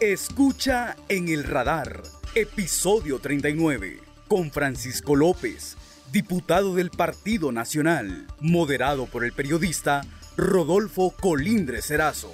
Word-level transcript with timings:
Escucha 0.00 0.94
en 1.08 1.26
el 1.26 1.42
radar, 1.42 2.04
episodio 2.36 3.18
39, 3.18 3.98
con 4.28 4.52
Francisco 4.52 5.16
López, 5.16 5.76
diputado 6.12 6.76
del 6.76 6.90
Partido 6.90 7.50
Nacional, 7.50 8.28
moderado 8.38 9.06
por 9.06 9.24
el 9.24 9.32
periodista 9.32 10.02
Rodolfo 10.36 11.10
Colindre 11.10 11.82
Serazo. 11.82 12.32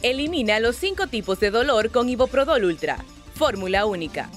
Elimina 0.00 0.58
los 0.58 0.76
cinco 0.76 1.06
tipos 1.06 1.38
de 1.38 1.50
dolor 1.50 1.90
con 1.90 2.08
Iboprodol 2.08 2.64
Ultra. 2.64 3.04
Fórmula 3.34 3.84
única. 3.84 4.30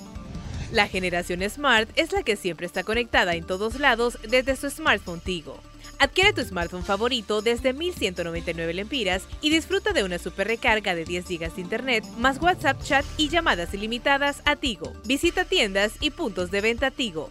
La 0.74 0.90
generación 0.90 1.50
Smart 1.50 1.90
es 1.96 2.12
la 2.12 2.24
que 2.24 2.36
siempre 2.36 2.66
está 2.66 2.84
conectada 2.84 3.36
en 3.36 3.46
todos 3.46 3.80
lados 3.80 4.18
desde 4.28 4.58
su 4.58 4.70
smartphone 4.70 5.22
Tigo. 5.22 5.62
Adquiere 5.98 6.34
tu 6.34 6.42
smartphone 6.42 6.84
favorito 6.84 7.42
desde 7.42 7.72
1199 7.74 8.74
lempiras 8.74 9.28
y 9.42 9.50
disfruta 9.50 9.94
de 9.94 10.04
una 10.04 10.20
super 10.20 10.48
recarga 10.48 10.94
de 10.94 11.06
10 11.06 11.28
GB 11.28 11.54
de 11.54 11.62
internet, 11.62 12.06
más 12.18 12.42
WhatsApp 12.42 12.82
chat 12.84 13.06
y 13.18 13.30
llamadas 13.30 13.74
ilimitadas 13.74 14.42
a 14.46 14.58
Tigo. 14.58 14.92
Visita 15.06 15.46
tiendas 15.46 15.94
y 16.02 16.12
puntos 16.12 16.52
de 16.52 16.62
venta 16.62 16.92
Tigo. 16.92 17.30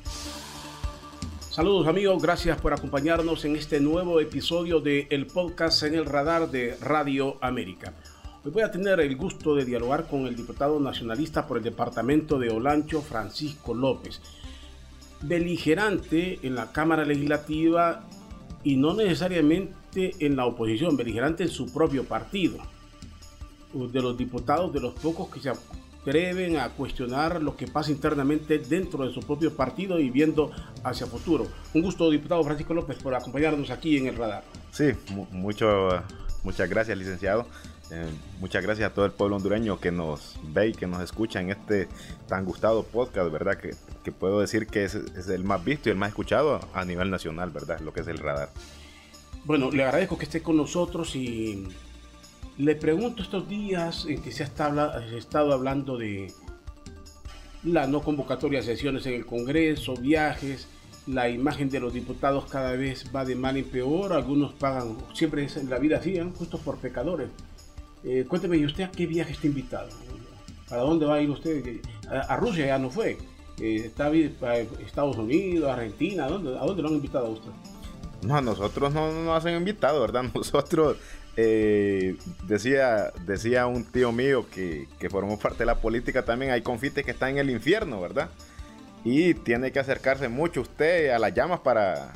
Saludos 1.50 1.86
amigos, 1.86 2.20
gracias 2.20 2.60
por 2.60 2.72
acompañarnos 2.72 3.44
en 3.44 3.54
este 3.54 3.80
nuevo 3.80 4.18
episodio 4.18 4.80
de 4.80 5.06
el 5.10 5.26
podcast 5.26 5.82
en 5.84 5.94
el 5.94 6.06
radar 6.06 6.50
de 6.50 6.76
Radio 6.80 7.36
América. 7.40 7.92
Hoy 8.44 8.50
voy 8.50 8.62
a 8.62 8.72
tener 8.72 8.98
el 8.98 9.14
gusto 9.14 9.54
de 9.54 9.64
dialogar 9.64 10.08
con 10.08 10.26
el 10.26 10.34
diputado 10.34 10.80
nacionalista 10.80 11.46
por 11.46 11.58
el 11.58 11.62
departamento 11.62 12.38
de 12.38 12.50
Olancho, 12.50 13.02
Francisco 13.02 13.72
López. 13.72 14.20
Beligerante 15.22 16.40
en 16.42 16.54
la 16.56 16.72
Cámara 16.72 17.04
Legislativa 17.04 18.04
y 18.64 18.76
no 18.76 18.94
necesariamente 18.94 20.14
en 20.18 20.36
la 20.36 20.46
oposición, 20.46 20.96
beligerante 20.96 21.44
en 21.44 21.50
su 21.50 21.72
propio 21.72 22.04
partido. 22.04 22.58
De 23.72 24.00
los 24.00 24.16
diputados, 24.16 24.72
de 24.72 24.80
los 24.80 24.94
pocos 24.94 25.28
que 25.28 25.40
se 25.40 25.50
atreven 25.50 26.58
a 26.58 26.68
cuestionar 26.70 27.42
lo 27.42 27.56
que 27.56 27.66
pasa 27.66 27.90
internamente 27.90 28.58
dentro 28.58 29.06
de 29.06 29.12
su 29.12 29.20
propio 29.20 29.54
partido 29.54 29.98
y 29.98 30.10
viendo 30.10 30.50
hacia 30.82 31.06
futuro. 31.06 31.46
Un 31.74 31.82
gusto, 31.82 32.10
diputado 32.10 32.42
Francisco 32.44 32.72
López, 32.72 33.02
por 33.02 33.14
acompañarnos 33.14 33.70
aquí 33.70 33.96
en 33.96 34.06
el 34.06 34.16
radar. 34.16 34.44
Sí, 34.70 34.92
mucho, 35.32 35.88
muchas 36.42 36.68
gracias, 36.68 36.96
licenciado. 36.96 37.46
Eh, 37.90 38.08
muchas 38.40 38.62
gracias 38.62 38.90
a 38.90 38.94
todo 38.94 39.04
el 39.04 39.12
pueblo 39.12 39.36
hondureño 39.36 39.78
que 39.78 39.92
nos 39.92 40.36
ve 40.42 40.68
y 40.68 40.72
que 40.72 40.86
nos 40.86 41.02
escucha 41.02 41.40
en 41.40 41.50
este 41.50 41.88
tan 42.28 42.44
gustado 42.44 42.82
podcast, 42.82 43.30
¿verdad? 43.30 43.58
Que, 43.58 43.74
que 44.02 44.12
puedo 44.12 44.40
decir 44.40 44.66
que 44.66 44.84
es, 44.84 44.94
el 44.94 45.44
más 45.44 45.64
visto 45.64 45.88
y 45.88 45.92
el 45.92 45.98
más 45.98 46.10
escuchado 46.10 46.60
a 46.72 46.84
nivel 46.84 47.10
nacional, 47.10 47.50
¿verdad? 47.50 47.80
Lo 47.80 47.92
que 47.92 48.00
es 48.00 48.08
el 48.08 48.18
radar. 48.18 48.50
Bueno, 49.44 49.70
le 49.70 49.84
agradezco 49.84 50.16
que 50.16 50.24
esté 50.24 50.42
con 50.42 50.56
nosotros 50.56 51.14
y 51.14 51.68
le 52.56 52.74
pregunto 52.76 53.22
estos 53.22 53.48
días 53.48 54.06
en 54.08 54.22
que 54.22 54.32
se 54.32 54.44
ha 54.44 54.46
estado 54.46 55.52
hablando 55.52 55.98
de 55.98 56.32
la 57.64 57.86
no 57.86 58.02
convocatoria 58.02 58.60
de 58.60 58.66
sesiones 58.66 59.06
en 59.06 59.14
el 59.14 59.26
Congreso, 59.26 59.94
viajes, 59.94 60.68
la 61.06 61.28
imagen 61.28 61.68
de 61.68 61.80
los 61.80 61.92
diputados 61.92 62.46
cada 62.46 62.72
vez 62.72 63.04
va 63.14 63.24
de 63.24 63.36
mal 63.36 63.56
en 63.56 63.64
peor, 63.64 64.12
algunos 64.12 64.54
pagan, 64.54 64.96
siempre 65.12 65.46
en 65.54 65.68
la 65.68 65.78
vida 65.78 65.98
así, 65.98 66.16
¿eh? 66.16 66.32
justo 66.36 66.58
por 66.58 66.78
pecadores. 66.78 67.28
Eh, 68.04 68.26
cuénteme, 68.28 68.58
¿y 68.58 68.66
usted 68.66 68.84
a 68.84 68.90
qué 68.90 69.06
viaje 69.06 69.32
está 69.32 69.46
invitado? 69.46 69.88
¿Para 70.68 70.82
dónde 70.82 71.06
va 71.06 71.16
a 71.16 71.20
ir 71.20 71.30
usted? 71.30 71.80
A, 72.08 72.36
Rusia 72.36 72.66
ya 72.66 72.78
no 72.78 72.90
fue. 72.90 73.16
Eh, 73.60 73.82
está 73.86 74.06
a 74.06 74.56
Estados 74.56 75.16
Unidos, 75.16 75.70
Argentina, 75.70 76.26
¿a 76.26 76.28
dónde, 76.28 76.56
¿a 76.56 76.60
dónde 76.60 76.82
lo 76.82 76.88
han 76.88 76.94
invitado 76.94 77.26
a 77.26 77.30
usted? 77.30 77.50
No, 78.22 78.40
nosotros 78.40 78.92
no 78.92 79.10
nos 79.10 79.44
han 79.44 79.54
invitado, 79.54 80.00
¿verdad? 80.00 80.24
Nosotros, 80.34 80.96
eh, 81.36 82.16
decía, 82.46 83.12
decía 83.26 83.66
un 83.66 83.84
tío 83.84 84.12
mío 84.12 84.46
que, 84.50 84.86
que, 84.98 85.08
formó 85.10 85.38
parte 85.38 85.58
de 85.60 85.66
la 85.66 85.76
política 85.76 86.24
también, 86.24 86.52
hay 86.52 86.62
confites 86.62 87.04
que 87.04 87.10
están 87.10 87.30
en 87.30 87.38
el 87.38 87.50
infierno, 87.50 88.00
¿verdad? 88.00 88.30
Y 89.04 89.34
tiene 89.34 89.72
que 89.72 89.78
acercarse 89.78 90.28
mucho 90.28 90.62
usted 90.62 91.10
a 91.10 91.18
las 91.18 91.34
llamas 91.34 91.60
para, 91.60 92.12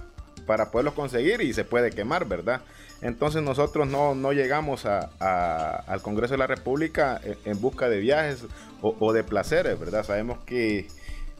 para 0.47 0.70
poderlos 0.70 0.94
conseguir 0.94 1.41
y 1.41 1.53
se 1.53 1.65
puede 1.65 1.91
quemar, 1.91 2.26
¿verdad? 2.26 2.62
Entonces 3.00 3.42
nosotros 3.42 3.86
no, 3.86 4.14
no 4.14 4.32
llegamos 4.32 4.84
a, 4.84 5.76
al 5.86 6.03
Congreso 6.03 6.34
de 6.34 6.38
la 6.38 6.47
República 6.47 7.20
en, 7.44 7.60
busca 7.60 7.88
de 7.88 7.98
viajes 7.98 8.44
o, 8.81 9.12
de 9.12 9.25
placeres, 9.25 9.78
¿verdad? 9.78 10.04
Sabemos 10.04 10.38
que 10.44 10.88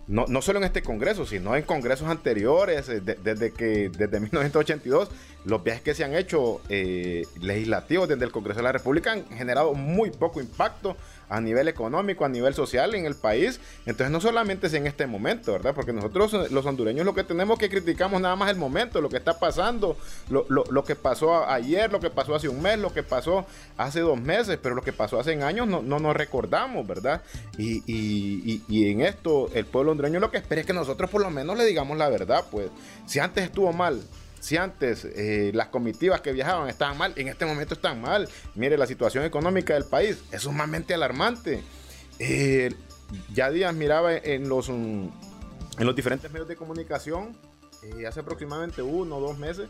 no, 0.07 0.27
no, 0.27 0.41
solo 0.41 0.59
en 0.59 0.65
este 0.65 0.83
Congreso, 0.83 1.27
sino 1.27 1.55
en 1.55 1.63
congresos 1.63 2.09
anteriores, 2.09 2.89
eh, 2.89 3.01
desde 3.01 3.53
que 3.53 3.91
desde 3.91 4.21
1982, 4.21 5.11
los 5.45 5.63
viajes 5.63 5.83
que 5.83 5.95
se 5.95 6.05
han 6.05 6.15
hecho 6.15 6.61
eh, 6.69 7.27
legislativos 7.41 8.09
desde 8.09 8.25
el 8.25 8.33
Congreso 8.33 8.59
de 8.59 8.65
la 8.65 8.73
República 8.73 9.13
han 9.13 9.27
generado 9.29 9.75
muy 9.75 10.11
poco 10.11 10.41
impacto 10.41 10.97
a 11.29 11.41
nivel 11.41 11.69
económico, 11.69 12.25
a 12.25 12.29
nivel 12.29 12.55
social 12.55 12.95
en 12.95 13.07
el 13.07 13.15
país. 13.15 13.61
Entonces 13.87 14.11
no 14.11 14.21
solamente 14.21 14.69
es 14.69 14.75
en 14.75 14.87
este 14.87 15.07
momento, 15.07 15.53
¿verdad? 15.53 15.75
Porque 15.75 15.93
nosotros 15.93 16.51
los 16.51 16.67
hondureños 16.67 17.05
lo 17.05 17.15
que 17.15 17.25
tenemos 17.25 17.59
que 17.59 17.69
criticamos 17.69 18.21
nada 18.21 18.37
más 18.37 18.51
el 18.51 18.57
momento, 18.57 19.01
lo 19.01 19.09
que 19.09 19.17
está 19.17 19.39
pasando, 19.39 19.97
lo, 20.31 20.47
lo, 20.49 20.65
lo 20.71 20.85
que 20.85 20.97
pasó 20.97 21.49
ayer, 21.49 21.91
lo 21.91 22.01
que 22.01 22.11
pasó 22.11 22.35
hace 22.35 22.49
un 22.49 22.61
mes, 22.61 22.79
lo 22.79 22.93
que 22.93 23.03
pasó 23.03 23.47
hace 23.77 24.01
dos 24.01 24.21
meses, 24.21 24.59
pero 24.63 24.75
lo 24.75 24.83
que 24.83 24.93
pasó 24.93 25.21
hace 25.21 25.41
años 25.43 25.67
no, 25.67 25.83
no 25.83 25.99
nos 25.99 26.17
recordamos, 26.17 26.87
¿verdad? 26.87 27.23
Y, 27.57 27.83
y, 27.87 28.43
y, 28.45 28.65
y 28.69 28.91
en 28.91 29.03
esto 29.03 29.51
el 29.55 29.67
pueblo 29.67 29.93
hondureño 29.93 30.21
lo 30.21 30.31
que 30.31 30.39
espera 30.39 30.61
es 30.61 30.67
que 30.67 30.73
nosotros 30.73 31.11
por 31.11 31.21
lo 31.21 31.31
menos 31.31 31.57
le 31.57 31.65
digamos 31.65 31.97
la 31.99 32.09
verdad, 32.09 32.45
pues 32.51 32.71
si 33.07 33.19
antes 33.19 33.45
estuvo 33.45 33.73
mal, 33.73 34.03
si 34.41 34.57
antes 34.57 35.05
eh, 35.05 35.51
las 35.55 35.69
comitivas 35.69 36.21
que 36.21 36.33
viajaban 36.33 36.69
estaban 36.69 36.97
mal, 36.97 37.13
en 37.17 37.29
este 37.29 37.47
momento 37.47 37.75
están 37.75 38.01
mal. 38.01 38.29
Mire, 38.55 38.79
la 38.79 38.87
situación 38.87 39.25
económica 39.25 39.75
del 39.75 39.85
país 39.85 40.23
es 40.31 40.43
sumamente 40.43 40.95
alarmante. 40.95 41.63
Eh, 42.19 42.75
ya 43.33 43.51
días 43.51 43.75
miraba 43.75 44.15
en 44.15 44.49
los, 44.49 44.69
um, 44.69 45.11
en 45.79 45.87
los 45.87 45.97
diferentes 45.97 46.31
medios 46.31 46.49
de 46.49 46.57
comunicación, 46.57 47.37
eh, 47.83 48.07
hace 48.07 48.21
aproximadamente 48.21 48.83
uno 48.83 49.17
o 49.17 49.21
dos 49.21 49.39
meses, 49.39 49.69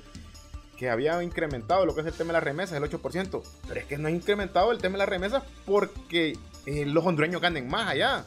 que 0.76 0.90
había 0.90 1.22
incrementado 1.22 1.84
lo 1.86 1.94
que 1.94 2.02
es 2.02 2.06
el 2.06 2.12
tema 2.12 2.28
de 2.28 2.34
las 2.34 2.42
remesas, 2.44 2.76
el 2.76 2.84
8%. 2.84 3.42
Pero 3.66 3.80
es 3.80 3.86
que 3.86 3.98
no 3.98 4.08
ha 4.08 4.10
incrementado 4.10 4.70
el 4.70 4.78
tema 4.78 4.92
de 4.92 4.98
las 4.98 5.08
remesas 5.08 5.42
porque 5.66 6.36
los 6.66 7.04
hondureños 7.04 7.40
ganen 7.40 7.68
más 7.68 7.88
allá. 7.88 8.24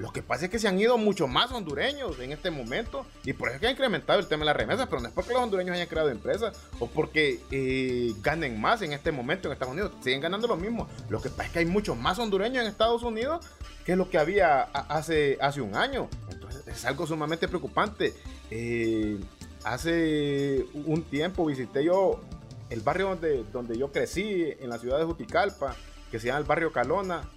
Lo 0.00 0.10
que 0.14 0.22
pasa 0.22 0.46
es 0.46 0.50
que 0.50 0.58
se 0.58 0.66
han 0.66 0.80
ido 0.80 0.96
mucho 0.96 1.28
más 1.28 1.52
hondureños 1.52 2.18
en 2.20 2.32
este 2.32 2.50
momento 2.50 3.04
y 3.22 3.34
por 3.34 3.48
eso 3.48 3.56
es 3.56 3.60
que 3.60 3.66
ha 3.66 3.70
incrementado 3.70 4.18
el 4.18 4.26
tema 4.28 4.40
de 4.40 4.46
las 4.46 4.56
remesas, 4.56 4.86
pero 4.88 5.02
no 5.02 5.08
es 5.08 5.12
porque 5.12 5.34
los 5.34 5.42
hondureños 5.42 5.74
hayan 5.74 5.88
creado 5.88 6.08
empresas 6.08 6.58
o 6.78 6.86
porque 6.86 7.38
eh, 7.50 8.14
ganen 8.22 8.58
más 8.58 8.80
en 8.80 8.94
este 8.94 9.12
momento 9.12 9.46
en 9.46 9.52
Estados 9.52 9.74
Unidos, 9.74 9.92
siguen 10.02 10.22
ganando 10.22 10.48
lo 10.48 10.56
mismo. 10.56 10.88
Lo 11.10 11.20
que 11.20 11.28
pasa 11.28 11.44
es 11.44 11.50
que 11.50 11.58
hay 11.58 11.66
muchos 11.66 11.98
más 11.98 12.18
hondureños 12.18 12.62
en 12.62 12.70
Estados 12.70 13.02
Unidos 13.02 13.44
que 13.84 13.94
lo 13.94 14.08
que 14.08 14.16
había 14.16 14.62
hace, 14.62 15.36
hace 15.38 15.60
un 15.60 15.76
año. 15.76 16.08
Entonces 16.30 16.66
es 16.66 16.82
algo 16.86 17.06
sumamente 17.06 17.46
preocupante. 17.46 18.14
Eh, 18.50 19.18
hace 19.64 20.64
un 20.86 21.02
tiempo 21.02 21.44
visité 21.44 21.84
yo 21.84 22.22
el 22.70 22.80
barrio 22.80 23.10
donde, 23.10 23.44
donde 23.52 23.76
yo 23.76 23.92
crecí, 23.92 24.50
en 24.60 24.70
la 24.70 24.78
ciudad 24.78 24.96
de 24.96 25.04
Juticalpa, 25.04 25.76
que 26.10 26.18
se 26.18 26.28
llama 26.28 26.38
el 26.38 26.46
barrio 26.46 26.72
Calona 26.72 27.28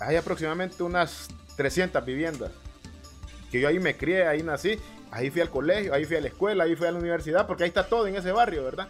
hay 0.00 0.16
aproximadamente 0.16 0.82
unas 0.82 1.28
300 1.56 2.04
viviendas. 2.04 2.52
Que 3.50 3.60
yo 3.60 3.68
ahí 3.68 3.78
me 3.78 3.96
crié, 3.96 4.26
ahí 4.26 4.42
nací, 4.42 4.78
ahí 5.10 5.30
fui 5.30 5.40
al 5.40 5.50
colegio, 5.50 5.94
ahí 5.94 6.04
fui 6.04 6.16
a 6.16 6.20
la 6.20 6.28
escuela, 6.28 6.64
ahí 6.64 6.76
fui 6.76 6.86
a 6.86 6.92
la 6.92 6.98
universidad, 6.98 7.46
porque 7.46 7.64
ahí 7.64 7.68
está 7.68 7.86
todo 7.86 8.06
en 8.06 8.16
ese 8.16 8.32
barrio, 8.32 8.64
¿verdad? 8.64 8.88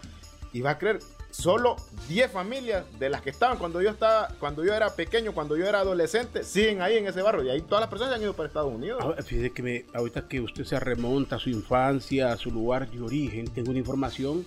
Y 0.52 0.60
va 0.62 0.70
a 0.70 0.78
creer, 0.78 1.00
solo 1.30 1.76
10 2.08 2.30
familias 2.30 2.84
de 2.98 3.10
las 3.10 3.20
que 3.20 3.30
estaban 3.30 3.58
cuando 3.58 3.82
yo 3.82 3.90
estaba, 3.90 4.28
cuando 4.40 4.64
yo 4.64 4.72
era 4.72 4.88
pequeño, 4.94 5.32
cuando 5.32 5.56
yo 5.56 5.66
era 5.66 5.80
adolescente, 5.80 6.42
siguen 6.44 6.80
ahí 6.80 6.96
en 6.96 7.06
ese 7.06 7.20
barrio. 7.20 7.44
Y 7.44 7.50
ahí 7.50 7.60
todas 7.60 7.82
las 7.82 7.90
personas 7.90 8.14
han 8.14 8.22
ido 8.22 8.32
para 8.34 8.48
Estados 8.48 8.72
Unidos. 8.72 9.02
Ahora, 9.02 9.22
fíjese 9.22 9.52
que 9.52 9.86
ahorita 9.92 10.26
que 10.28 10.40
usted 10.40 10.64
se 10.64 10.80
remonta 10.80 11.36
a 11.36 11.38
su 11.38 11.50
infancia, 11.50 12.32
a 12.32 12.36
su 12.36 12.50
lugar 12.50 12.90
de 12.90 13.00
origen, 13.02 13.46
tengo 13.48 13.70
una 13.70 13.78
información 13.78 14.46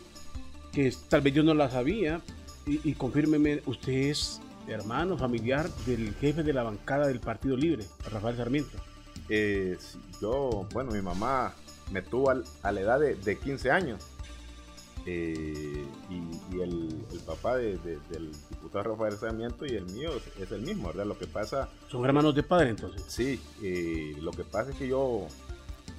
que 0.72 0.92
tal 1.08 1.22
vez 1.22 1.34
yo 1.34 1.44
no 1.44 1.54
la 1.54 1.70
sabía. 1.70 2.22
Y, 2.66 2.90
y 2.90 2.94
confírmeme, 2.94 3.62
usted 3.66 3.94
es 3.94 4.42
hermano, 4.72 5.18
familiar 5.18 5.70
del 5.86 6.14
jefe 6.16 6.44
de 6.44 6.54
la 6.54 6.64
bancada 6.64 7.08
del 7.08 7.20
Partido 7.20 7.56
Libre, 7.56 7.86
Rafael 8.12 8.38
Sarmiento. 8.38 8.78
Eh, 9.30 9.78
yo, 10.22 10.68
bueno, 10.74 10.92
mi 10.92 11.02
mamá 11.02 11.54
me 11.92 12.02
tuvo 12.02 12.30
al, 12.30 12.44
a 12.64 12.72
la 12.72 12.82
edad 12.82 13.00
de, 13.00 13.16
de 13.16 13.38
15 13.38 13.72
años. 13.72 14.04
Eh, 15.06 15.86
y, 16.10 16.56
y 16.56 16.62
el, 16.62 17.06
el, 17.12 17.20
papá 17.26 17.56
de, 17.56 17.78
de, 17.78 17.98
del 18.10 18.32
diputado 18.50 18.84
Rafael 18.84 19.18
Sarmiento 19.18 19.66
y 19.66 19.70
el 19.70 19.86
mío 19.86 20.12
es, 20.40 20.52
el 20.52 20.62
mismo, 20.62 20.88
¿verdad? 20.88 21.06
Lo 21.06 21.18
que 21.18 21.26
pasa... 21.26 21.70
¿Son 21.88 22.06
hermanos 22.06 22.36
de 22.36 22.44
padre 22.44 22.70
entonces? 22.70 23.04
Sí, 23.08 23.40
eh, 23.64 24.16
lo 24.20 24.32
que 24.32 24.44
pasa 24.44 24.72
es 24.72 24.78
que 24.78 24.88
yo 24.88 25.28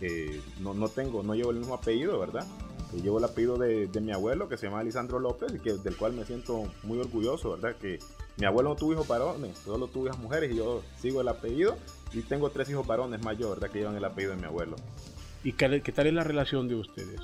eh, 0.00 0.40
no, 0.60 0.74
no 0.74 0.88
tengo, 0.88 1.22
no 1.22 1.34
llevo 1.34 1.50
el 1.50 1.56
mismo 1.56 1.74
apellido, 1.74 2.20
¿verdad? 2.20 2.46
Yo 2.92 3.02
llevo 3.02 3.18
el 3.18 3.24
apellido 3.24 3.56
de, 3.56 3.86
de, 3.86 4.00
mi 4.00 4.12
abuelo 4.12 4.48
que 4.48 4.56
se 4.56 4.66
llama 4.66 4.82
Lisandro 4.82 5.18
López 5.18 5.54
y 5.54 5.60
que, 5.60 5.74
del 5.74 5.96
cual 5.96 6.12
me 6.12 6.24
siento 6.24 6.70
muy 6.82 7.00
orgulloso, 7.00 7.52
¿verdad? 7.52 7.76
Que 7.76 7.98
mi 8.40 8.46
abuelo 8.46 8.70
no 8.70 8.76
tuvo 8.76 8.94
hijos 8.94 9.06
varones, 9.06 9.58
solo 9.58 9.86
tuvo 9.86 10.06
hijas 10.06 10.18
mujeres 10.18 10.50
y 10.50 10.56
yo 10.56 10.82
sigo 10.98 11.20
el 11.20 11.28
apellido 11.28 11.76
y 12.12 12.22
tengo 12.22 12.48
tres 12.50 12.70
hijos 12.70 12.86
varones 12.86 13.22
mayores, 13.22 13.60
¿verdad? 13.60 13.70
Que 13.70 13.80
llevan 13.80 13.96
el 13.96 14.04
apellido 14.04 14.34
de 14.34 14.40
mi 14.40 14.46
abuelo. 14.46 14.76
¿Y 15.44 15.52
qué, 15.52 15.82
qué 15.82 15.92
tal 15.92 16.06
es 16.06 16.14
la 16.14 16.24
relación 16.24 16.66
de 16.66 16.76
ustedes? 16.76 17.20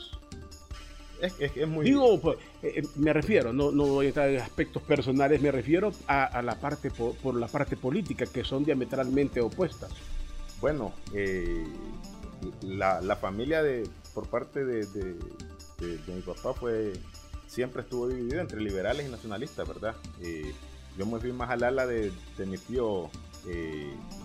Es, 1.21 1.67
muy... 1.67 1.87
Digo, 1.87 2.21
pues, 2.21 2.37
eh, 2.63 2.75
eh, 2.77 2.83
me 2.97 3.13
refiero, 3.15 3.51
no, 3.53 3.73
no 3.73 3.87
voy 3.87 4.07
a 4.07 4.09
entrar 4.09 4.29
en 4.29 4.41
aspectos 4.41 4.83
personales, 4.83 5.41
me 5.41 5.51
refiero 5.51 5.91
a, 6.07 6.43
la 6.43 6.61
parte 6.61 6.91
por, 6.91 7.35
la 7.35 7.49
parte 7.49 7.77
política, 7.77 8.27
que 8.27 8.45
son 8.45 8.65
diametralmente 8.65 9.41
opuestas. 9.41 9.91
Bueno, 10.61 10.93
eh, 11.15 11.65
la, 12.61 13.17
familia 13.17 13.63
de 13.63 13.89
por 14.13 14.29
parte 14.29 14.65
de, 14.67 15.17
mi 16.07 16.21
papá 16.21 16.53
fue 16.53 16.93
siempre 17.47 17.83
estuvo 17.83 18.09
dividida 18.09 18.43
entre 18.43 18.61
liberales 18.61 19.07
y 19.07 19.11
nacionalistas, 19.11 19.67
¿verdad? 19.67 19.95
Yo 20.97 21.07
me 21.07 21.19
fui 21.19 21.33
más 21.33 21.51
al 21.51 21.63
ala 21.63 21.87
de, 21.87 22.13
mi 22.47 22.59
tío 22.59 23.11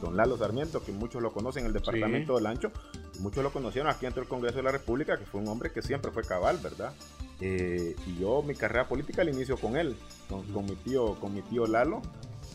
don 0.02 0.18
Lalo 0.18 0.38
Sarmiento, 0.38 0.84
que 0.84 0.92
muchos 0.92 1.22
lo 1.22 1.32
conocen 1.32 1.62
en 1.62 1.68
el 1.68 1.74
departamento 1.74 2.36
del 2.36 2.48
Ancho, 2.48 2.72
muchos 3.20 3.44
lo 3.44 3.52
conocieron 3.52 3.90
aquí 3.90 4.06
dentro 4.06 4.22
del 4.22 4.30
Congreso 4.30 4.58
de 4.58 4.64
la 4.64 4.72
República, 4.72 5.18
que 5.18 5.26
fue 5.26 5.42
un 5.42 5.48
hombre 5.48 5.72
que 5.72 5.82
siempre 5.82 6.12
fue 6.12 6.24
cabal, 6.24 6.58
¿verdad? 6.58 6.94
Eh, 7.40 7.96
y 8.06 8.20
yo 8.20 8.44
mi 8.44 8.56
carrera 8.56 8.88
política 8.88 9.24
la 9.24 9.32
inicio 9.32 9.58
con 9.58 9.76
él, 9.76 9.96
con, 10.30 10.66
mi 10.66 10.76
tío, 10.76 11.16
con 11.20 11.34
mi 11.34 11.42
tío 11.42 11.66
Lalo. 11.68 12.02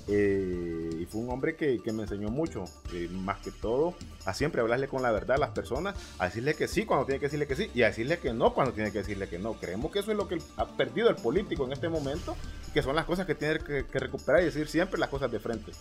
Eh, 0.08 0.98
y 1.00 1.04
fue 1.06 1.20
un 1.20 1.30
hombre 1.30 1.56
que, 1.56 1.80
me 1.92 2.02
enseñó 2.02 2.28
mucho, 2.28 2.64
eh, 2.92 3.08
más 3.10 3.38
que 3.38 3.50
todo, 3.50 3.94
a 4.24 4.34
siempre 4.34 4.60
hablarle 4.60 4.86
con 4.88 5.02
la 5.02 5.10
verdad 5.10 5.36
a 5.36 5.40
las 5.40 5.50
personas, 5.50 5.96
a 6.18 6.26
decirle 6.26 6.54
que 6.54 6.68
sí 6.68 6.84
cuando 6.84 7.06
tiene 7.06 7.18
que 7.18 7.26
decirle 7.26 7.46
que 7.46 7.56
sí 7.56 7.70
y 7.74 7.82
a 7.82 7.86
decirle 7.86 8.18
que 8.18 8.32
no 8.32 8.54
cuando 8.54 8.72
tiene 8.72 8.92
que 8.92 8.98
decirle 8.98 9.28
que 9.28 9.38
no. 9.38 9.54
Creemos 9.54 9.90
que 9.90 9.98
eso 9.98 10.12
es 10.12 10.16
lo 10.16 10.28
que 10.28 10.38
ha 10.56 10.66
perdido 10.66 11.08
el 11.08 11.16
político 11.16 11.64
en 11.64 11.72
este 11.72 11.88
momento, 11.88 12.36
que 12.72 12.82
son 12.82 12.94
las 12.94 13.04
cosas 13.04 13.26
que 13.26 13.34
tiene 13.34 13.58
que, 13.58 13.84
que 13.86 13.98
recuperar 13.98 14.42
y 14.42 14.46
decir 14.46 14.68
siempre 14.68 15.00
las 15.00 15.08
cosas 15.08 15.30
de 15.30 15.40
frente. 15.40 15.72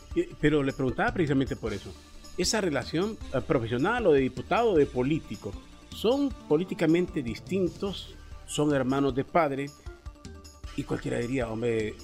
Pero 0.41 0.63
le 0.63 0.73
preguntaba 0.73 1.13
precisamente 1.13 1.55
por 1.55 1.73
eso 1.73 1.91
esa 2.37 2.61
relación 2.61 3.17
eh, 3.33 3.41
profesional 3.41 4.07
o 4.07 4.13
de 4.13 4.21
diputado 4.21 4.71
o 4.71 4.77
de 4.77 4.85
político. 4.85 5.51
Son 5.89 6.29
políticamente 6.29 7.21
distintos, 7.21 8.15
son 8.45 8.73
hermanos 8.73 9.15
de 9.15 9.23
padre 9.23 9.67
y 10.75 10.83
cualquiera 10.83 11.19
diría, 11.19 11.49
hombre, 11.49 11.95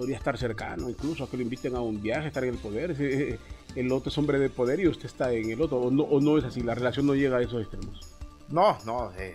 podría 0.00 0.16
estar 0.16 0.38
cercano, 0.38 0.88
incluso 0.88 1.24
a 1.24 1.28
que 1.28 1.36
lo 1.36 1.42
inviten 1.42 1.76
a 1.76 1.80
un 1.80 2.00
viaje, 2.00 2.28
estar 2.28 2.42
en 2.42 2.54
el 2.54 2.58
poder. 2.58 3.38
El 3.76 3.92
otro 3.92 4.08
es 4.08 4.16
hombre 4.16 4.38
de 4.38 4.48
poder 4.48 4.80
y 4.80 4.88
usted 4.88 5.04
está 5.04 5.30
en 5.30 5.50
el 5.50 5.60
otro, 5.60 5.76
o 5.76 5.90
no, 5.90 6.04
o 6.04 6.22
no 6.22 6.38
es 6.38 6.44
así, 6.44 6.62
la 6.62 6.74
relación 6.74 7.06
no 7.06 7.14
llega 7.14 7.36
a 7.36 7.42
esos 7.42 7.60
extremos. 7.60 8.00
No, 8.48 8.78
no, 8.86 9.12
eh, 9.18 9.34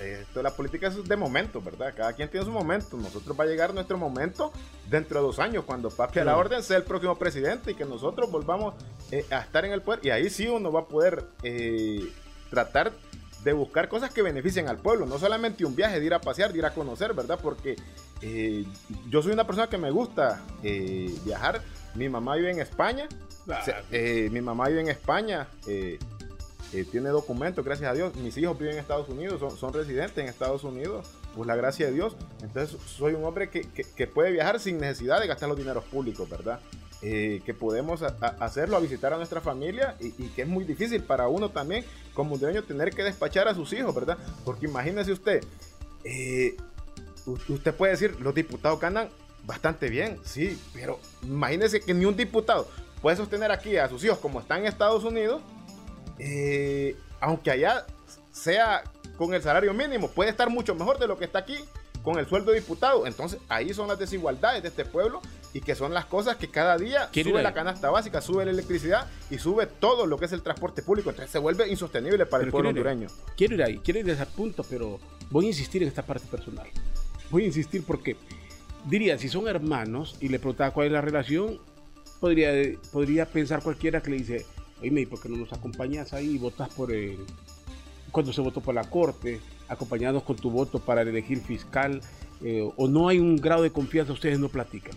eh, 0.00 0.24
la 0.36 0.52
política 0.52 0.86
es 0.86 1.02
de 1.02 1.16
momento, 1.16 1.60
¿verdad? 1.60 1.92
Cada 1.96 2.12
quien 2.12 2.30
tiene 2.30 2.46
su 2.46 2.52
momento. 2.52 2.96
Nosotros 2.96 3.36
va 3.38 3.42
a 3.42 3.46
llegar 3.48 3.74
nuestro 3.74 3.98
momento 3.98 4.52
dentro 4.88 5.18
de 5.18 5.26
dos 5.26 5.40
años, 5.40 5.64
cuando 5.64 5.90
papi 5.90 6.20
a 6.20 6.24
la 6.24 6.36
orden 6.36 6.62
sea 6.62 6.76
el 6.76 6.84
próximo 6.84 7.16
presidente 7.18 7.72
y 7.72 7.74
que 7.74 7.84
nosotros 7.84 8.30
volvamos 8.30 8.74
eh, 9.10 9.26
a 9.32 9.40
estar 9.40 9.64
en 9.64 9.72
el 9.72 9.82
poder. 9.82 9.98
Y 10.06 10.10
ahí 10.10 10.30
sí 10.30 10.46
uno 10.46 10.70
va 10.70 10.82
a 10.82 10.86
poder 10.86 11.24
tratar 12.50 12.92
de 13.44 13.52
buscar 13.52 13.88
cosas 13.88 14.12
que 14.12 14.22
beneficien 14.22 14.68
al 14.68 14.78
pueblo, 14.78 15.06
no 15.06 15.18
solamente 15.18 15.64
un 15.64 15.76
viaje, 15.76 16.00
de 16.00 16.06
ir 16.06 16.14
a 16.14 16.20
pasear, 16.20 16.52
de 16.52 16.58
ir 16.58 16.66
a 16.66 16.72
conocer, 16.72 17.14
¿verdad? 17.14 17.38
Porque 17.40 17.76
yo 19.10 19.22
soy 19.22 19.32
una 19.32 19.46
persona 19.46 19.68
que 19.68 19.78
me 19.78 19.90
gusta 19.90 20.42
viajar. 21.24 21.60
Mi 21.94 22.08
mamá 22.08 22.36
vive 22.36 22.50
en 22.50 22.60
España. 22.60 23.06
mi 24.30 24.40
mamá 24.40 24.68
vive 24.68 24.80
en 24.80 24.88
España. 24.88 25.46
Eh, 26.74 26.84
tiene 26.90 27.10
documentos, 27.10 27.64
gracias 27.64 27.88
a 27.88 27.94
Dios. 27.94 28.16
Mis 28.16 28.36
hijos 28.36 28.58
viven 28.58 28.74
en 28.74 28.80
Estados 28.80 29.08
Unidos, 29.08 29.40
son, 29.56 29.72
residentes 29.72 30.18
en 30.18 30.28
Estados 30.28 30.64
Unidos, 30.64 31.06
pues 31.36 31.46
la 31.46 31.54
gracia 31.54 31.86
de 31.86 31.92
Dios. 31.92 32.16
Entonces 32.42 32.76
soy 32.84 33.14
un 33.14 33.24
hombre 33.24 33.48
que, 33.48 34.06
puede 34.08 34.32
viajar 34.32 34.58
sin 34.58 34.78
necesidad 34.78 35.20
de 35.20 35.28
gastar 35.28 35.48
los 35.48 35.56
dineros 35.56 35.84
públicos, 35.84 36.28
¿verdad? 36.28 36.58
Eh, 37.06 37.42
que 37.44 37.52
podemos 37.52 38.02
hacerlo 38.02 38.78
a 38.78 38.80
visitar 38.80 39.12
a 39.12 39.18
nuestra 39.18 39.42
familia 39.42 39.94
y, 40.00 40.10
que 40.28 40.40
es 40.40 40.48
muy 40.48 40.64
difícil 40.64 41.02
para 41.02 41.28
uno 41.28 41.50
también 41.50 41.84
como 42.14 42.38
dueño 42.38 42.62
tener 42.62 42.94
que 42.94 43.02
despachar 43.02 43.46
a 43.46 43.54
sus 43.54 43.74
hijos, 43.74 43.94
¿verdad? 43.94 44.16
Porque 44.42 44.64
imagínese 44.64 45.12
usted, 45.12 45.44
eh, 46.02 46.56
usted 47.26 47.74
puede 47.74 47.92
decir, 47.92 48.18
los 48.20 48.34
diputados 48.34 48.80
ganan 48.80 49.10
bastante 49.44 49.90
bien, 49.90 50.18
sí, 50.24 50.58
pero 50.72 50.98
imagínese 51.22 51.82
que 51.82 51.92
ni 51.92 52.06
un 52.06 52.16
diputado 52.16 52.66
puede 53.02 53.18
sostener 53.18 53.52
aquí 53.52 53.76
a 53.76 53.86
sus 53.86 54.02
hijos 54.02 54.16
como 54.16 54.40
están 54.40 54.60
en 54.60 54.68
Estados 54.68 55.04
Unidos 55.04 55.42
eh, 56.18 56.96
aunque 57.20 57.50
allá 57.50 57.86
sea 58.30 58.82
con 59.16 59.34
el 59.34 59.42
salario 59.42 59.72
mínimo, 59.74 60.08
puede 60.08 60.30
estar 60.30 60.50
mucho 60.50 60.74
mejor 60.74 60.98
de 60.98 61.06
lo 61.06 61.18
que 61.18 61.24
está 61.24 61.40
aquí 61.40 61.56
con 62.04 62.18
el 62.18 62.26
sueldo 62.26 62.52
de 62.52 62.60
diputado. 62.60 63.06
Entonces 63.06 63.40
ahí 63.48 63.72
son 63.74 63.88
las 63.88 63.98
desigualdades 63.98 64.62
de 64.62 64.68
este 64.68 64.84
pueblo 64.84 65.20
y 65.52 65.60
que 65.60 65.74
son 65.74 65.94
las 65.94 66.04
cosas 66.04 66.36
que 66.36 66.48
cada 66.48 66.76
día 66.76 67.08
sube 67.12 67.42
la 67.42 67.54
canasta 67.54 67.90
básica, 67.90 68.20
sube 68.20 68.44
la 68.44 68.50
electricidad 68.50 69.08
y 69.30 69.38
sube 69.38 69.66
todo 69.66 70.06
lo 70.06 70.18
que 70.18 70.26
es 70.26 70.32
el 70.32 70.42
transporte 70.42 70.82
público. 70.82 71.10
Entonces 71.10 71.32
se 71.32 71.38
vuelve 71.38 71.68
insostenible 71.68 72.26
para 72.26 72.44
el 72.44 72.50
pueblo 72.50 72.68
hondureño. 72.68 73.08
Quiero 73.36 73.54
ir 73.54 73.62
ahí, 73.62 73.78
quiero 73.78 74.00
ir 74.00 74.10
a 74.10 74.12
ese 74.12 74.26
punto, 74.26 74.64
pero 74.68 75.00
voy 75.30 75.46
a 75.46 75.48
insistir 75.48 75.82
en 75.82 75.88
esta 75.88 76.02
parte 76.02 76.26
personal. 76.26 76.68
Voy 77.30 77.44
a 77.44 77.46
insistir 77.46 77.82
porque 77.86 78.16
diría, 78.84 79.18
si 79.18 79.28
son 79.28 79.48
hermanos 79.48 80.16
y 80.20 80.28
le 80.28 80.38
preguntaba 80.38 80.72
cuál 80.72 80.88
es 80.88 80.92
la 80.92 81.00
relación, 81.00 81.58
podría, 82.20 82.52
podría 82.92 83.26
pensar 83.26 83.62
cualquiera 83.62 84.02
que 84.02 84.10
le 84.10 84.16
dice, 84.18 84.46
¿y 84.82 85.06
por 85.06 85.20
qué 85.20 85.28
no 85.28 85.38
nos 85.38 85.52
acompañas 85.52 86.12
ahí 86.12 86.34
y 86.34 86.38
votas 86.38 86.68
por 86.68 86.92
el... 86.92 87.18
cuando 88.14 88.32
se 88.32 88.40
votó 88.40 88.60
por 88.60 88.76
la 88.76 88.84
Corte, 88.84 89.40
acompañados 89.68 90.22
con 90.22 90.36
tu 90.36 90.48
voto 90.48 90.78
para 90.78 91.02
elegir 91.02 91.40
fiscal, 91.40 92.00
eh, 92.42 92.70
o 92.76 92.86
no 92.86 93.08
hay 93.08 93.18
un 93.18 93.36
grado 93.36 93.64
de 93.64 93.70
confianza, 93.70 94.12
ustedes 94.12 94.38
no 94.38 94.48
platican? 94.48 94.94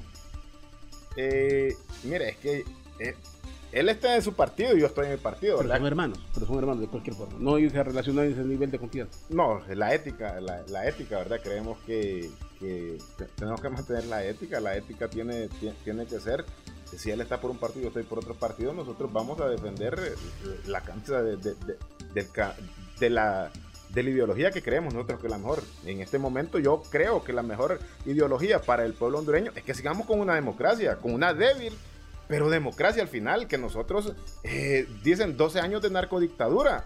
Eh, 1.15 1.75
mire, 2.03 2.29
es 2.29 2.37
que 2.37 2.63
eh, 2.99 3.15
él 3.71 3.89
está 3.89 4.15
en 4.15 4.21
su 4.21 4.33
partido 4.33 4.77
y 4.77 4.81
yo 4.81 4.85
estoy 4.85 5.07
en 5.07 5.13
el 5.13 5.17
partido, 5.17 5.57
¿verdad? 5.57 5.77
Son 5.77 5.87
hermanos, 5.87 6.19
pero 6.31 6.45
son 6.45 6.59
hermanos 6.59 6.81
de 6.81 6.87
cualquier 6.87 7.15
forma. 7.15 7.33
No 7.39 7.57
se 7.57 7.83
relacionan 7.83 8.25
en 8.25 8.33
ese 8.33 8.43
nivel 8.43 8.69
de 8.69 8.77
confianza. 8.77 9.17
No, 9.29 9.61
la 9.67 9.95
ética, 9.95 10.39
la, 10.39 10.87
ética, 10.87 11.17
¿verdad? 11.17 11.39
Creemos 11.43 11.79
que, 11.87 12.29
tenemos 13.35 13.59
que 13.59 13.69
mantener 13.69 14.05
la 14.05 14.23
ética. 14.23 14.59
La 14.59 14.77
ética 14.77 15.09
tiene, 15.09 15.49
tiene 15.83 16.05
que 16.05 16.19
ser 16.19 16.45
si 16.95 17.11
él 17.11 17.21
está 17.21 17.41
por 17.41 17.51
un 17.51 17.57
partido 17.57 17.81
y 17.81 17.83
yo 17.83 17.87
estoy 17.89 18.03
por 18.03 18.19
otro 18.19 18.35
partido, 18.35 18.73
nosotros 18.73 19.11
vamos 19.11 19.39
a 19.41 19.49
defender 19.49 19.99
eh, 19.99 20.59
la 20.67 20.81
cancha 20.81 21.21
de, 21.21 21.37
de, 21.37 22.27
la, 23.09 23.51
de 23.89 24.03
la 24.03 24.09
ideología 24.09 24.51
que 24.51 24.61
creemos 24.61 24.93
nosotros 24.93 25.19
que 25.19 25.27
es 25.27 25.31
la 25.31 25.37
mejor. 25.37 25.63
En 25.85 26.01
este 26.01 26.17
momento 26.17 26.59
yo 26.59 26.83
creo 26.89 27.23
que 27.23 27.33
la 27.33 27.43
mejor 27.43 27.79
ideología 28.05 28.61
para 28.61 28.85
el 28.85 28.93
pueblo 28.93 29.19
hondureño 29.19 29.51
es 29.55 29.63
que 29.63 29.73
sigamos 29.73 30.05
con 30.07 30.19
una 30.19 30.35
democracia, 30.35 30.97
con 30.97 31.13
una 31.13 31.33
débil, 31.33 31.73
pero 32.27 32.49
democracia 32.49 33.01
al 33.01 33.07
final, 33.07 33.47
que 33.47 33.57
nosotros 33.57 34.13
eh, 34.43 34.87
dicen 35.03 35.37
12 35.37 35.59
años 35.59 35.81
de 35.81 35.89
narcodictadura. 35.89 36.85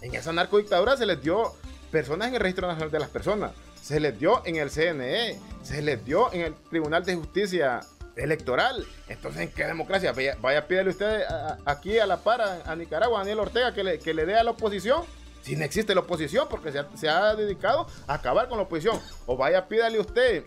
En 0.00 0.14
esa 0.14 0.32
narcodictadura 0.32 0.96
se 0.96 1.06
les 1.06 1.22
dio 1.22 1.52
personas 1.90 2.28
en 2.28 2.34
el 2.34 2.40
registro 2.40 2.66
nacional 2.66 2.90
de 2.90 2.98
las 2.98 3.10
personas, 3.10 3.52
se 3.82 4.00
les 4.00 4.18
dio 4.18 4.42
en 4.46 4.56
el 4.56 4.70
CNE, 4.70 5.38
se 5.62 5.82
les 5.82 6.04
dio 6.04 6.32
en 6.32 6.42
el 6.42 6.54
Tribunal 6.70 7.04
de 7.04 7.16
Justicia 7.16 7.80
electoral. 8.16 8.86
Entonces, 9.08 9.42
¿en 9.42 9.52
qué 9.52 9.66
democracia? 9.66 10.12
Vaya, 10.12 10.36
vaya 10.40 10.66
pídele 10.66 10.90
usted 10.90 11.22
aquí 11.64 11.98
a 11.98 12.06
la 12.06 12.18
par 12.18 12.40
a, 12.40 12.76
Nicaragua, 12.76 13.18
a 13.18 13.22
Daniel 13.22 13.40
Ortega, 13.40 13.74
que 13.74 13.84
le, 13.84 13.98
que 13.98 14.14
le 14.14 14.24
dé 14.24 14.36
a 14.36 14.44
la 14.44 14.52
oposición. 14.52 15.02
Si 15.42 15.56
no 15.56 15.64
existe 15.64 15.94
la 15.94 16.02
oposición, 16.02 16.48
porque 16.48 16.72
se 16.94 17.08
ha, 17.08 17.34
dedicado 17.34 17.86
a 18.06 18.14
acabar 18.14 18.48
con 18.48 18.58
la 18.58 18.64
oposición. 18.64 19.00
O 19.26 19.36
vaya, 19.36 19.66
pídale 19.68 19.98
usted 19.98 20.44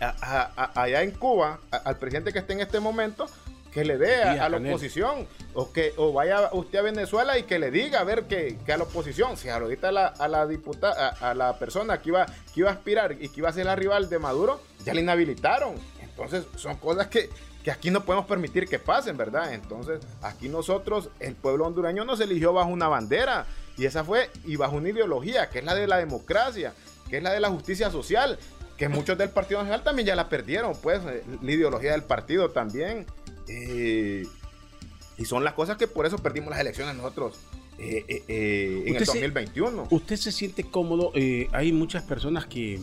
allá 0.00 1.02
en 1.02 1.12
Cuba, 1.12 1.60
al 1.70 1.98
presidente 1.98 2.32
que 2.32 2.40
esté 2.40 2.52
en 2.52 2.60
este 2.60 2.80
momento, 2.80 3.26
que 3.72 3.84
le 3.84 3.98
dé 3.98 4.22
a, 4.22 4.48
la 4.48 4.58
oposición. 4.58 5.26
O 5.54 5.72
que 5.72 5.92
o 5.96 6.12
vaya 6.12 6.50
usted 6.52 6.78
a 6.78 6.82
Venezuela 6.82 7.38
y 7.38 7.42
que 7.42 7.58
le 7.58 7.70
diga 7.70 8.00
a 8.00 8.04
ver 8.04 8.24
que, 8.24 8.56
a 8.72 8.76
la 8.76 8.84
oposición, 8.84 9.36
si 9.36 9.48
ahorita 9.48 9.88
a 9.88 9.92
la, 9.92 10.06
a 10.06 10.28
la 10.28 10.46
diputada, 10.46 11.08
a, 11.08 11.34
la 11.34 11.58
persona 11.58 12.00
que 12.00 12.10
iba, 12.10 12.26
que 12.26 12.60
iba 12.60 12.70
a 12.70 12.72
aspirar 12.72 13.16
y 13.20 13.28
que 13.28 13.40
iba 13.40 13.48
a 13.48 13.52
ser 13.52 13.66
la 13.66 13.74
rival 13.74 14.08
de 14.08 14.18
Maduro, 14.18 14.60
ya 14.84 14.94
le 14.94 15.00
inhabilitaron. 15.00 15.74
Entonces, 16.00 16.44
son 16.56 16.76
cosas 16.76 17.08
que, 17.08 17.30
aquí 17.70 17.90
no 17.90 18.04
podemos 18.04 18.26
permitir 18.26 18.68
que 18.68 18.78
pasen, 18.78 19.16
¿verdad? 19.16 19.54
Entonces, 19.54 20.00
aquí 20.22 20.48
nosotros, 20.48 21.08
el 21.20 21.34
pueblo 21.34 21.66
hondureño 21.66 22.04
nos 22.04 22.20
eligió 22.20 22.52
bajo 22.52 22.70
una 22.70 22.88
bandera, 22.88 23.46
y 23.76 23.86
esa 23.86 24.04
fue, 24.04 24.30
y 24.44 24.56
bajo 24.56 24.76
una 24.76 24.90
ideología, 24.90 25.48
que 25.48 25.60
es 25.60 25.64
la 25.64 25.74
de 25.74 25.86
la 25.86 25.96
democracia, 25.96 26.74
que 27.08 27.18
es 27.18 27.22
la 27.22 27.32
de 27.32 27.40
la 27.40 27.48
justicia 27.48 27.90
social, 27.90 28.38
que 28.76 28.88
muchos 28.88 29.16
del 29.16 29.30
Partido 29.30 29.60
Nacional 29.60 29.82
también 29.82 30.06
ya 30.06 30.16
la 30.16 30.28
perdieron, 30.28 30.74
pues, 30.82 31.00
eh, 31.06 31.22
la 31.42 31.52
ideología 31.52 31.92
del 31.92 32.02
partido 32.02 32.50
también. 32.50 33.06
Eh, 33.48 34.26
y 35.16 35.24
son 35.24 35.44
las 35.44 35.54
cosas 35.54 35.76
que 35.76 35.86
por 35.86 36.06
eso 36.06 36.18
perdimos 36.18 36.50
las 36.50 36.60
elecciones 36.60 36.94
nosotros. 36.96 37.36
Eh, 37.78 38.04
en 38.86 38.94
el 38.94 39.04
2021. 39.04 39.88
¿Usted 39.90 40.16
se 40.16 40.32
siente 40.32 40.64
cómodo? 40.64 41.12
hay 41.52 41.72
muchas 41.72 42.04
personas 42.04 42.46
que 42.46 42.80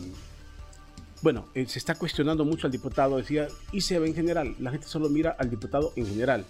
bueno, 1.22 1.46
eh, 1.54 1.66
se 1.66 1.78
está 1.78 1.94
cuestionando 1.94 2.44
mucho 2.44 2.66
al 2.66 2.72
diputado, 2.72 3.16
decía, 3.16 3.46
y 3.70 3.80
se 3.80 3.98
ve 3.98 4.08
en 4.08 4.14
general, 4.14 4.56
la 4.58 4.72
gente 4.72 4.88
solo 4.88 5.08
mira 5.08 5.36
al 5.38 5.48
diputado 5.48 5.92
en 5.94 6.06
general. 6.06 6.44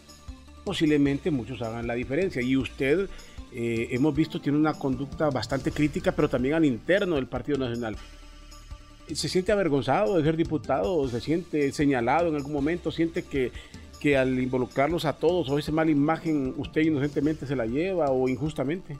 Posiblemente 0.64 1.30
muchos 1.30 1.60
hagan 1.60 1.86
la 1.86 1.94
diferencia 1.94 2.40
y 2.40 2.56
usted, 2.56 3.08
eh, 3.52 3.88
hemos 3.90 4.14
visto, 4.14 4.40
tiene 4.40 4.58
una 4.58 4.72
conducta 4.72 5.28
bastante 5.28 5.72
crítica, 5.72 6.12
pero 6.12 6.28
también 6.30 6.54
al 6.54 6.64
interno 6.64 7.16
del 7.16 7.26
Partido 7.26 7.58
Nacional. 7.58 7.96
¿Se 9.12 9.28
siente 9.28 9.52
avergonzado 9.52 10.16
de 10.16 10.24
ser 10.24 10.36
diputado? 10.36 11.06
¿Se 11.08 11.20
siente 11.20 11.70
señalado 11.72 12.28
en 12.28 12.36
algún 12.36 12.52
momento? 12.52 12.90
¿Siente 12.90 13.24
que, 13.24 13.52
que 14.00 14.16
al 14.16 14.38
involucrarlos 14.38 15.04
a 15.04 15.12
todos 15.12 15.50
o 15.50 15.58
esa 15.58 15.72
mala 15.72 15.90
imagen 15.90 16.54
usted 16.56 16.80
inocentemente 16.80 17.46
se 17.46 17.56
la 17.56 17.66
lleva 17.66 18.10
o 18.10 18.26
injustamente? 18.26 18.96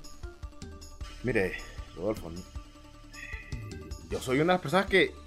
Mire, 1.23 1.53
Rodolfo, 1.97 2.31
yo 4.11 4.21
soy 4.21 4.37
una 4.37 4.53
de 4.53 4.57
las 4.57 4.61
personas 4.61 4.87
que 4.87 5.22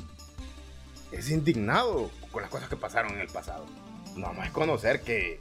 es 1.11 1.29
indignado 1.29 2.09
con 2.31 2.41
las 2.41 2.51
cosas 2.51 2.69
que 2.69 2.75
pasaron 2.75 3.13
en 3.13 3.21
el 3.21 3.27
pasado. 3.27 3.65
No 4.15 4.27
a 4.27 4.49
conocer 4.51 5.01
que, 5.01 5.39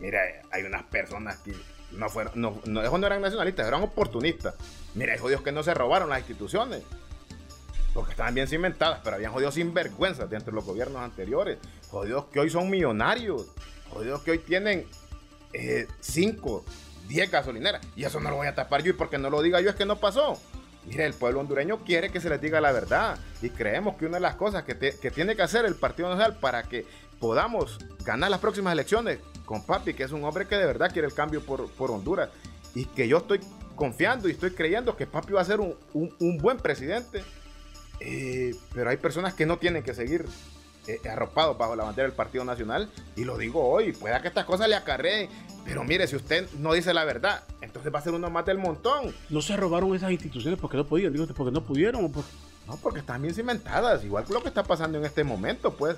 mira, 0.00 0.20
hay 0.50 0.64
unas 0.64 0.82
personas 0.84 1.38
que 1.38 1.54
no 1.92 2.08
fueron, 2.08 2.32
no, 2.36 2.60
no, 2.66 2.98
no 2.98 3.06
eran 3.06 3.22
nacionalistas, 3.22 3.66
eran 3.66 3.82
oportunistas. 3.82 4.54
Mira, 4.94 5.12
hay 5.12 5.18
jodidos 5.18 5.42
que 5.42 5.52
no 5.52 5.62
se 5.62 5.74
robaron 5.74 6.10
las 6.10 6.18
instituciones. 6.18 6.82
Porque 7.94 8.12
estaban 8.12 8.34
bien 8.34 8.48
cimentadas, 8.48 9.00
pero 9.04 9.16
habían 9.16 9.32
jodidos 9.32 9.54
sinvergüenzas 9.54 10.28
dentro 10.30 10.50
de 10.50 10.56
los 10.56 10.64
gobiernos 10.64 11.02
anteriores. 11.02 11.58
Jodidos 11.90 12.26
que 12.26 12.40
hoy 12.40 12.48
son 12.48 12.70
millonarios. 12.70 13.48
Jodidos 13.90 14.22
que 14.22 14.30
hoy 14.30 14.38
tienen 14.38 14.86
5, 16.00 16.64
eh, 16.66 16.72
10 17.08 17.30
gasolineras. 17.30 17.86
Y 17.94 18.04
eso 18.04 18.18
no 18.20 18.30
lo 18.30 18.36
voy 18.36 18.46
a 18.46 18.54
tapar 18.54 18.82
yo 18.82 18.90
y 18.90 18.94
porque 18.94 19.18
no 19.18 19.28
lo 19.28 19.42
diga 19.42 19.60
yo 19.60 19.68
es 19.68 19.76
que 19.76 19.84
no 19.84 19.96
pasó. 20.00 20.40
Mire, 20.86 21.06
el 21.06 21.14
pueblo 21.14 21.40
hondureño 21.40 21.84
quiere 21.84 22.10
que 22.10 22.20
se 22.20 22.28
les 22.28 22.40
diga 22.40 22.60
la 22.60 22.72
verdad. 22.72 23.18
Y 23.40 23.50
creemos 23.50 23.96
que 23.96 24.06
una 24.06 24.16
de 24.16 24.22
las 24.22 24.34
cosas 24.34 24.64
que, 24.64 24.74
tiene 24.74 25.36
que 25.36 25.42
hacer 25.42 25.64
el 25.64 25.74
Partido 25.74 26.08
Nacional 26.08 26.38
para 26.40 26.64
que 26.64 26.84
podamos 27.20 27.78
ganar 28.04 28.30
las 28.30 28.40
próximas 28.40 28.72
elecciones 28.72 29.20
con 29.44 29.64
Papi, 29.64 29.94
que 29.94 30.02
es 30.02 30.12
un 30.12 30.24
hombre 30.24 30.46
que 30.46 30.56
de 30.56 30.66
verdad 30.66 30.90
quiere 30.92 31.06
el 31.06 31.14
cambio 31.14 31.42
por, 31.42 31.90
Honduras. 31.90 32.30
Y 32.74 32.86
que 32.86 33.06
yo 33.06 33.18
estoy 33.18 33.40
confiando 33.76 34.28
y 34.28 34.32
estoy 34.32 34.52
creyendo 34.52 34.96
que 34.96 35.06
Papi 35.06 35.32
va 35.32 35.40
a 35.40 35.44
ser 35.44 35.60
un, 35.60 36.38
buen 36.38 36.58
presidente, 36.58 37.22
eh, 38.00 38.54
pero 38.74 38.90
hay 38.90 38.96
personas 38.96 39.34
que 39.34 39.46
no 39.46 39.58
tienen 39.58 39.82
que 39.82 39.94
seguir 39.94 40.26
eh, 40.86 41.00
arropados 41.08 41.56
bajo 41.56 41.76
la 41.76 41.84
bandera 41.84 42.08
del 42.08 42.16
Partido 42.16 42.44
Nacional 42.44 42.90
y 43.16 43.24
lo 43.24 43.38
digo 43.38 43.66
hoy, 43.66 43.92
pueda 43.92 44.20
que 44.20 44.28
estas 44.28 44.44
cosas 44.44 44.68
le 44.68 44.74
acarreen 44.74 45.28
pero 45.64 45.84
mire, 45.84 46.06
si 46.06 46.16
usted 46.16 46.48
no 46.58 46.72
dice 46.72 46.92
la 46.92 47.04
verdad, 47.04 47.42
entonces 47.60 47.92
va 47.94 48.00
a 48.00 48.02
ser 48.02 48.12
uno 48.12 48.30
más 48.30 48.44
del 48.44 48.58
montón. 48.58 49.14
No 49.30 49.40
se 49.40 49.56
robaron 49.56 49.94
esas 49.94 50.10
instituciones 50.10 50.58
porque 50.58 50.76
no 50.76 50.86
podían, 50.86 51.12
digo, 51.12 51.26
porque 51.34 51.52
no 51.52 51.64
pudieron. 51.64 52.12
No, 52.66 52.76
porque 52.76 53.00
están 53.00 53.22
bien 53.22 53.34
cimentadas, 53.34 54.04
igual 54.04 54.24
que 54.24 54.32
lo 54.32 54.42
que 54.42 54.48
está 54.48 54.62
pasando 54.62 54.98
en 54.98 55.04
este 55.04 55.24
momento, 55.24 55.74
pues. 55.74 55.96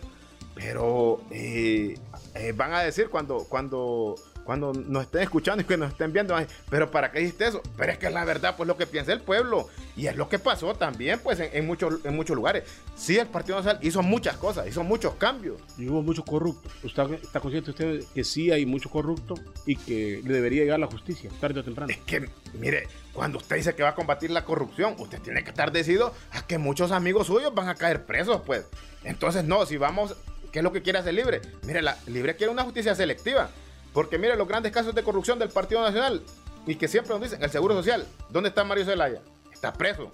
Pero 0.54 1.20
eh, 1.30 1.98
eh, 2.34 2.52
van 2.54 2.74
a 2.74 2.80
decir 2.80 3.08
cuando, 3.08 3.44
cuando 3.48 4.14
cuando 4.44 4.72
nos 4.72 5.04
estén 5.04 5.22
escuchando 5.22 5.62
y 5.62 5.64
que 5.64 5.76
nos 5.76 5.92
estén 5.92 6.12
viendo, 6.12 6.36
pero 6.70 6.90
¿para 6.90 7.10
qué 7.10 7.20
dijiste 7.20 7.46
eso? 7.46 7.62
Pero 7.76 7.92
es 7.92 7.98
que 7.98 8.06
es 8.06 8.12
la 8.12 8.24
verdad, 8.24 8.56
pues 8.56 8.66
lo 8.66 8.76
que 8.76 8.86
piensa 8.86 9.12
el 9.12 9.20
pueblo. 9.20 9.68
Y 9.96 10.06
es 10.06 10.16
lo 10.16 10.28
que 10.28 10.38
pasó 10.38 10.74
también, 10.74 11.20
pues 11.20 11.40
en, 11.40 11.66
muchos, 11.66 12.04
en 12.04 12.16
muchos 12.16 12.36
lugares. 12.36 12.64
Sí, 12.96 13.16
el 13.16 13.28
Partido 13.28 13.58
Nacional 13.58 13.78
hizo 13.82 14.02
muchas 14.02 14.36
cosas, 14.36 14.66
hizo 14.66 14.82
muchos 14.82 15.14
cambios. 15.14 15.60
Y 15.78 15.88
hubo 15.88 16.02
muchos 16.02 16.24
corruptos. 16.24 16.72
¿Usted 16.82 17.14
está 17.22 17.40
consciente 17.40 17.70
usted 17.70 18.04
que 18.12 18.24
sí 18.24 18.50
hay 18.50 18.66
mucho 18.66 18.90
corrupto 18.90 19.34
y 19.66 19.76
que 19.76 20.20
le 20.24 20.34
debería 20.34 20.62
llegar 20.62 20.80
la 20.80 20.88
justicia, 20.88 21.30
tarde 21.40 21.60
o 21.60 21.64
temprano? 21.64 21.92
Es 21.92 21.98
que, 21.98 22.28
mire, 22.54 22.88
cuando 23.12 23.38
usted 23.38 23.56
dice 23.56 23.74
que 23.74 23.82
va 23.82 23.90
a 23.90 23.94
combatir 23.94 24.30
la 24.30 24.44
corrupción, 24.44 24.96
usted 24.98 25.20
tiene 25.20 25.44
que 25.44 25.50
estar 25.50 25.72
decidido 25.72 26.12
a 26.32 26.46
que 26.46 26.58
muchos 26.58 26.90
amigos 26.90 27.28
suyos 27.28 27.54
van 27.54 27.68
a 27.68 27.76
caer 27.76 28.04
presos, 28.04 28.42
pues. 28.44 28.66
Entonces, 29.04 29.44
no, 29.44 29.64
si 29.66 29.76
vamos, 29.76 30.16
¿qué 30.52 30.58
es 30.58 30.62
lo 30.62 30.72
que 30.72 30.82
quiere 30.82 30.98
hacer 30.98 31.14
Libre? 31.14 31.40
Mire, 31.62 31.82
la 31.82 31.96
Libre 32.06 32.36
quiere 32.36 32.52
una 32.52 32.64
justicia 32.64 32.94
selectiva. 32.94 33.50
Porque 33.94 34.18
mire 34.18 34.36
los 34.36 34.48
grandes 34.48 34.72
casos 34.72 34.94
de 34.94 35.04
corrupción 35.04 35.38
del 35.38 35.48
Partido 35.48 35.80
Nacional 35.80 36.20
y 36.66 36.74
que 36.74 36.88
siempre 36.88 37.14
nos 37.14 37.22
dicen, 37.22 37.42
el 37.42 37.50
Seguro 37.50 37.74
Social, 37.74 38.04
¿dónde 38.28 38.48
está 38.48 38.64
Mario 38.64 38.84
Zelaya? 38.84 39.20
Está 39.52 39.72
preso. 39.72 40.10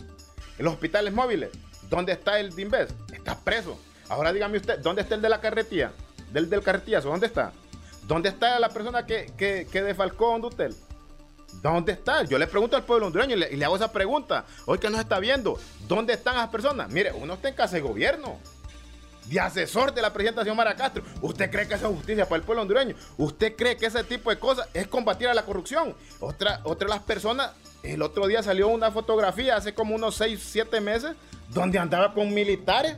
En 0.59 0.67
los 0.67 0.75
hospitales 0.75 1.13
móviles, 1.15 1.51
¿dónde 1.89 2.13
está 2.13 2.39
el 2.39 2.55
DINVES? 2.55 2.91
Está 3.13 3.39
preso. 3.39 3.81
Ahora 4.11 4.33
dígame 4.35 4.59
usted, 4.59 4.79
¿dónde 4.81 5.01
está 5.01 5.15
el 5.15 5.23
de 5.23 5.31
la 5.31 5.41
carretilla? 5.41 5.93
Del 6.31 6.51
del 6.51 6.63
carretillazo, 6.63 7.09
¿dónde 7.09 7.27
está? 7.27 7.53
¿Dónde 8.07 8.29
está 8.29 8.59
la 8.61 8.69
persona 8.69 9.07
que, 9.07 9.33
que, 9.39 9.67
que 9.73 9.83
defalcó 9.83 10.33
Hondutel? 10.33 10.77
¿Dónde 11.63 11.93
está? 11.93 12.23
Yo 12.25 12.39
le 12.39 12.47
pregunto 12.47 12.77
al 12.77 12.85
pueblo 12.85 13.07
hondureño 13.07 13.35
y 13.35 13.39
le, 13.39 13.53
y 13.53 13.57
le 13.57 13.65
hago 13.65 13.77
esa 13.77 13.91
pregunta. 13.91 14.45
Hoy 14.67 14.79
que 14.79 14.91
nos 14.91 15.01
está 15.01 15.19
viendo, 15.19 15.59
¿dónde 15.89 16.13
están 16.13 16.37
las 16.37 16.51
personas? 16.51 16.91
Mire, 16.91 17.13
uno 17.13 17.35
está 17.35 17.49
en 17.49 17.55
casa 17.55 17.77
de 17.77 17.83
gobierno 17.83 18.39
de 19.31 19.39
asesor 19.39 19.95
de 19.95 20.03
la 20.03 20.13
presidenta 20.13 20.43
Xiomara 20.43 20.75
Castro. 20.75 21.05
¿Usted 21.23 21.51
cree 21.51 21.69
que 21.69 21.75
eso 21.75 21.89
es 21.89 21.95
justicia 21.95 22.29
para 22.29 22.41
el 22.41 22.43
pueblo 22.43 22.63
hondureño? 22.63 22.97
¿Usted 23.17 23.55
cree 23.55 23.77
que 23.77 23.87
ese 23.87 24.03
tipo 24.03 24.29
de 24.31 24.39
cosas 24.39 24.69
es 24.75 24.89
combatir 24.89 25.29
a 25.29 25.35
la 25.35 25.45
corrupción? 25.45 25.95
Otra, 26.19 26.61
otra 26.65 26.89
de 26.89 26.95
las 26.95 27.05
personas, 27.05 27.53
el 27.85 28.03
otro 28.03 28.27
día 28.27 28.43
salió 28.43 28.67
una 28.69 28.91
fotografía 28.91 29.57
hace 29.57 29.73
como 29.73 29.95
unos 29.95 30.17
6, 30.17 30.41
7 30.51 30.81
meses, 30.81 31.13
donde 31.49 31.79
andaba 31.79 32.13
con 32.13 32.35
militares 32.35 32.97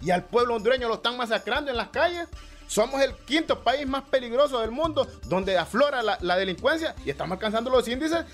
y 0.00 0.12
al 0.12 0.24
pueblo 0.24 0.54
hondureño 0.54 0.86
lo 0.86 0.94
están 0.94 1.16
masacrando 1.16 1.72
en 1.72 1.76
las 1.76 1.88
calles. 1.88 2.28
Somos 2.68 3.00
el 3.02 3.12
quinto 3.24 3.64
país 3.64 3.86
más 3.86 4.04
peligroso 4.04 4.60
del 4.60 4.70
mundo 4.70 5.08
donde 5.24 5.58
aflora 5.58 6.02
la, 6.02 6.18
la 6.20 6.36
delincuencia 6.36 6.94
y 7.04 7.10
estamos 7.10 7.34
alcanzando 7.34 7.70
los 7.70 7.88
índices 7.88 8.24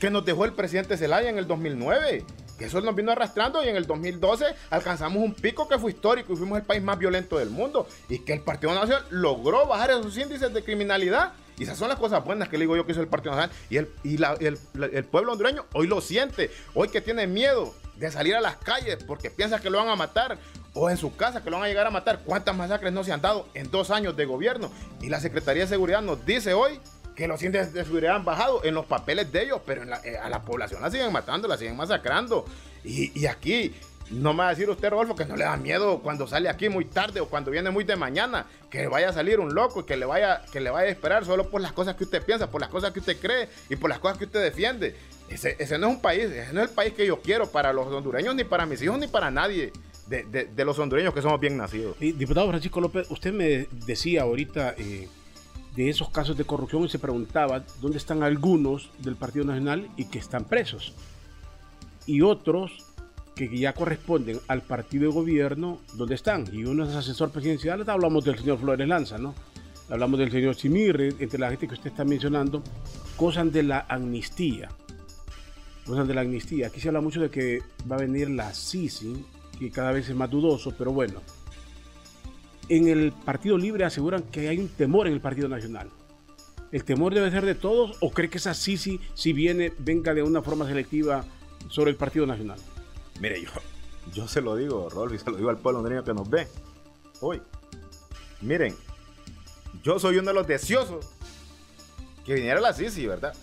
que 0.00 0.10
nos 0.10 0.24
dejó 0.24 0.44
el 0.44 0.54
presidente 0.54 0.96
Zelaya 0.96 1.28
en 1.28 1.38
el 1.38 1.46
2009 1.46 2.24
que 2.58 2.66
eso 2.66 2.80
nos 2.80 2.94
vino 2.94 3.12
arrastrando 3.12 3.64
y 3.64 3.68
en 3.68 3.76
el 3.76 3.86
2012 3.86 4.46
alcanzamos 4.70 5.22
un 5.22 5.34
pico 5.34 5.68
que 5.68 5.78
fue 5.78 5.90
histórico 5.90 6.32
y 6.32 6.36
fuimos 6.36 6.58
el 6.58 6.64
país 6.64 6.82
más 6.82 6.98
violento 6.98 7.38
del 7.38 7.50
mundo 7.50 7.86
y 8.08 8.20
que 8.20 8.32
el 8.32 8.40
Partido 8.40 8.74
Nacional 8.74 9.04
logró 9.10 9.66
bajar 9.66 9.90
esos 9.90 10.16
índices 10.16 10.52
de 10.52 10.62
criminalidad. 10.62 11.32
Y 11.56 11.62
esas 11.62 11.78
son 11.78 11.88
las 11.88 11.98
cosas 11.98 12.24
buenas 12.24 12.48
que 12.48 12.58
le 12.58 12.64
digo 12.64 12.76
yo 12.76 12.84
que 12.84 12.92
hizo 12.92 13.00
el 13.00 13.06
Partido 13.06 13.34
Nacional. 13.34 13.56
Y 13.70 13.76
el, 13.76 13.88
y 14.02 14.18
el, 14.44 15.04
pueblo 15.04 15.32
hondureño 15.32 15.66
hoy 15.72 15.86
lo 15.86 16.00
siente. 16.00 16.50
Hoy 16.74 16.88
que 16.88 17.00
tiene 17.00 17.28
miedo 17.28 17.72
de 17.96 18.10
salir 18.10 18.34
a 18.34 18.40
las 18.40 18.56
calles 18.56 18.98
porque 19.06 19.30
piensa 19.30 19.60
que 19.60 19.70
lo 19.70 19.78
van 19.78 19.88
a 19.88 19.96
matar. 19.96 20.38
O 20.76 20.90
en 20.90 20.96
su 20.96 21.14
casa 21.14 21.44
que 21.44 21.50
lo 21.50 21.56
van 21.56 21.66
a 21.66 21.68
llegar 21.68 21.86
a 21.86 21.90
matar. 21.90 22.22
¿Cuántas 22.24 22.56
masacres 22.56 22.92
no 22.92 23.04
se 23.04 23.12
han 23.12 23.20
dado 23.20 23.46
en 23.54 23.70
dos 23.70 23.92
años 23.92 24.16
de 24.16 24.24
gobierno? 24.24 24.72
Y 25.00 25.08
la 25.08 25.20
Secretaría 25.20 25.62
de 25.62 25.68
Seguridad 25.68 26.02
nos 26.02 26.26
dice 26.26 26.54
hoy 26.54 26.80
que 27.14 27.28
los 27.28 27.42
índices 27.42 27.72
de 27.72 27.84
seguridad 27.84 28.16
han 28.16 28.24
bajado 28.24 28.64
en 28.64 28.74
los 28.74 28.86
papeles 28.86 29.30
de 29.32 29.42
ellos, 29.42 29.60
pero 29.64 29.82
eh, 30.04 30.16
a 30.16 30.28
la 30.28 30.44
población 30.44 30.82
la 30.82 30.90
siguen 30.90 31.12
matando, 31.12 31.46
la 31.48 31.56
siguen 31.56 31.76
masacrando. 31.76 32.44
Y, 32.84 33.26
aquí, 33.26 33.72
no 34.10 34.34
me 34.34 34.40
va 34.40 34.48
a 34.48 34.50
decir 34.50 34.68
usted, 34.68 34.90
Rodolfo, 34.90 35.14
que 35.14 35.24
no 35.24 35.36
le 35.36 35.44
da 35.44 35.56
miedo 35.56 36.00
cuando 36.00 36.26
sale 36.26 36.48
aquí 36.50 36.68
muy 36.68 36.84
tarde 36.84 37.20
o 37.20 37.28
cuando 37.28 37.50
viene 37.50 37.70
muy 37.70 37.84
de 37.84 37.96
mañana, 37.96 38.46
que 38.68 38.86
vaya 38.88 39.08
a 39.08 39.12
salir 39.12 39.40
un 39.40 39.54
loco 39.54 39.80
y 39.80 39.84
que 39.84 39.96
le 39.96 40.04
vaya, 40.04 40.42
que 40.52 40.60
le 40.60 40.70
vaya 40.70 40.88
a 40.88 40.90
esperar 40.90 41.24
solo 41.24 41.48
por 41.48 41.62
las 41.62 41.72
cosas 41.72 41.94
que 41.94 42.04
usted 42.04 42.22
piensa, 42.22 42.50
por 42.50 42.60
las 42.60 42.68
cosas 42.68 42.92
que 42.92 43.00
usted 43.00 43.16
cree 43.18 43.48
y 43.70 43.76
por 43.76 43.88
las 43.88 44.00
cosas 44.00 44.18
que 44.18 44.24
usted 44.24 44.42
defiende. 44.42 44.96
Ese, 45.30 45.56
no 45.78 45.88
es 45.88 45.94
un 45.94 46.02
país, 46.02 46.24
ese 46.24 46.52
no 46.52 46.62
es 46.62 46.68
el 46.68 46.74
país 46.74 46.92
que 46.92 47.06
yo 47.06 47.22
quiero 47.22 47.50
para 47.50 47.72
los 47.72 47.86
hondureños, 47.86 48.34
ni 48.34 48.44
para 48.44 48.66
mis 48.66 48.82
hijos, 48.82 48.98
ni 48.98 49.06
para 49.06 49.30
nadie. 49.30 49.72
De, 50.06 50.64
los 50.66 50.78
hondureños 50.78 51.14
que 51.14 51.22
somos 51.22 51.40
bien 51.40 51.56
nacidos. 51.56 51.98
diputado 51.98 52.46
Francisco 52.48 52.78
López, 52.78 53.10
usted 53.10 53.32
me 53.32 53.66
decía 53.86 54.22
ahorita 54.22 54.74
eh, 54.76 55.08
de 55.74 55.88
esos 55.88 56.10
casos 56.10 56.36
de 56.36 56.44
corrupción 56.44 56.84
y 56.84 56.88
se 56.88 56.98
preguntaba 56.98 57.64
dónde 57.80 57.98
están 57.98 58.22
algunos 58.22 58.90
del 58.98 59.16
Partido 59.16 59.44
Nacional 59.44 59.88
y 59.96 60.06
que 60.06 60.18
están 60.18 60.44
presos. 60.44 60.92
Y 62.06 62.20
otros 62.20 62.84
que 63.34 63.56
ya 63.56 63.72
corresponden 63.72 64.38
al 64.46 64.62
partido 64.62 65.04
de 65.04 65.14
gobierno, 65.14 65.80
¿dónde 65.94 66.14
están? 66.14 66.44
Y 66.52 66.64
uno 66.64 66.84
es 66.84 66.94
asesor 66.94 67.30
presidencial, 67.30 67.88
hablamos 67.88 68.24
del 68.24 68.38
señor 68.38 68.58
Flores 68.58 68.86
Lanza, 68.86 69.18
¿no? 69.18 69.34
Hablamos 69.90 70.18
del 70.18 70.30
señor 70.30 70.54
Simirre, 70.54 71.14
entre 71.18 71.38
la 71.38 71.50
gente 71.50 71.66
que 71.66 71.74
usted 71.74 71.90
está 71.90 72.04
mencionando, 72.04 72.62
cosas 73.16 73.52
de 73.52 73.64
la 73.64 73.86
amnistía. 73.88 74.70
Cosas 75.84 76.08
de 76.08 76.14
la 76.14 76.22
amnistía. 76.22 76.68
Aquí 76.68 76.80
se 76.80 76.88
habla 76.88 77.00
mucho 77.00 77.20
de 77.20 77.28
que 77.28 77.60
va 77.90 77.96
a 77.96 77.98
venir 77.98 78.30
la 78.30 78.54
Sisi, 78.54 79.26
que 79.58 79.70
cada 79.70 79.92
vez 79.92 80.08
es 80.08 80.16
más 80.16 80.30
dudoso, 80.30 80.72
pero 80.78 80.92
bueno, 80.92 81.20
en 82.68 82.88
el 82.88 83.12
Partido 83.12 83.58
Libre 83.58 83.84
aseguran 83.84 84.22
que 84.22 84.48
hay 84.48 84.58
un 84.58 84.68
temor 84.68 85.06
en 85.06 85.12
el 85.12 85.20
Partido 85.20 85.48
Nacional. 85.48 85.90
¿El 86.72 86.84
temor 86.84 87.14
debe 87.14 87.30
ser 87.30 87.44
de 87.44 87.54
todos 87.54 87.96
o 88.00 88.10
cree 88.10 88.28
que 88.28 88.38
esa 88.38 88.54
sí, 88.54 88.76
si 88.76 89.32
viene, 89.32 89.72
venga 89.78 90.12
de 90.14 90.22
una 90.22 90.42
forma 90.42 90.66
selectiva 90.66 91.24
sobre 91.68 91.90
el 91.90 91.96
Partido 91.96 92.26
Nacional? 92.26 92.58
Mire, 93.20 93.42
yo, 93.42 93.50
yo 94.12 94.26
se 94.26 94.40
lo 94.40 94.56
digo, 94.56 94.88
Rolf, 94.90 95.14
y 95.14 95.18
se 95.18 95.30
lo 95.30 95.36
digo 95.36 95.50
al 95.50 95.58
pueblo 95.58 95.78
hondureño 95.78 96.02
que 96.02 96.14
nos 96.14 96.28
ve 96.28 96.48
hoy. 97.20 97.40
Miren, 98.40 98.74
yo 99.82 99.98
soy 99.98 100.18
uno 100.18 100.28
de 100.28 100.34
los 100.34 100.46
deseosos 100.46 101.06
que 102.24 102.34
viniera 102.34 102.60
la 102.60 102.72
Sisi, 102.72 103.06
¿verdad? 103.06 103.34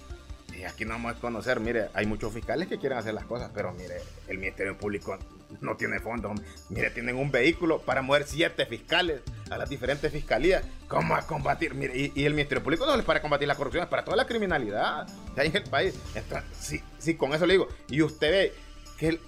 Y 0.58 0.64
aquí 0.64 0.84
no 0.84 0.92
vamos 0.92 1.16
a 1.16 1.20
conocer, 1.20 1.60
mire, 1.60 1.88
hay 1.94 2.06
muchos 2.06 2.34
fiscales 2.34 2.68
que 2.68 2.78
quieren 2.78 2.98
hacer 2.98 3.14
las 3.14 3.26
cosas, 3.26 3.50
pero 3.54 3.72
mire, 3.72 4.02
el 4.28 4.38
Ministerio 4.38 4.78
Público 4.78 5.18
no 5.60 5.76
tiene 5.76 6.00
fondos. 6.00 6.40
Mire, 6.70 6.90
tienen 6.92 7.18
un 7.18 7.32
vehículo 7.32 7.82
para 7.82 8.02
mover 8.02 8.26
siete 8.26 8.66
fiscales 8.66 9.22
a 9.50 9.58
las 9.58 9.70
diferentes 9.70 10.12
fiscalías. 10.12 10.64
¿Cómo 10.88 11.16
a 11.16 11.22
combatir? 11.22 11.74
Mire, 11.74 12.12
y, 12.16 12.26
el 12.26 12.34
Ministerio 12.34 12.64
Público 12.64 12.86
no 12.86 12.96
es 12.96 13.04
para 13.04 13.22
combatir 13.22 13.48
la 13.48 13.56
corrupción, 13.56 13.84
es 13.84 13.90
para 13.90 14.04
toda 14.04 14.18
la 14.18 14.26
criminalidad 14.26 15.08
que 15.36 15.42
hay 15.42 15.48
en 15.48 15.58
el 15.58 15.64
país. 15.64 15.96
Entonces, 16.16 16.50
sí, 16.60 16.84
sí, 16.98 17.16
con 17.16 17.34
eso 17.34 17.46
le 17.46 17.54
digo. 17.54 17.68
Y 17.90 18.02
usted 18.02 18.32
ve 18.32 18.54
que 18.98 19.20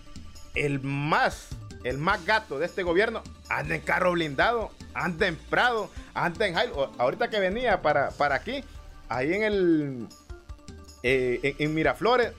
el, 0.55 0.81
más, 0.81 1.49
el 1.83 1.97
más 1.97 2.25
gato 2.25 2.59
de 2.59 2.65
este 2.65 2.83
gobierno 2.83 3.23
anda 3.49 3.75
en 3.75 3.81
carro 3.81 4.11
blindado, 4.13 4.71
anda 4.93 5.27
en 5.27 5.35
Prado, 5.35 5.89
anda 6.13 6.47
en 6.47 6.53
Jailo. 6.53 6.91
Ahorita 6.97 7.29
que 7.29 7.39
venía 7.39 7.81
para, 7.81 8.11
para 8.11 8.35
aquí, 8.35 8.63
ahí 9.09 9.33
en 9.33 9.43
el. 9.43 10.07
Eh, 11.05 11.55
en 11.59 11.73
Miraflores, 11.73 12.31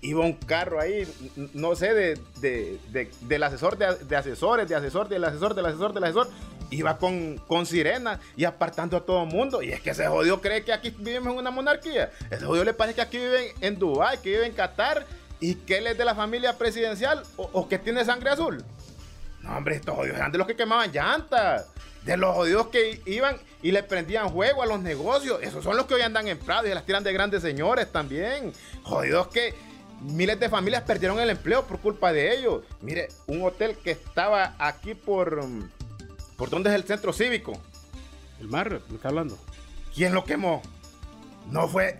iba 0.00 0.20
un 0.20 0.34
carro 0.34 0.80
ahí, 0.80 1.06
no 1.54 1.76
sé, 1.76 1.94
de, 1.94 2.80
del 3.20 3.42
asesor 3.42 3.76
de, 3.76 4.16
asesores, 4.16 4.68
de 4.68 4.74
asesor, 4.74 5.08
del 5.08 5.24
asesor, 5.24 5.54
del 5.54 5.66
asesor, 5.66 5.92
del 5.92 6.04
asesor, 6.04 6.28
iba 6.70 6.98
con, 6.98 7.38
con 7.46 7.66
sirena 7.66 8.20
y 8.36 8.44
apartando 8.44 8.96
a 8.96 9.00
todo 9.04 9.22
el 9.22 9.28
mundo. 9.28 9.62
Y 9.62 9.70
es 9.70 9.80
que 9.80 9.90
ese 9.90 10.06
jodido 10.06 10.40
cree 10.40 10.64
que 10.64 10.72
aquí 10.72 10.90
vivimos 10.90 11.32
en 11.32 11.38
una 11.38 11.50
monarquía. 11.50 12.10
Ese 12.30 12.44
jodido 12.44 12.64
le 12.64 12.74
parece 12.74 12.96
que 12.96 13.02
aquí 13.02 13.18
viven 13.18 13.52
en 13.60 13.78
Dubái, 13.78 14.18
que 14.18 14.30
vive 14.30 14.46
en 14.46 14.52
Qatar 14.52 15.06
¿Y 15.40 15.56
qué 15.56 15.78
él 15.78 15.86
es 15.86 15.98
de 15.98 16.04
la 16.04 16.14
familia 16.14 16.56
presidencial 16.56 17.22
o, 17.36 17.68
que 17.68 17.78
tiene 17.78 18.04
sangre 18.04 18.30
azul? 18.30 18.64
No, 19.42 19.56
hombre, 19.56 19.76
estos 19.76 19.94
jodidos 19.94 20.16
eran 20.16 20.32
de 20.32 20.38
los 20.38 20.46
que 20.46 20.56
quemaban 20.56 20.90
llantas. 20.90 21.68
De 22.06 22.16
los 22.16 22.34
jodidos 22.34 22.68
que 22.68 23.02
iban 23.04 23.36
y 23.62 23.72
le 23.72 23.82
prendían 23.82 24.30
juego 24.30 24.62
a 24.62 24.66
los 24.66 24.80
negocios. 24.80 25.42
Esos 25.42 25.62
son 25.62 25.76
los 25.76 25.86
que 25.86 25.94
hoy 25.94 26.02
andan 26.02 26.28
en 26.28 26.38
Prado 26.38 26.64
y 26.64 26.68
se 26.68 26.74
las 26.74 26.86
tiran 26.86 27.04
de 27.04 27.12
grandes 27.12 27.42
señores 27.42 27.92
también. 27.92 28.52
Jodidos 28.84 29.26
que 29.28 29.54
miles 30.00 30.38
de 30.38 30.48
familias 30.48 30.84
perdieron 30.84 31.18
el 31.18 31.30
empleo 31.30 31.66
por 31.66 31.80
culpa 31.80 32.12
de 32.12 32.36
ellos. 32.36 32.62
Mire, 32.80 33.08
un 33.26 33.42
hotel 33.42 33.76
que 33.76 33.90
estaba 33.90 34.54
aquí 34.58 34.94
por. 34.94 35.44
¿Por 36.36 36.48
dónde 36.48 36.70
es 36.70 36.76
el 36.76 36.84
centro 36.84 37.12
cívico? 37.12 37.60
El 38.40 38.48
mar, 38.48 38.80
me 38.88 38.96
está 38.96 39.08
hablando. 39.08 39.38
¿Quién 39.94 40.14
lo 40.14 40.24
quemó? 40.24 40.62
No 41.50 41.68
fue 41.68 41.96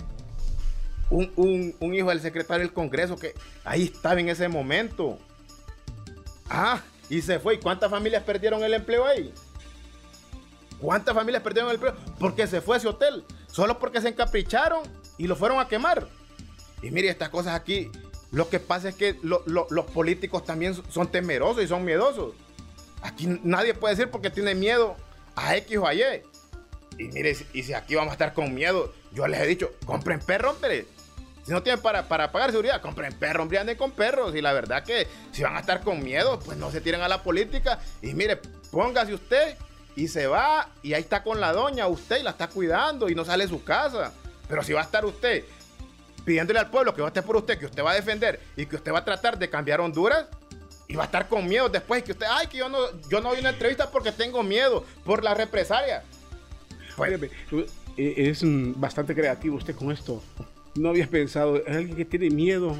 un, 1.11 1.75
hijo 1.95 2.11
del 2.11 2.21
secretario 2.21 2.65
del 2.65 2.73
Congreso 2.73 3.17
que 3.17 3.35
ahí 3.65 3.85
estaba 3.85 4.21
en 4.21 4.29
ese 4.29 4.49
momento. 4.49 5.19
Ah, 6.49 6.81
y 7.09 7.23
se 7.23 7.39
fue. 7.39 7.55
¿Y 7.55 7.59
cuántas 7.59 7.91
familias 7.91 8.23
perdieron 8.23 8.63
el 8.63 8.75
empleo 8.75 9.07
ahí? 9.07 9.33
¿Cuántas 10.80 11.14
familias 11.14 11.42
perdieron 11.42 11.71
el 11.71 11.76
empleo? 11.76 11.95
Porque 12.18 12.47
se 12.47 12.61
fue 12.61 12.76
a 12.76 12.78
ese 12.78 12.88
hotel. 12.88 13.25
Solo 13.47 13.78
porque 13.78 14.00
se 14.00 14.09
encapricharon 14.09 14.83
y 15.18 15.26
lo 15.26 15.37
fueron 15.37 15.59
a 15.59 15.68
quemar. 15.68 16.06
Y 16.83 16.90
mire, 16.90 17.09
estas 17.09 17.30
cosas 17.30 17.54
aquí, 17.54 17.90
lo 18.30 18.49
que 18.49 18.61
pasa 18.61 18.90
es 18.90 18.95
que 18.95 19.18
los 19.23 19.85
políticos 19.87 20.45
también 20.45 20.75
son 20.90 21.11
temerosos 21.11 21.64
y 21.64 21.68
son 21.68 21.85
miedosos. 21.85 22.35
Aquí 23.02 23.26
nadie 23.42 23.75
puede 23.75 23.95
decir 23.95 24.11
porque 24.11 24.30
tiene 24.30 24.54
miedo 24.54 24.97
a 25.35 25.56
X 25.56 25.78
o 25.78 25.87
a 25.87 25.95
Y. 25.95 26.02
Y 26.99 27.04
mire, 27.09 27.37
y 27.52 27.62
si 27.62 27.73
aquí 27.73 27.95
vamos 27.95 28.11
a 28.11 28.12
estar 28.12 28.35
con 28.35 28.54
miedo, 28.54 28.92
yo 29.12 29.26
les 29.26 29.40
he 29.40 29.47
dicho, 29.47 29.71
compren 29.85 30.21
perro, 30.21 30.50
hombre. 30.50 30.87
Si 31.45 31.52
no 31.52 31.62
tienen 31.62 31.80
para, 31.80 32.09
para 32.09 32.33
pagar 32.33 32.50
seguridad, 32.50 32.80
compren 32.80 33.12
perro, 33.12 33.42
hombre, 33.42 33.59
anden 33.59 33.76
con 33.76 33.92
perros. 33.92 34.35
Y 34.35 34.40
la 34.40 34.52
verdad 34.52 34.83
que 34.83 35.06
si 35.30 35.42
van 35.42 35.56
a 35.56 35.61
estar 35.61 35.83
con 35.83 36.02
miedo, 36.02 36.40
pues 36.40 36.59
no 36.59 36.71
se 36.71 36.80
tiren 36.80 37.02
a 37.02 37.09
la 37.09 37.23
política. 37.23 37.78
Y 38.02 38.14
mire, 38.14 38.40
póngase 38.71 39.14
usted 39.14 39.56
y 39.97 40.09
se 40.09 40.26
va 40.26 40.69
y 40.83 40.95
ahí 40.95 41.00
está 41.00 41.23
con 41.23 41.41
la 41.41 41.53
doña, 41.53 41.88
usted 41.88 42.21
y 42.21 42.23
la 42.23 42.31
está 42.31 42.49
cuidando 42.49 43.09
y 43.09 43.15
no 43.15 43.25
sale 43.25 43.45
de 43.45 43.50
su 43.50 43.65
casa. 43.65 44.12
Pero 44.49 44.62
si 44.62 44.73
va 44.73 44.81
a 44.83 44.85
estar 44.85 45.05
usted 45.05 45.45
pidiéndole 46.25 46.59
al 46.59 46.71
pueblo 46.71 46.95
que 46.95 47.03
vote 47.03 47.23
por 47.23 47.37
usted, 47.37 47.59
que 47.59 47.67
usted 47.67 47.83
va 47.83 47.93
a 47.93 47.95
defender 47.95 48.41
y 48.57 48.67
que 48.67 48.76
usted 48.76 48.93
va 48.93 48.99
a 48.99 49.05
tratar 49.05 49.38
de 49.38 49.50
cambiar 49.50 49.81
Honduras, 49.81 50.26
y 50.88 50.95
va 50.95 51.03
a 51.03 51.07
estar 51.07 51.29
con 51.29 51.49
miedo 51.49 51.69
después 51.69 52.05
que 52.05 52.12
usted, 52.12 52.26
ay, 52.31 52.47
que 52.47 52.59
yo 52.59 52.69
no, 52.69 52.79
yo 53.09 53.21
no 53.21 53.31
doy 53.31 53.41
una 53.41 53.50
entrevista 53.50 53.91
porque 53.91 54.12
tengo 54.12 54.45
miedo 54.45 54.85
por 55.05 55.25
la 55.25 55.35
represalia. 55.35 56.05
Pues, 56.97 57.21
eh, 57.97 58.15
es 58.17 58.41
bastante 58.45 59.12
creativo 59.15 59.57
usted 59.57 59.75
con 59.75 59.91
esto 59.91 60.23
no 60.76 60.91
habías 60.91 61.09
pensado, 61.09 61.57
es 61.57 61.76
alguien 61.76 61.97
que 61.97 62.05
tiene 62.05 62.31
miedo 62.31 62.76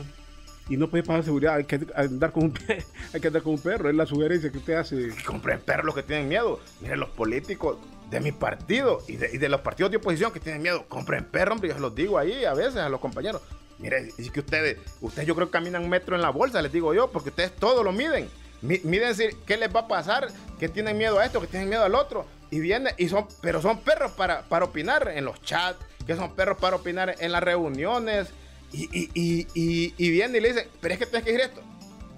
y 0.69 0.77
no 0.77 0.89
puede 0.89 1.05
pagar 1.05 1.23
seguridad, 1.23 1.55
hay 1.55 1.65
que 1.65 1.87
andar 1.95 2.33
con 2.33 2.45
un, 2.45 2.55
hay 3.15 3.21
que 3.21 3.29
andar 3.29 3.43
con 3.43 3.55
un 3.55 3.61
perro, 3.61 3.89
es 3.89 3.95
la 3.95 4.07
sugerencia 4.07 4.51
que 4.51 4.59
usted 4.59 4.75
hace. 4.75 5.11
Compren 5.25 5.61
perros 5.61 5.95
que 5.95 6.03
tienen 6.03 6.29
miedo. 6.29 6.61
Miren, 6.81 7.01
los 7.01 7.11
políticos 7.11 7.79
de 8.11 8.21
mi 8.21 8.33
partido 8.33 9.03
y 9.09 9.17
de, 9.17 9.49
los 9.49 9.61
partidos 9.61 9.91
de 9.91 9.99
oposición 9.99 10.33
que 10.33 10.41
tienen 10.41 10.63
miedo, 10.63 10.87
compren 10.89 11.25
perros, 11.25 11.55
hombre, 11.55 11.69
yo 11.69 11.75
se 11.75 11.81
los 11.81 11.95
digo 11.95 12.19
ahí 12.19 12.45
a 12.45 12.55
veces 12.55 12.77
a 12.77 12.89
los 12.89 13.01
compañeros. 13.01 13.43
Mire, 13.79 14.11
es 14.17 14.31
que 14.31 14.41
ustedes, 14.41 14.79
ustedes 15.01 15.29
yo 15.29 15.35
creo 15.35 15.49
que 15.49 15.53
caminan 15.53 15.89
metro 15.89 16.17
en 16.17 16.23
la 16.23 16.31
bolsa, 16.31 16.63
les 16.63 16.73
digo 16.73 16.95
yo, 16.95 17.11
porque 17.11 17.29
ustedes 17.29 17.55
todo 17.55 17.83
lo 17.83 17.93
miden. 17.93 18.29
Miden 18.63 19.15
qué 19.45 19.57
les 19.57 19.75
va 19.75 19.81
a 19.81 19.89
pasar, 19.89 20.29
que 20.59 20.69
tienen 20.69 20.97
miedo 20.97 21.19
a 21.19 21.27
esto, 21.27 21.41
que 21.41 21.47
tienen 21.47 21.69
miedo 21.69 21.85
al 21.85 21.95
otro. 21.95 22.27
Y 22.51 22.61
vienen, 22.61 22.95
y 22.97 23.09
son, 23.09 23.27
pero 23.43 23.61
son 23.61 23.81
perros 23.81 24.13
para, 24.13 24.43
para 24.43 24.65
opinar 24.65 25.13
en 25.15 25.25
los 25.25 25.43
chats, 25.43 25.79
que 26.07 26.17
son 26.17 26.35
perros 26.35 26.59
para 26.59 26.77
opinar 26.77 27.17
en 27.19 27.33
las 27.33 27.43
reuniones. 27.43 28.29
Y, 28.73 28.85
y, 28.93 29.47
y, 29.55 29.95
y, 29.97 30.11
viene 30.11 30.39
y 30.39 30.41
le 30.41 30.49
dice, 30.49 30.69
pero 30.81 30.95
es 30.95 31.01
que 31.01 31.07
tienes 31.07 31.25
que 31.25 31.33
decir 31.33 31.49
esto. 31.49 31.63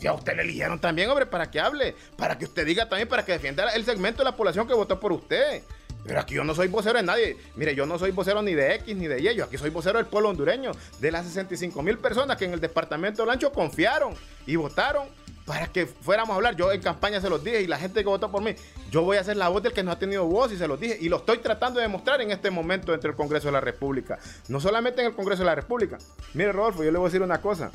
Si 0.01 0.07
a 0.07 0.13
usted 0.13 0.37
le 0.37 0.43
eligieron 0.43 0.81
también, 0.81 1.11
hombre, 1.11 1.27
para 1.27 1.51
que 1.51 1.61
hable, 1.61 1.95
para 2.17 2.39
que 2.39 2.45
usted 2.45 2.65
diga 2.65 2.89
también, 2.89 3.09
para 3.09 3.25
que 3.25 3.33
defienda 3.33 3.69
el 3.71 3.85
segmento 3.85 4.19
de 4.19 4.25
la 4.25 4.37
población 4.37 4.67
que 4.67 4.75
votó 4.75 4.99
por 4.99 5.13
usted. 5.13 5.63
Pero 6.05 6.21
aquí 6.21 6.35
yo 6.35 6.45
no 6.45 6.55
soy 6.55 6.69
vocero 6.69 6.97
de 6.97 7.05
nadie. 7.05 7.37
Mire, 7.57 7.75
yo 7.75 7.85
no 7.85 7.99
soy 7.99 8.13
vocero 8.13 8.41
ni 8.41 8.55
de 8.55 8.77
X 8.77 8.97
ni 8.97 9.09
de 9.09 9.21
Y. 9.21 9.35
Yo 9.35 9.45
aquí 9.45 9.59
soy 9.59 9.71
vocero 9.71 9.99
del 9.99 10.07
pueblo 10.07 10.31
hondureño, 10.31 10.73
de 11.01 11.11
las 11.11 11.27
65 11.27 11.83
mil 11.83 11.99
personas 11.99 12.37
que 12.37 12.45
en 12.45 12.53
el 12.53 12.61
departamento 12.61 13.23
de 13.23 13.29
Lancho 13.29 13.53
confiaron 13.53 14.15
y 14.47 14.57
votaron 14.57 15.09
para 15.49 15.67
que 15.67 15.87
fuéramos 15.87 16.35
a 16.35 16.37
hablar. 16.37 16.57
Yo 16.57 16.71
en 16.71 16.83
campaña 16.83 17.23
se 17.23 17.31
los 17.31 17.43
dije 17.43 17.63
y 17.63 17.67
la 17.67 17.79
gente 17.79 18.01
que 18.03 18.09
votó 18.09 18.31
por 18.31 18.43
mí, 18.43 18.55
yo 18.91 19.03
voy 19.03 19.17
a 19.17 19.25
ser 19.25 19.39
la 19.39 19.49
voz 19.49 19.63
del 19.63 19.73
que 19.73 19.83
no 19.83 19.91
ha 19.91 19.99
tenido 19.99 20.27
voz 20.27 20.53
y 20.53 20.59
se 20.59 20.69
los 20.69 20.79
dije 20.79 20.99
y 21.01 21.09
lo 21.09 21.17
estoy 21.17 21.39
tratando 21.39 21.81
de 21.81 21.87
demostrar 21.87 22.21
en 22.21 22.31
este 22.31 22.51
momento 22.51 22.93
entre 22.93 23.11
el 23.11 23.17
Congreso 23.17 23.49
de 23.49 23.53
la 23.53 23.63
República. 23.63 24.19
No 24.49 24.61
solamente 24.61 25.01
en 25.01 25.07
el 25.07 25.15
Congreso 25.15 25.43
de 25.43 25.47
la 25.47 25.55
República. 25.55 25.97
Mire, 26.35 26.53
Rodolfo, 26.53 26.85
yo 26.85 26.93
le 26.93 26.99
voy 26.99 27.07
a 27.07 27.09
decir 27.09 27.23
una 27.23 27.41
cosa. 27.41 27.71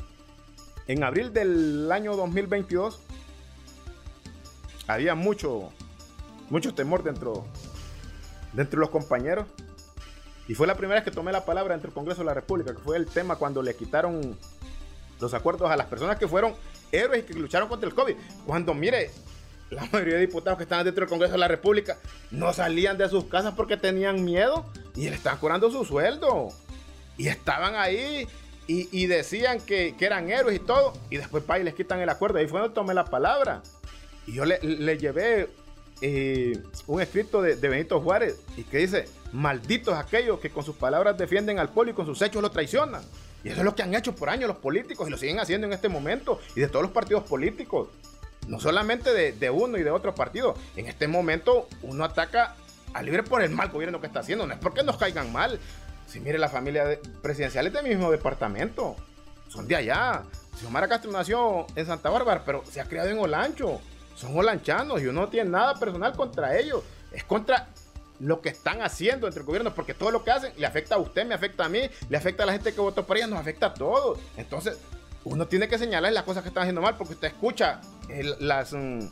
En 0.86 1.02
abril 1.02 1.32
del 1.32 1.90
año 1.90 2.14
2022 2.14 3.00
había 4.86 5.16
mucho, 5.16 5.70
mucho 6.50 6.74
temor 6.74 7.02
dentro, 7.02 7.44
dentro 8.52 8.78
de 8.78 8.82
los 8.82 8.90
compañeros. 8.90 9.46
Y 10.46 10.54
fue 10.54 10.68
la 10.68 10.76
primera 10.76 11.00
vez 11.00 11.04
que 11.04 11.10
tomé 11.10 11.32
la 11.32 11.44
palabra 11.44 11.74
entre 11.74 11.88
el 11.88 11.94
Congreso 11.94 12.20
de 12.20 12.26
la 12.26 12.34
República, 12.34 12.72
que 12.72 12.78
fue 12.78 12.96
el 12.96 13.06
tema 13.06 13.34
cuando 13.34 13.62
le 13.62 13.74
quitaron 13.74 14.38
los 15.20 15.34
acuerdos 15.34 15.72
a 15.72 15.76
las 15.76 15.86
personas 15.86 16.18
que 16.18 16.28
fueron 16.28 16.54
héroes 16.94 17.24
que 17.24 17.34
lucharon 17.34 17.68
contra 17.68 17.88
el 17.88 17.94
COVID. 17.94 18.14
Cuando, 18.46 18.74
mire, 18.74 19.10
la 19.70 19.84
mayoría 19.92 20.14
de 20.14 20.20
diputados 20.20 20.56
que 20.56 20.64
estaban 20.64 20.84
dentro 20.84 21.02
del 21.02 21.08
Congreso 21.08 21.32
de 21.32 21.38
la 21.38 21.48
República 21.48 21.98
no 22.30 22.52
salían 22.52 22.96
de 22.98 23.08
sus 23.08 23.24
casas 23.24 23.54
porque 23.54 23.76
tenían 23.76 24.24
miedo 24.24 24.64
y 24.94 25.08
le 25.08 25.16
estaban 25.16 25.38
cobrando 25.38 25.70
su 25.70 25.84
sueldo. 25.84 26.48
Y 27.16 27.28
estaban 27.28 27.76
ahí 27.76 28.26
y, 28.66 29.06
decían 29.06 29.60
que, 29.60 29.94
eran 30.00 30.30
héroes 30.30 30.56
y 30.56 30.58
todo. 30.58 30.94
Y 31.10 31.18
después, 31.18 31.44
pa, 31.44 31.58
y 31.58 31.64
les 31.64 31.74
quitan 31.74 32.00
el 32.00 32.08
acuerdo. 32.08 32.38
Ahí 32.38 32.48
fue 32.48 32.60
donde 32.60 32.74
tomé 32.74 32.94
la 32.94 33.04
palabra. 33.04 33.62
Y 34.26 34.32
yo 34.32 34.44
le, 34.44 34.58
llevé 34.98 35.48
eh, 36.00 36.58
un 36.86 37.00
escrito 37.00 37.42
de, 37.42 37.56
de, 37.56 37.68
Benito 37.68 38.00
Juárez 38.00 38.40
y 38.56 38.64
que 38.64 38.78
dice, 38.78 39.04
malditos 39.34 39.98
aquellos 39.98 40.38
que 40.38 40.50
con 40.50 40.64
sus 40.64 40.76
palabras 40.76 41.18
defienden 41.18 41.58
al 41.58 41.68
pueblo 41.68 41.90
y 41.90 41.94
con 41.94 42.06
sus 42.06 42.22
hechos 42.22 42.40
lo 42.40 42.50
traicionan. 42.50 43.02
Y 43.42 43.48
eso 43.48 43.58
es 43.58 43.64
lo 43.64 43.74
que 43.74 43.82
han 43.82 43.92
hecho 43.92 44.14
por 44.14 44.30
años 44.30 44.46
los 44.46 44.58
políticos 44.58 45.08
y 45.08 45.10
lo 45.10 45.18
siguen 45.18 45.40
haciendo 45.40 45.66
en 45.66 45.72
este 45.72 45.88
momento 45.88 46.40
y 46.54 46.60
de 46.60 46.68
todos 46.68 46.82
los 46.82 46.92
partidos 46.92 47.24
políticos. 47.24 47.88
No 48.46 48.60
solamente 48.60 49.12
de, 49.32 49.50
uno 49.50 49.76
y 49.76 49.82
de 49.82 49.90
otro 49.90 50.14
partido. 50.14 50.54
En 50.76 50.86
este 50.86 51.08
momento 51.08 51.68
uno 51.82 52.04
ataca 52.04 52.54
a 52.92 53.02
libre 53.02 53.24
por 53.24 53.42
el 53.42 53.50
mal 53.50 53.70
gobierno 53.70 54.00
que 54.00 54.06
está 54.06 54.20
haciendo. 54.20 54.46
No 54.46 54.54
es 54.54 54.60
porque 54.60 54.84
nos 54.84 54.98
caigan 54.98 55.32
mal. 55.32 55.58
Si 56.06 56.20
mire, 56.20 56.38
la 56.38 56.48
familia 56.48 56.98
presidencial 57.20 57.66
es 57.66 57.72
del 57.72 57.84
mismo 57.84 58.12
departamento. 58.12 58.94
Son 59.48 59.66
de 59.66 59.74
allá. 59.74 60.22
Xiomara 60.60 60.86
Castro 60.86 61.10
nació 61.10 61.66
en 61.74 61.86
Santa 61.86 62.08
Bárbara, 62.08 62.44
pero 62.46 62.62
se 62.70 62.80
ha 62.80 62.84
criado 62.84 63.08
en 63.08 63.18
Olancho. 63.18 63.80
Son 64.14 64.36
olanchanos 64.38 65.02
y 65.02 65.06
uno 65.06 65.22
no 65.22 65.28
tiene 65.28 65.50
nada 65.50 65.74
personal 65.74 66.12
contra 66.14 66.56
ellos. 66.56 66.84
Es 67.10 67.24
contra 67.24 67.68
lo 68.20 68.40
que 68.40 68.48
están 68.48 68.82
haciendo 68.82 69.26
entre 69.26 69.40
el 69.40 69.46
gobierno, 69.46 69.74
porque 69.74 69.94
todo 69.94 70.10
lo 70.10 70.24
que 70.24 70.30
hacen 70.30 70.52
le 70.56 70.66
afecta 70.66 70.94
a 70.94 70.98
usted, 70.98 71.26
me 71.26 71.34
afecta 71.34 71.64
a 71.64 71.68
mí, 71.68 71.80
le 72.08 72.16
afecta 72.16 72.44
a 72.44 72.46
la 72.46 72.52
gente 72.52 72.72
que 72.72 72.80
votó 72.80 73.04
por 73.06 73.16
ella, 73.16 73.26
nos 73.26 73.40
afecta 73.40 73.66
a 73.66 73.74
todos. 73.74 74.18
Entonces, 74.36 74.78
uno 75.24 75.46
tiene 75.46 75.68
que 75.68 75.78
señalar 75.78 76.12
las 76.12 76.24
cosas 76.24 76.42
que 76.42 76.48
están 76.48 76.62
haciendo 76.62 76.82
mal, 76.82 76.96
porque 76.96 77.14
usted 77.14 77.28
escucha 77.28 77.80
mm, 78.08 79.04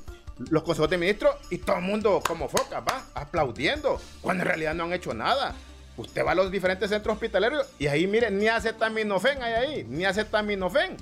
los 0.51 0.63
consejos 0.63 0.91
de 0.91 0.99
ministros 0.99 1.35
y 1.51 1.59
todo 1.59 1.77
el 1.77 1.83
mundo 1.83 2.23
como 2.27 2.49
foca, 2.49 2.81
va, 2.81 3.05
aplaudiendo, 3.15 4.01
cuando 4.21 4.43
en 4.43 4.49
realidad 4.49 4.75
no 4.75 4.85
han 4.85 4.93
hecho 4.93 5.15
nada. 5.15 5.55
Usted 5.97 6.25
va 6.25 6.33
a 6.33 6.35
los 6.35 6.51
diferentes 6.51 6.89
centros 6.89 7.15
hospitalarios 7.15 7.67
y 7.79 7.87
ahí, 7.87 8.07
mire, 8.07 8.31
ni 8.31 8.49
acetaminofén 8.49 9.43
hay 9.43 9.53
ahí, 9.53 9.85
ni 9.85 10.05
acetaminofén. 10.05 10.97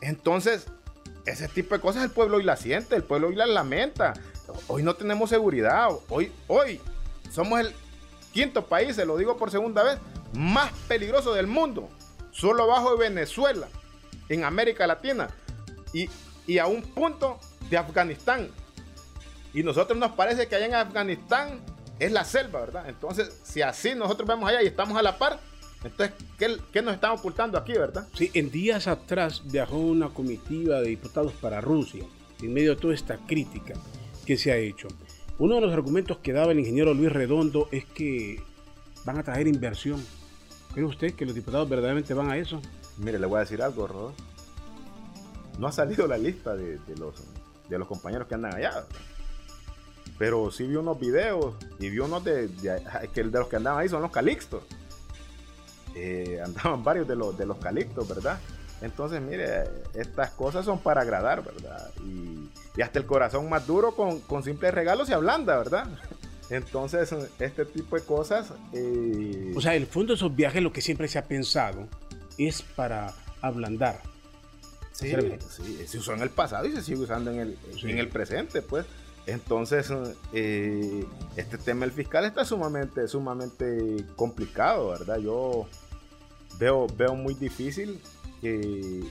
Entonces, 0.00 0.66
ese 1.24 1.48
tipo 1.48 1.74
de 1.74 1.80
cosas 1.80 2.04
el 2.04 2.10
pueblo 2.10 2.36
hoy 2.36 2.42
la 2.42 2.56
siente, 2.56 2.94
el 2.94 3.04
pueblo 3.04 3.28
hoy 3.28 3.36
la 3.36 3.46
lamenta. 3.46 4.12
Hoy 4.68 4.82
no 4.82 4.94
tenemos 4.94 5.30
seguridad, 5.30 5.88
hoy, 6.10 6.30
hoy 6.48 6.78
somos 7.34 7.60
el 7.60 7.72
quinto 8.32 8.66
país, 8.66 8.94
se 8.94 9.04
lo 9.04 9.16
digo 9.16 9.36
por 9.36 9.50
segunda 9.50 9.82
vez, 9.82 9.98
más 10.32 10.72
peligroso 10.86 11.34
del 11.34 11.48
mundo. 11.48 11.88
Solo 12.30 12.62
abajo 12.62 12.92
de 12.92 13.08
Venezuela, 13.08 13.68
en 14.28 14.44
América 14.44 14.86
Latina. 14.86 15.28
Y, 15.92 16.08
y 16.46 16.58
a 16.58 16.66
un 16.66 16.82
punto 16.82 17.38
de 17.68 17.76
Afganistán. 17.76 18.48
Y 19.52 19.62
nosotros 19.62 19.98
nos 19.98 20.12
parece 20.12 20.46
que 20.46 20.56
allá 20.56 20.66
en 20.66 20.74
Afganistán 20.74 21.60
es 21.98 22.12
la 22.12 22.24
selva, 22.24 22.60
¿verdad? 22.60 22.88
Entonces, 22.88 23.40
si 23.42 23.62
así 23.62 23.94
nosotros 23.94 24.28
vemos 24.28 24.48
allá 24.48 24.62
y 24.62 24.66
estamos 24.66 24.96
a 24.96 25.02
la 25.02 25.18
par, 25.18 25.40
entonces, 25.84 26.16
¿qué, 26.38 26.56
¿qué, 26.72 26.82
nos 26.82 26.94
están 26.94 27.12
ocultando 27.12 27.58
aquí, 27.58 27.72
verdad? 27.72 28.08
Sí, 28.14 28.30
en 28.34 28.50
días 28.50 28.86
atrás 28.86 29.42
viajó 29.44 29.76
una 29.76 30.08
comitiva 30.08 30.80
de 30.80 30.88
diputados 30.88 31.32
para 31.34 31.60
Rusia, 31.60 32.04
en 32.40 32.54
medio 32.54 32.74
de 32.74 32.80
toda 32.80 32.94
esta 32.94 33.18
crítica 33.18 33.74
que 34.24 34.36
se 34.36 34.50
ha 34.50 34.56
hecho. 34.56 34.88
Uno 35.38 35.56
de 35.56 35.60
los 35.62 35.72
argumentos 35.72 36.18
que 36.18 36.32
daba 36.32 36.52
el 36.52 36.60
ingeniero 36.60 36.94
Luis 36.94 37.12
Redondo 37.12 37.68
es 37.72 37.84
que 37.84 38.40
van 39.04 39.18
a 39.18 39.24
traer 39.24 39.48
inversión. 39.48 40.04
¿Cree 40.72 40.84
usted 40.84 41.14
que 41.14 41.26
los 41.26 41.34
diputados 41.34 41.68
verdaderamente 41.68 42.14
van 42.14 42.30
a 42.30 42.36
eso? 42.36 42.60
Mire, 42.98 43.18
le 43.18 43.26
voy 43.26 43.38
a 43.38 43.40
decir 43.40 43.60
algo, 43.60 43.86
Rodolfo. 43.86 44.22
No 45.58 45.66
ha 45.66 45.72
salido 45.72 46.06
la 46.06 46.18
lista 46.18 46.54
de, 46.54 46.78
los, 46.98 47.14
de 47.68 47.78
los 47.78 47.88
compañeros 47.88 48.28
que 48.28 48.34
andan 48.34 48.54
allá. 48.54 48.84
Pero 50.18 50.50
sí 50.52 50.66
vi 50.66 50.76
unos 50.76 50.98
videos 51.00 51.54
y 51.80 51.90
vi 51.90 51.98
unos 51.98 52.24
de, 52.24 52.48
que 53.12 53.24
de 53.24 53.38
los 53.38 53.48
que 53.48 53.56
andaban 53.56 53.80
ahí 53.80 53.88
son 53.88 54.02
los 54.02 54.12
calixtos. 54.12 54.62
Eh, 55.96 56.40
andaban 56.44 56.84
varios 56.84 57.08
de 57.08 57.16
los, 57.16 57.36
de 57.36 57.46
los 57.46 57.58
calixtos, 57.58 58.08
¿verdad? 58.08 58.38
Entonces, 58.82 59.20
mire, 59.20 59.64
estas 59.94 60.30
cosas 60.30 60.64
son 60.64 60.78
para 60.78 61.02
agradar, 61.02 61.42
¿verdad? 61.44 61.90
Y, 62.04 62.48
hasta 62.82 62.98
el 62.98 63.06
corazón 63.06 63.48
más 63.48 63.66
duro 63.66 63.94
con, 63.94 64.20
con 64.20 64.42
simples 64.42 64.74
regalos 64.74 65.08
se 65.08 65.14
ablanda, 65.14 65.56
¿verdad? 65.56 65.86
Entonces, 66.50 67.14
este 67.38 67.64
tipo 67.64 67.96
de 67.96 68.02
cosas... 68.02 68.52
Eh, 68.72 69.52
o 69.56 69.60
sea, 69.60 69.74
el 69.74 69.86
fondo 69.86 70.12
de 70.12 70.16
esos 70.16 70.34
viajes, 70.34 70.62
lo 70.62 70.72
que 70.72 70.80
siempre 70.80 71.08
se 71.08 71.18
ha 71.18 71.24
pensado, 71.24 71.88
es 72.36 72.62
para 72.62 73.14
ablandar. 73.40 74.00
Sí, 74.92 75.12
sí, 75.50 75.86
se 75.86 75.98
usó 75.98 76.14
en 76.14 76.22
el 76.22 76.30
pasado 76.30 76.66
y 76.66 76.72
se 76.72 76.82
sigue 76.82 77.00
usando 77.00 77.30
en 77.30 77.40
el, 77.40 77.58
en 77.82 77.98
el 77.98 78.08
presente, 78.08 78.62
pues. 78.62 78.86
Entonces, 79.26 79.90
eh, 80.32 81.04
este 81.36 81.58
tema 81.58 81.80
del 81.80 81.92
fiscal 81.92 82.24
está 82.26 82.44
sumamente, 82.44 83.08
sumamente 83.08 84.04
complicado, 84.16 84.90
¿verdad? 84.90 85.18
Yo 85.18 85.66
veo, 86.58 86.86
veo 86.96 87.14
muy 87.14 87.34
difícil 87.34 88.00
que, 88.40 89.02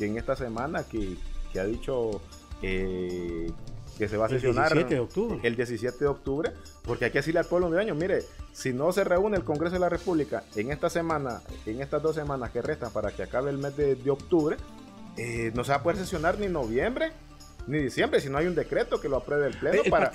en 0.00 0.18
esta 0.18 0.36
semana 0.36 0.84
que, 0.84 1.16
ha 1.58 1.64
dicho 1.64 2.20
eh, 2.64 3.52
que 3.98 4.08
se 4.08 4.16
va 4.16 4.26
a 4.26 4.28
sesionar 4.28 4.72
el 4.72 4.78
17 4.78 4.94
de 4.94 5.00
octubre. 5.00 5.40
El 5.42 5.56
17 5.56 5.98
de 5.98 6.06
octubre, 6.06 6.52
porque 6.82 7.06
hay 7.06 7.10
que 7.10 7.18
decirle 7.18 7.40
al 7.40 7.46
pueblo 7.46 7.66
hondureño, 7.66 7.94
mire, 7.94 8.22
si 8.52 8.72
no 8.72 8.92
se 8.92 9.04
reúne 9.04 9.36
el 9.36 9.44
Congreso 9.44 9.74
de 9.74 9.80
la 9.80 9.88
República 9.88 10.44
en 10.56 10.70
esta 10.70 10.90
semana, 10.90 11.42
en 11.66 11.80
estas 11.80 12.02
dos 12.02 12.14
semanas 12.14 12.50
que 12.50 12.62
restan 12.62 12.92
para 12.92 13.12
que 13.12 13.22
acabe 13.22 13.50
el 13.50 13.58
mes 13.58 13.76
de, 13.76 14.10
octubre, 14.10 14.56
eh, 15.16 15.52
no 15.54 15.64
se 15.64 15.70
va 15.70 15.78
a 15.78 15.82
poder 15.82 15.98
sesionar 15.98 16.38
ni 16.38 16.48
noviembre 16.48 17.12
ni 17.66 17.78
diciembre, 17.78 18.20
si 18.20 18.28
no 18.28 18.38
hay 18.38 18.46
un 18.46 18.54
decreto 18.54 19.00
que 19.00 19.08
lo 19.08 19.16
apruebe 19.16 19.46
el 19.46 19.56
Pleno 19.56 19.82
para, 19.88 20.12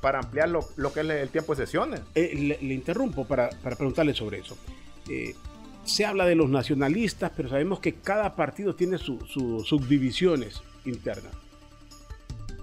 para, 0.00 0.18
ampliar 0.18 0.48
lo, 0.48 0.62
que 0.92 1.00
es 1.00 1.08
el 1.08 1.28
tiempo 1.28 1.54
de 1.54 1.64
sesiones. 1.64 2.00
Eh, 2.14 2.58
le, 2.60 2.74
interrumpo 2.74 3.24
para, 3.24 3.50
preguntarle 3.50 4.14
sobre 4.14 4.38
eso. 4.38 4.56
Eh, 5.08 5.34
se 5.84 6.04
habla 6.04 6.26
de 6.26 6.34
los 6.34 6.50
nacionalistas, 6.50 7.30
pero 7.36 7.48
sabemos 7.48 7.78
que 7.78 7.94
cada 7.94 8.34
partido 8.34 8.74
tiene 8.74 8.98
sus 8.98 9.30
subdivisiones 9.32 10.60
internas. 10.84 11.32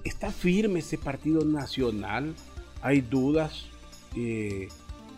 ¿Está 0.05 0.31
firme 0.31 0.79
ese 0.79 0.99
partido 0.99 1.43
nacional? 1.43 2.35
¿Hay 2.83 3.01
dudas? 3.01 3.65
Eh, 4.15 4.69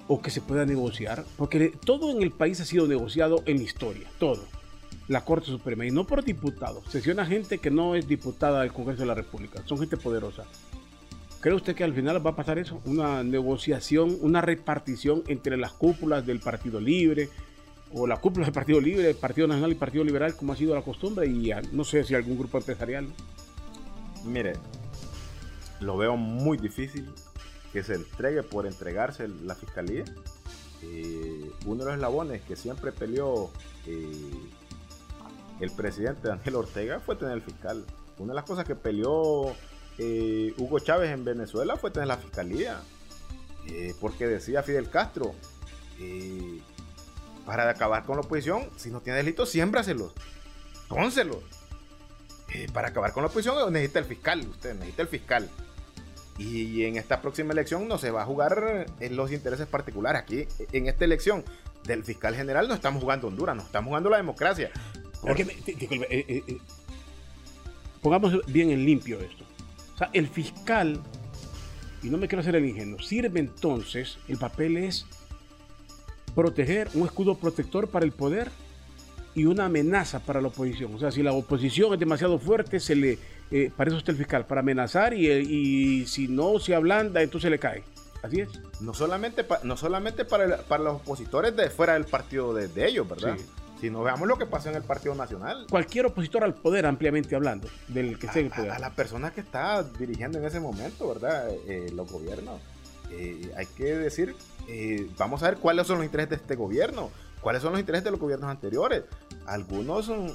¿O 0.07 0.21
que 0.21 0.31
se 0.31 0.39
pueda 0.39 0.65
negociar? 0.65 1.25
Porque 1.35 1.73
todo 1.83 2.09
en 2.09 2.23
el 2.23 2.31
país 2.31 2.61
ha 2.61 2.65
sido 2.65 2.87
negociado 2.87 3.43
en 3.45 3.61
historia, 3.61 4.09
todo. 4.17 4.45
La 5.09 5.25
Corte 5.25 5.47
Suprema, 5.47 5.85
y 5.85 5.91
no 5.91 6.07
por 6.07 6.23
diputados. 6.23 6.85
Sesiona 6.89 7.25
gente 7.25 7.57
que 7.57 7.69
no 7.69 7.95
es 7.95 8.07
diputada 8.07 8.61
del 8.61 8.71
Congreso 8.71 9.01
de 9.01 9.07
la 9.07 9.13
República, 9.13 9.61
son 9.65 9.77
gente 9.77 9.97
poderosa. 9.97 10.45
¿Cree 11.41 11.53
usted 11.53 11.75
que 11.75 11.83
al 11.83 11.93
final 11.93 12.25
va 12.25 12.31
a 12.31 12.35
pasar 12.37 12.57
eso? 12.57 12.81
Una 12.85 13.23
negociación, 13.23 14.17
una 14.21 14.39
repartición 14.39 15.23
entre 15.27 15.57
las 15.57 15.73
cúpulas 15.73 16.25
del 16.25 16.39
Partido 16.39 16.79
Libre, 16.79 17.29
o 17.93 18.07
la 18.07 18.17
cúpula 18.21 18.45
del 18.45 18.53
Partido 18.53 18.79
Libre, 18.79 19.13
Partido 19.15 19.47
Nacional 19.47 19.73
y 19.73 19.75
Partido 19.75 20.05
Liberal, 20.05 20.35
como 20.37 20.53
ha 20.53 20.55
sido 20.55 20.73
la 20.73 20.81
costumbre, 20.81 21.27
y 21.27 21.51
no 21.73 21.83
sé 21.83 22.05
si 22.05 22.15
algún 22.15 22.37
grupo 22.37 22.57
empresarial. 22.57 23.07
Mire, 24.27 24.53
lo 25.79 25.97
veo 25.97 26.17
muy 26.17 26.57
difícil 26.57 27.09
que 27.71 27.83
se 27.83 27.95
entregue 27.95 28.43
por 28.43 28.67
entregarse 28.67 29.27
la 29.27 29.55
fiscalía. 29.55 30.03
Eh, 30.83 31.51
uno 31.65 31.79
de 31.79 31.85
los 31.85 31.93
eslabones 31.95 32.41
que 32.43 32.55
siempre 32.55 32.91
peleó 32.91 33.49
eh, 33.85 34.49
el 35.59 35.71
presidente 35.71 36.27
Daniel 36.27 36.55
Ortega 36.55 36.99
fue 36.99 37.15
tener 37.15 37.35
el 37.35 37.41
fiscal. 37.41 37.85
Una 38.19 38.33
de 38.33 38.35
las 38.35 38.45
cosas 38.45 38.65
que 38.65 38.75
peleó 38.75 39.55
eh, 39.97 40.53
Hugo 40.57 40.79
Chávez 40.79 41.11
en 41.11 41.23
Venezuela 41.23 41.77
fue 41.77 41.91
tener 41.91 42.07
la 42.07 42.17
fiscalía. 42.17 42.81
porque 43.99 44.27
decía 44.27 44.63
Fidel 44.63 44.89
Castro, 44.89 45.35
para 47.45 47.69
acabar 47.69 48.05
con 48.05 48.15
la 48.15 48.21
oposición, 48.21 48.69
si 48.77 48.89
no 48.91 49.01
tiene 49.01 49.17
delito, 49.17 49.45
siémbraselos. 49.45 50.13
Pónselos. 50.87 51.43
Eh, 52.53 52.67
para 52.71 52.89
acabar 52.89 53.11
con 53.11 53.23
la 53.23 53.27
oposición 53.27 53.73
necesita 53.73 53.99
el 53.99 54.05
fiscal, 54.05 54.47
usted 54.47 54.73
necesita 54.75 55.01
el 55.01 55.07
fiscal. 55.07 55.49
Y 56.37 56.83
en 56.83 56.97
esta 56.97 57.21
próxima 57.21 57.51
elección 57.51 57.87
no 57.87 57.97
se 57.97 58.11
va 58.11 58.21
a 58.21 58.25
jugar 58.25 58.85
en 58.99 59.15
los 59.15 59.31
intereses 59.31 59.65
particulares. 59.65 60.21
Aquí, 60.21 60.47
en 60.71 60.87
esta 60.87 61.03
elección 61.03 61.43
del 61.83 62.03
fiscal 62.03 62.35
general, 62.35 62.67
no 62.67 62.75
estamos 62.75 63.01
jugando 63.01 63.27
Honduras, 63.27 63.55
no 63.55 63.63
estamos 63.63 63.89
jugando 63.89 64.09
la 64.09 64.17
democracia. 64.17 64.69
Eh, 65.25 65.45
eh, 66.11 66.57
pongamos 68.01 68.45
bien 68.45 68.69
en 68.69 68.85
limpio 68.85 69.19
esto. 69.19 69.45
O 69.95 69.97
sea, 69.97 70.11
el 70.13 70.27
fiscal, 70.27 71.01
y 72.03 72.09
no 72.09 72.19
me 72.19 72.27
quiero 72.27 72.41
hacer 72.41 72.55
el 72.55 72.65
ingenuo, 72.65 72.99
sirve 72.99 73.39
entonces, 73.39 74.19
el 74.27 74.37
papel 74.37 74.77
es 74.77 75.07
proteger, 76.35 76.87
un 76.93 77.07
escudo 77.07 77.35
protector 77.35 77.89
para 77.89 78.05
el 78.05 78.11
poder 78.11 78.51
y 79.37 79.45
una 79.45 79.65
amenaza 79.65 80.19
para 80.19 80.41
la 80.41 80.47
oposición. 80.47 80.95
O 80.95 80.99
sea, 80.99 81.11
si 81.11 81.21
la 81.21 81.31
oposición 81.31 81.93
es 81.93 81.99
demasiado 81.99 82.39
fuerte, 82.39 82.79
se 82.79 82.95
le, 82.95 83.19
eh, 83.51 83.71
para 83.77 83.89
eso 83.89 83.99
está 83.99 84.11
el 84.11 84.17
fiscal, 84.17 84.47
para 84.47 84.61
amenazar 84.61 85.13
y, 85.13 85.29
y, 85.29 86.07
si 86.07 86.27
no 86.27 86.57
se 86.57 86.73
ablanda, 86.73 87.21
entonces 87.21 87.51
le 87.51 87.59
cae. 87.59 87.83
Así 88.23 88.41
es. 88.41 88.49
No 88.81 88.95
solamente, 88.95 89.45
no 89.61 89.77
solamente 89.77 90.25
para, 90.25 90.57
para 90.63 90.83
los 90.83 90.95
opositores 90.95 91.55
de 91.55 91.69
fuera 91.69 91.93
del 91.93 92.05
partido 92.05 92.51
de, 92.51 92.87
ellos, 92.87 93.07
¿verdad? 93.07 93.37
Si 93.79 93.91
no 93.91 94.01
veamos 94.01 94.27
lo 94.27 94.39
que 94.39 94.47
pasa 94.47 94.71
en 94.71 94.75
el 94.75 94.81
Partido 94.81 95.13
Nacional. 95.13 95.67
Cualquier 95.69 96.07
opositor 96.07 96.43
al 96.43 96.55
poder, 96.55 96.87
ampliamente 96.87 97.35
hablando, 97.35 97.69
del 97.89 98.17
que 98.17 98.25
esté 98.25 98.39
en 98.39 98.47
el 98.47 98.51
poder. 98.51 98.71
A, 98.71 98.79
la 98.79 98.89
persona 98.95 99.29
que 99.29 99.41
está 99.41 99.83
dirigiendo 99.83 100.39
en 100.39 100.45
ese 100.45 100.59
momento, 100.59 101.07
¿verdad? 101.07 101.47
Eh, 101.67 101.91
los 101.93 102.11
gobiernos. 102.11 102.59
Eh, 103.11 103.51
hay 103.55 103.67
que 103.67 103.95
decir 103.95 104.35
eh, 104.67 105.07
vamos 105.17 105.41
a 105.43 105.49
ver 105.49 105.59
cuáles 105.59 105.87
son 105.87 105.97
los 105.97 106.05
intereses 106.05 106.29
de 106.31 106.35
este 106.35 106.55
gobierno, 106.55 107.09
cuáles 107.41 107.61
son 107.61 107.71
los 107.71 107.79
intereses 107.79 108.03
de 108.03 108.11
los 108.11 108.19
gobiernos 108.19 108.49
anteriores. 108.49 109.03
Algunos 109.45 110.09
eh, 110.09 110.25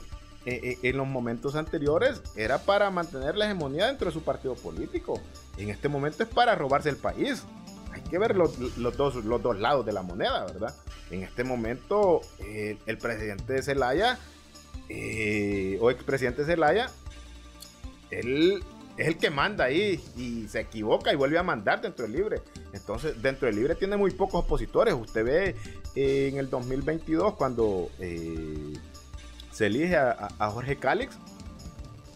eh, 0.47 0.79
en 0.83 0.97
los 0.97 1.07
momentos 1.07 1.55
anteriores 1.55 2.23
era 2.37 2.59
para 2.59 2.91
mantener 2.91 3.37
la 3.37 3.47
hegemonía 3.47 3.87
dentro 3.87 4.07
de 4.07 4.13
su 4.13 4.23
partido 4.23 4.55
político. 4.55 5.21
En 5.57 5.71
este 5.71 5.89
momento 5.89 6.23
es 6.23 6.29
para 6.29 6.55
robarse 6.55 6.89
el 6.89 6.97
país. 6.97 7.45
Hay 7.93 8.01
que 8.03 8.19
ver 8.19 8.37
los, 8.37 8.57
dos, 8.97 9.17
los 9.25 9.43
dos 9.43 9.59
lados 9.59 9.85
de 9.85 9.93
la 9.93 10.03
moneda, 10.03 10.47
¿verdad? 10.47 10.75
En 11.11 11.23
este 11.23 11.45
momento 11.45 12.23
el 12.41 12.99
presidente 12.99 13.53
de 13.53 13.63
Zelaya 13.63 14.19
o 15.81 15.91
expresidente 15.91 16.45
Zelaya, 16.47 16.89
él 18.11 18.63
es 18.97 19.07
el 19.07 19.17
que 19.17 19.31
manda 19.31 19.65
ahí 19.65 20.03
y 20.17 20.47
se 20.49 20.61
equivoca 20.61 21.13
y 21.13 21.17
vuelve 21.17 21.39
a 21.39 21.43
mandar 21.43 21.81
dentro 21.81 22.05
del 22.05 22.13
libre. 22.13 22.43
Entonces, 22.73 23.21
dentro 23.23 23.47
del 23.47 23.57
libre 23.57 23.75
tiene 23.75 23.97
muy 23.97 24.11
pocos 24.11 24.45
opositores. 24.45 24.95
Usted 24.95 25.25
ve 25.25 25.57
eh, 25.95 26.29
en 26.33 26.39
el 26.39 26.49
2022 26.49 27.35
cuando 27.35 27.91
eh, 27.99 28.73
se 29.51 29.67
elige 29.67 29.97
a, 29.97 30.51
Jorge 30.51 30.77
Cálix, 30.77 31.17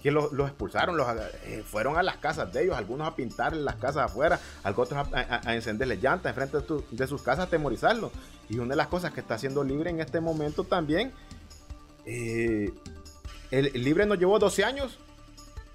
que 0.03 0.11
los 0.11 0.33
expulsaron, 0.33 0.99
eh, 1.45 1.63
fueron 1.67 1.99
a 1.99 2.03
las 2.03 2.17
casas 2.17 2.53
de 2.53 2.65
ellos, 2.65 2.77
algunos 2.77 3.09
a 3.09 3.17
pintar 3.17 3.55
las 3.55 3.75
casas 3.77 4.05
afuera, 4.11 4.41
algunos 4.63 4.93
a, 4.93 5.41
a, 5.45 5.55
encenderles 5.55 6.03
llantas 6.03 6.31
enfrente 6.31 6.59
de, 6.91 7.07
sus 7.07 7.23
casas, 7.23 7.47
atemorizarlos. 7.47 8.13
Y 8.49 8.59
una 8.59 8.71
de 8.71 8.77
las 8.77 8.87
cosas 8.87 9.13
que 9.13 9.21
está 9.21 9.35
haciendo 9.35 9.65
Libre 9.65 9.91
en 9.91 10.01
este 10.01 10.21
momento 10.21 10.65
también, 10.65 11.13
el, 12.07 12.73
el 13.51 13.85
Libre 13.85 14.07
nos 14.07 14.19
llevó 14.19 14.39
12 14.39 14.65
años 14.65 14.99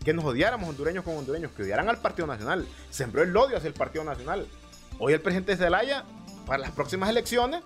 que 0.04 0.14
nos 0.14 0.26
odiáramos 0.26 0.70
hondureños 0.70 1.04
con 1.04 1.18
hondureños, 1.18 1.52
que 1.52 1.64
odiaran 1.64 1.90
al 1.90 1.98
Partido 1.98 2.26
Nacional. 2.26 2.66
Sembró 2.90 3.22
el 3.22 3.36
odio 3.36 3.58
hacia 3.58 3.68
el 3.68 3.74
Partido 3.74 4.04
Nacional. 4.04 4.48
Hoy 4.98 5.14
el 5.14 5.22
presidente 5.22 5.56
Zelaya, 5.58 6.06
para 6.48 6.60
las 6.60 6.72
próximas 6.72 7.10
elecciones, 7.10 7.62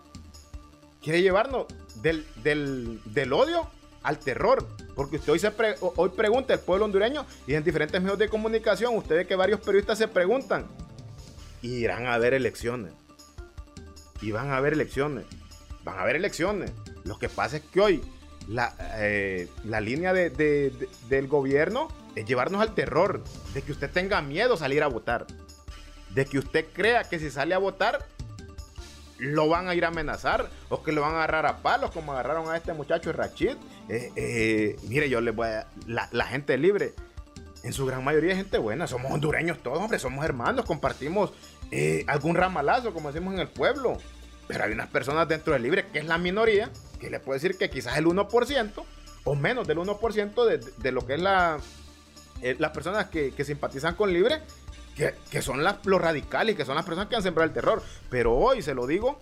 quiere 1.06 1.22
llevarnos 1.22 1.68
del, 2.02 2.26
del, 2.44 3.34
odio 3.34 3.70
al 4.02 4.18
terror. 4.18 4.68
Porque 4.96 5.18
usted 5.18 5.34
hoy, 5.34 5.40
se 5.40 5.52
hoy 5.80 6.10
pregunta 6.10 6.54
al 6.54 6.60
pueblo 6.60 6.86
hondureño 6.86 7.26
y 7.46 7.54
en 7.54 7.64
diferentes 7.64 8.02
medios 8.02 8.18
de 8.18 8.28
comunicación, 8.28 8.96
ustedes 8.98 9.28
que 9.28 9.36
varios 9.36 9.60
periodistas 9.60 10.00
se 10.00 10.08
preguntan, 10.08 10.66
irán 11.62 12.08
a 12.08 12.16
haber 12.16 12.34
elecciones. 12.34 12.92
Y 14.20 14.32
van 14.32 14.50
a 14.50 14.58
haber 14.58 14.74
elecciones. 14.74 15.26
Van 15.84 16.00
a 16.00 16.02
haber 16.02 16.16
elecciones. 16.16 16.72
Lo 17.04 17.20
que 17.20 17.30
pasa 17.30 17.58
es 17.58 17.64
que 17.64 17.82
hoy 17.82 18.02
la, 18.48 18.76
eh, 18.96 19.48
la 19.64 19.82
línea 19.82 20.12
del 20.12 21.28
gobierno 21.28 21.90
es 22.16 22.26
llevarnos 22.26 22.62
al 22.62 22.74
terror, 22.74 23.24
de 23.54 23.62
que 23.62 23.74
usted 23.74 23.92
tenga 23.92 24.24
miedo 24.24 24.58
salir 24.58 24.82
a 24.82 24.88
votar, 24.88 25.28
de 26.16 26.26
que 26.26 26.40
usted 26.40 26.66
crea 26.74 27.04
que 27.04 27.20
si 27.20 27.30
sale 27.30 27.54
a 27.54 27.60
votar 27.60 28.08
lo 29.18 29.48
van 29.48 29.68
a 29.68 29.76
ir 29.76 29.86
a 29.86 29.90
amenazar 29.90 30.50
o 30.70 30.84
que 30.84 30.92
lo 30.92 31.02
van 31.02 31.14
a 31.14 31.18
agarrar 31.18 31.46
a 31.46 31.58
palos 31.58 31.92
como 31.92 32.12
agarraron 32.14 32.50
a 32.50 32.58
este 32.58 32.74
muchacho 32.74 33.12
Rachid. 33.14 33.56
Eh, 33.90 34.12
eh, 34.16 34.76
mire, 34.88 35.10
yo 35.10 35.22
le 35.22 35.32
voy 35.32 35.48
a... 35.48 35.68
La, 35.88 36.26
gente 36.26 36.58
libre, 36.58 36.94
en 37.64 37.74
su 37.74 37.86
gran 37.86 38.04
mayoría 38.04 38.32
es 38.32 38.38
gente 38.38 38.58
buena, 38.58 38.88
somos 38.88 39.12
hondureños 39.12 39.60
todos, 39.60 39.80
hombre, 39.80 40.00
somos 40.00 40.26
hermanos, 40.26 40.66
compartimos 40.66 41.32
eh, 41.72 42.04
algún 42.08 42.36
ramalazo, 42.36 42.94
como 42.94 43.12
decimos 43.12 43.34
en 43.34 43.40
el 43.40 43.48
pueblo. 43.48 43.98
Pero 44.48 44.64
hay 44.64 44.74
unas 44.74 44.90
personas 44.90 45.28
dentro 45.28 45.54
del 45.54 45.64
libre, 45.64 45.88
que 45.92 46.00
es 46.00 46.06
la 46.06 46.18
minoría, 46.18 46.70
que 47.00 47.10
le 47.10 47.20
puedo 47.20 47.34
decir 47.34 47.58
que 47.58 47.70
quizás 47.70 47.98
el 47.98 48.06
1% 48.06 48.72
o 49.24 49.36
menos 49.36 49.68
del 49.68 49.80
1% 49.80 50.46
de, 50.46 50.60
de 50.78 50.92
lo 50.92 51.06
que 51.08 51.16
es 51.16 51.22
la, 51.22 51.58
eh, 52.42 52.56
las 52.60 52.72
personas 52.72 53.08
que, 53.08 53.32
simpatizan 53.44 53.96
con 53.96 54.12
Libre, 54.12 54.42
que, 54.96 55.42
son 55.42 55.64
los 55.64 56.02
radicales, 56.02 56.56
que 56.56 56.66
son 56.66 56.76
las 56.76 56.86
personas 56.86 57.10
que 57.10 57.16
han 57.16 57.24
sembrado 57.24 57.48
el 57.48 57.54
terror. 57.54 57.84
Pero 58.10 58.34
hoy, 58.34 58.62
se 58.62 58.74
lo 58.74 58.88
digo, 58.88 59.20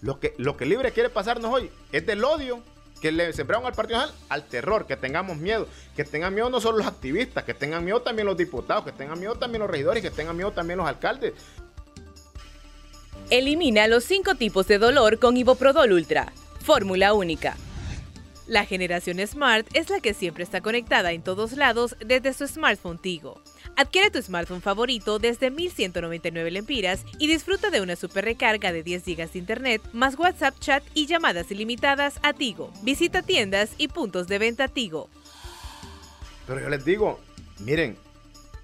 lo 0.00 0.18
que, 0.18 0.34
lo 0.38 0.56
que 0.56 0.66
Libre 0.66 0.92
quiere 0.92 1.10
pasarnos 1.10 1.52
hoy 1.52 1.70
es 1.92 2.04
del 2.06 2.24
odio 2.24 2.62
que 3.00 3.10
le 3.10 3.32
sembraron 3.32 3.66
al 3.66 3.72
Partido 3.72 4.00
al 4.28 4.44
terror, 4.46 4.86
que 4.86 4.96
tengamos 4.96 5.36
miedo, 5.36 5.66
que 5.96 6.04
tengan 6.04 6.34
miedo 6.34 6.48
no 6.50 6.60
solo 6.60 6.78
los 6.78 6.86
activistas, 6.86 7.42
que 7.42 7.52
tengan 7.52 7.84
miedo 7.84 8.00
también 8.00 8.26
los 8.26 8.36
diputados, 8.36 8.84
que 8.84 8.92
tengan 8.92 9.18
miedo 9.18 9.34
también 9.34 9.60
los 9.60 9.70
regidores, 9.70 10.02
que 10.02 10.10
tengan 10.10 10.36
miedo 10.36 10.52
también 10.52 10.78
los 10.78 10.86
alcaldes. 10.86 11.34
Elimina 13.28 13.88
los 13.88 14.04
cinco 14.04 14.36
tipos 14.36 14.68
de 14.68 14.78
dolor 14.78 15.18
con 15.18 15.36
Iboprodol 15.36 15.92
Ultra. 15.92 16.32
Fórmula 16.60 17.12
única. 17.12 17.56
La 18.46 18.64
generación 18.66 19.24
Smart 19.26 19.66
es 19.72 19.90
la 19.90 20.00
que 20.00 20.14
siempre 20.14 20.44
está 20.44 20.60
conectada 20.60 21.12
en 21.12 21.22
todos 21.22 21.52
lados 21.52 21.96
desde 22.04 22.32
su 22.32 22.46
smartphone 22.46 22.98
Tigo. 22.98 23.40
Adquiere 23.76 24.10
tu 24.10 24.20
smartphone 24.20 24.60
favorito 24.60 25.18
desde 25.18 25.50
1199 25.50 26.50
lempiras 26.50 27.04
y 27.18 27.26
disfruta 27.26 27.70
de 27.70 27.80
una 27.80 27.96
super 27.96 28.24
recarga 28.24 28.70
de 28.70 28.82
10 28.82 29.04
GB 29.04 29.30
de 29.32 29.38
internet, 29.38 29.82
más 29.92 30.18
WhatsApp 30.18 30.58
chat 30.60 30.84
y 30.94 31.06
llamadas 31.06 31.50
ilimitadas 31.50 32.18
a 32.22 32.34
Tigo. 32.34 32.70
Visita 32.82 33.22
tiendas 33.22 33.70
y 33.78 33.88
puntos 33.88 34.28
de 34.28 34.38
venta 34.38 34.68
Tigo. 34.68 35.08
Pero 36.46 36.60
yo 36.60 36.68
les 36.68 36.84
digo, 36.84 37.18
miren, 37.60 37.96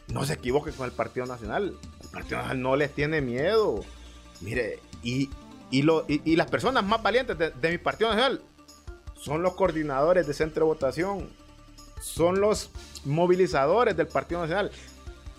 no 0.09 0.25
se 0.25 0.35
equivoquen 0.35 0.75
con 0.75 0.87
el 0.87 0.93
Partido 0.93 1.25
Nacional. 1.25 1.75
El 2.03 2.09
Partido 2.11 2.37
Nacional 2.39 2.63
no 2.63 2.77
les 2.77 2.95
tiene 2.95 3.23
miedo. 3.23 3.85
Mire, 4.43 4.79
y, 5.03 5.31
lo, 5.83 6.05
y, 6.07 6.37
las 6.37 6.51
personas 6.51 6.85
más 6.85 7.03
valientes 7.03 7.39
de, 7.39 7.51
de 7.51 7.71
mi 7.71 7.79
Partido 7.79 8.11
Nacional 8.11 8.43
son 9.15 9.43
los 9.43 9.55
coordinadores 9.55 10.27
de 10.27 10.35
centro 10.35 10.67
de 10.67 10.73
votación, 10.73 11.29
son 12.01 12.41
los 12.41 12.71
movilizadores 13.05 13.97
del 13.97 14.07
Partido 14.07 14.41
Nacional. 14.43 14.71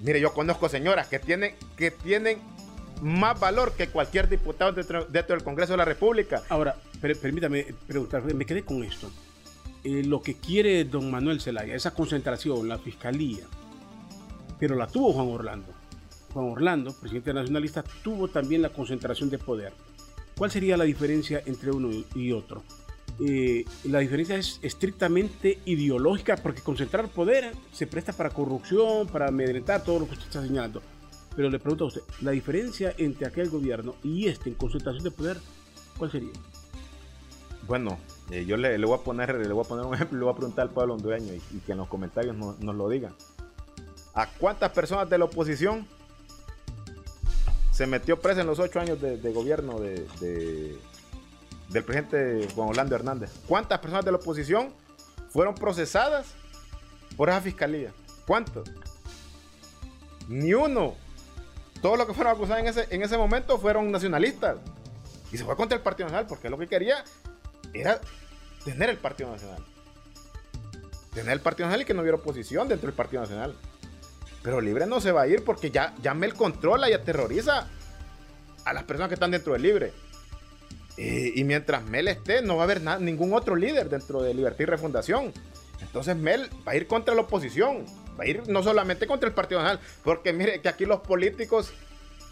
Mire, 0.01 0.21
yo 0.21 0.33
conozco 0.33 0.69
señoras 0.69 1.07
que 1.07 1.19
tienen, 1.19 1.55
que 1.75 1.91
tienen 1.91 2.39
más 3.01 3.39
valor 3.39 3.73
que 3.73 3.87
cualquier 3.87 4.29
diputado 4.29 4.71
dentro, 4.71 5.05
del 5.05 5.43
Congreso 5.43 5.73
de 5.73 5.77
la 5.77 5.85
República. 5.85 6.41
Ahora, 6.49 6.75
permítame 7.01 7.65
preguntar, 7.87 8.23
me 8.33 8.45
quedé 8.45 8.63
con 8.63 8.83
esto. 8.83 9.09
Eh, 9.83 10.03
lo 10.03 10.21
que 10.21 10.35
quiere 10.35 10.83
don 10.85 11.09
Manuel 11.09 11.39
Zelaya, 11.39 11.75
esa 11.75 11.91
concentración, 11.91 12.67
la 12.67 12.77
fiscalía, 12.77 13.45
pero 14.59 14.75
la 14.75 14.87
tuvo 14.87 15.13
Juan 15.13 15.27
Orlando. 15.27 15.73
Juan 16.33 16.51
Orlando, 16.51 16.93
presidente 16.93 17.33
nacionalista, 17.33 17.83
tuvo 18.03 18.27
también 18.27 18.61
la 18.61 18.69
concentración 18.69 19.29
de 19.29 19.37
poder. 19.37 19.73
¿Cuál 20.37 20.51
sería 20.51 20.77
la 20.77 20.83
diferencia 20.83 21.41
entre 21.45 21.71
uno 21.71 21.89
y 22.15 22.31
otro? 22.31 22.63
Eh, 23.19 23.65
la 23.85 23.99
diferencia 23.99 24.37
es 24.37 24.59
estrictamente 24.61 25.59
ideológica 25.65 26.37
porque 26.37 26.61
concentrar 26.61 27.07
poder 27.09 27.53
se 27.71 27.85
presta 27.85 28.13
para 28.13 28.29
corrupción, 28.29 29.07
para 29.07 29.27
amedrentar 29.27 29.83
todo 29.83 29.99
lo 29.99 30.05
que 30.05 30.13
usted 30.13 30.25
está 30.27 30.41
señalando. 30.41 30.81
Pero 31.35 31.49
le 31.49 31.59
pregunto 31.59 31.85
a 31.85 31.87
usted, 31.87 32.01
la 32.21 32.31
diferencia 32.31 32.93
entre 32.97 33.27
aquel 33.27 33.49
gobierno 33.49 33.95
y 34.03 34.27
este 34.27 34.49
en 34.49 34.55
concentración 34.55 35.03
de 35.03 35.11
poder, 35.11 35.37
¿cuál 35.97 36.11
sería? 36.11 36.31
Bueno, 37.67 37.99
eh, 38.31 38.45
yo 38.45 38.57
le, 38.57 38.77
voy 38.83 38.97
a 38.97 39.01
poner, 39.01 39.35
le 39.35 39.53
voy 39.53 39.65
a 39.65 39.67
poner 39.67 39.85
un 39.85 39.93
ejemplo, 39.95 40.17
le 40.17 40.23
voy 40.23 40.33
a 40.33 40.37
preguntar 40.37 40.63
al 40.67 40.73
pueblo 40.73 40.93
hondureño 40.95 41.33
y, 41.33 41.59
que 41.59 41.73
en 41.73 41.77
los 41.77 41.87
comentarios 41.87 42.35
nos 42.35 42.75
lo 42.75 42.89
digan. 42.89 43.13
¿A 44.13 44.27
cuántas 44.27 44.71
personas 44.71 45.09
de 45.09 45.17
la 45.17 45.25
oposición 45.25 45.87
se 47.71 47.87
metió 47.87 48.19
presa 48.19 48.41
en 48.41 48.47
los 48.47 48.59
ocho 48.59 48.79
años 48.81 48.99
de, 48.99 49.31
gobierno 49.31 49.79
de, 49.79 50.77
del 51.69 51.83
presidente 51.83 52.47
Juan 52.55 52.69
Orlando 52.69 52.95
Hernández. 52.95 53.31
¿Cuántas 53.47 53.79
personas 53.79 54.05
de 54.05 54.11
la 54.11 54.17
oposición 54.17 54.73
fueron 55.29 55.55
procesadas 55.55 56.27
por 57.15 57.29
esa 57.29 57.41
fiscalía? 57.41 57.91
¿Cuántos? 58.25 58.69
Ni 60.27 60.53
uno. 60.53 60.95
Todos 61.81 61.97
los 61.97 62.07
que 62.07 62.13
fueron 62.13 62.33
acusados 62.33 62.61
en 62.61 62.67
ese, 62.67 62.87
en 62.89 63.01
ese 63.01 63.17
momento 63.17 63.57
fueron 63.57 63.91
nacionalistas. 63.91 64.57
Y 65.31 65.37
se 65.37 65.45
fue 65.45 65.55
contra 65.55 65.77
el 65.77 65.83
Partido 65.83 66.07
Nacional 66.07 66.27
porque 66.27 66.49
lo 66.49 66.57
que 66.57 66.67
quería 66.67 67.03
era 67.73 68.01
tener 68.65 68.89
el 68.89 68.97
Partido 68.97 69.31
Nacional. 69.31 69.63
Tener 71.13 71.33
el 71.33 71.41
Partido 71.41 71.67
Nacional 71.67 71.83
y 71.83 71.85
que 71.85 71.93
no 71.93 72.01
hubiera 72.01 72.17
oposición 72.17 72.67
dentro 72.67 72.87
del 72.87 72.95
Partido 72.95 73.21
Nacional. 73.21 73.55
Pero 74.41 74.61
Libre 74.61 74.85
no 74.87 75.01
se 75.01 75.11
va 75.11 75.21
a 75.21 75.27
ir 75.27 75.43
porque 75.43 75.69
ya, 75.69 75.93
ya 76.01 76.13
Mel 76.13 76.33
controla 76.33 76.89
y 76.89 76.93
aterroriza 76.93 77.67
a 78.65 78.73
las 78.73 78.83
personas 78.83 79.09
que 79.09 79.15
están 79.15 79.31
dentro 79.31 79.53
del 79.53 79.61
Libre. 79.61 79.93
Y, 81.01 81.45
mientras 81.45 81.85
Mel 81.85 82.09
esté, 82.09 82.41
no 82.41 82.57
va 82.57 82.63
a 82.63 82.65
haber 82.65 82.81
ningún 82.99 83.33
otro 83.33 83.55
líder 83.55 83.89
dentro 83.89 84.21
de 84.21 84.33
Libertad 84.33 84.59
y 84.59 84.65
Refundación. 84.65 85.31
Entonces 85.81 86.17
Mel 86.17 86.49
va 86.67 86.73
a 86.73 86.75
ir 86.75 86.87
contra 86.87 87.15
la 87.15 87.21
oposición, 87.21 87.85
va 88.19 88.25
a 88.25 88.27
ir 88.27 88.43
no 88.49 88.61
solamente 88.63 89.07
contra 89.07 89.29
el 89.29 89.33
Partido 89.33 89.61
Nacional, 89.61 89.81
porque 90.03 90.33
mire 90.33 90.59
que 90.59 90.67
aquí 90.67 90.85
los 90.85 90.99
políticos 90.99 91.71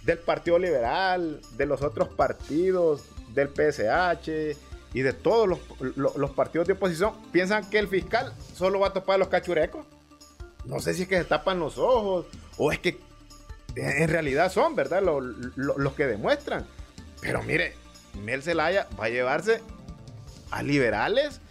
del 0.03 0.17
Partido 0.17 0.59
Liberal, 0.59 1.39
de 1.55 1.65
los 1.65 1.81
otros 1.81 2.09
partidos, 2.09 3.05
del 3.33 3.47
PSH 3.47 4.57
y 4.93 5.01
de 5.01 5.13
todos 5.13 5.47
los, 5.95 6.31
partidos 6.31 6.67
de 6.67 6.73
oposición 6.73 7.13
piensan 7.31 7.69
que 7.69 7.79
el 7.79 7.87
fiscal 7.87 8.33
solo 8.53 8.81
va 8.81 8.87
a 8.87 8.93
topar 8.93 9.15
a 9.15 9.19
los 9.19 9.29
cachurecos. 9.29 9.85
No 10.65 10.81
sé 10.81 10.93
si 10.93 11.03
es 11.03 11.07
que 11.07 11.17
se 11.17 11.23
tapan 11.23 11.59
los 11.59 11.77
ojos 11.77 12.25
o 12.57 12.73
es 12.73 12.79
que 12.79 12.99
en 13.77 14.09
realidad 14.09 14.51
son, 14.51 14.75
¿verdad? 14.75 15.01
los 15.55 15.93
que 15.93 16.05
demuestran. 16.05 16.65
Pero 17.21 17.41
mire, 17.43 17.75
Mel 18.17 18.43
Zelaya 18.43 18.87
va 18.99 19.05
a 19.05 19.09
llevarse 19.09 19.61
a 20.51 20.63
liberales 20.63 21.41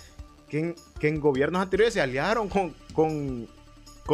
que 0.49 0.75
en, 1.01 1.21
gobiernos 1.21 1.61
anteriores 1.61 1.95
se 1.95 2.01
aliaron 2.01 2.49
con, 2.49 2.75
con, 2.95 3.49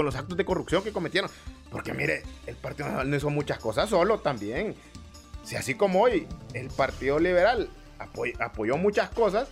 los 0.05 0.15
actos 0.15 0.37
de 0.37 0.45
corrupción 0.45 0.83
que 0.83 0.93
cometieron. 0.93 1.31
Porque 1.71 1.93
mire, 1.93 2.23
el 2.47 2.57
Partido 2.57 2.87
Nacional 2.87 3.11
no 3.11 3.17
hizo 3.17 3.31
muchas 3.31 3.59
cosas 3.59 3.89
solo 3.89 4.21
también. 4.21 4.75
Si 5.45 5.57
así 5.57 5.75
como 5.75 6.03
hoy 6.03 6.27
el 6.55 6.69
Partido 6.69 7.19
Liberal 7.19 7.69
apoyó 8.39 8.77
muchas 8.77 9.11
cosas 9.11 9.49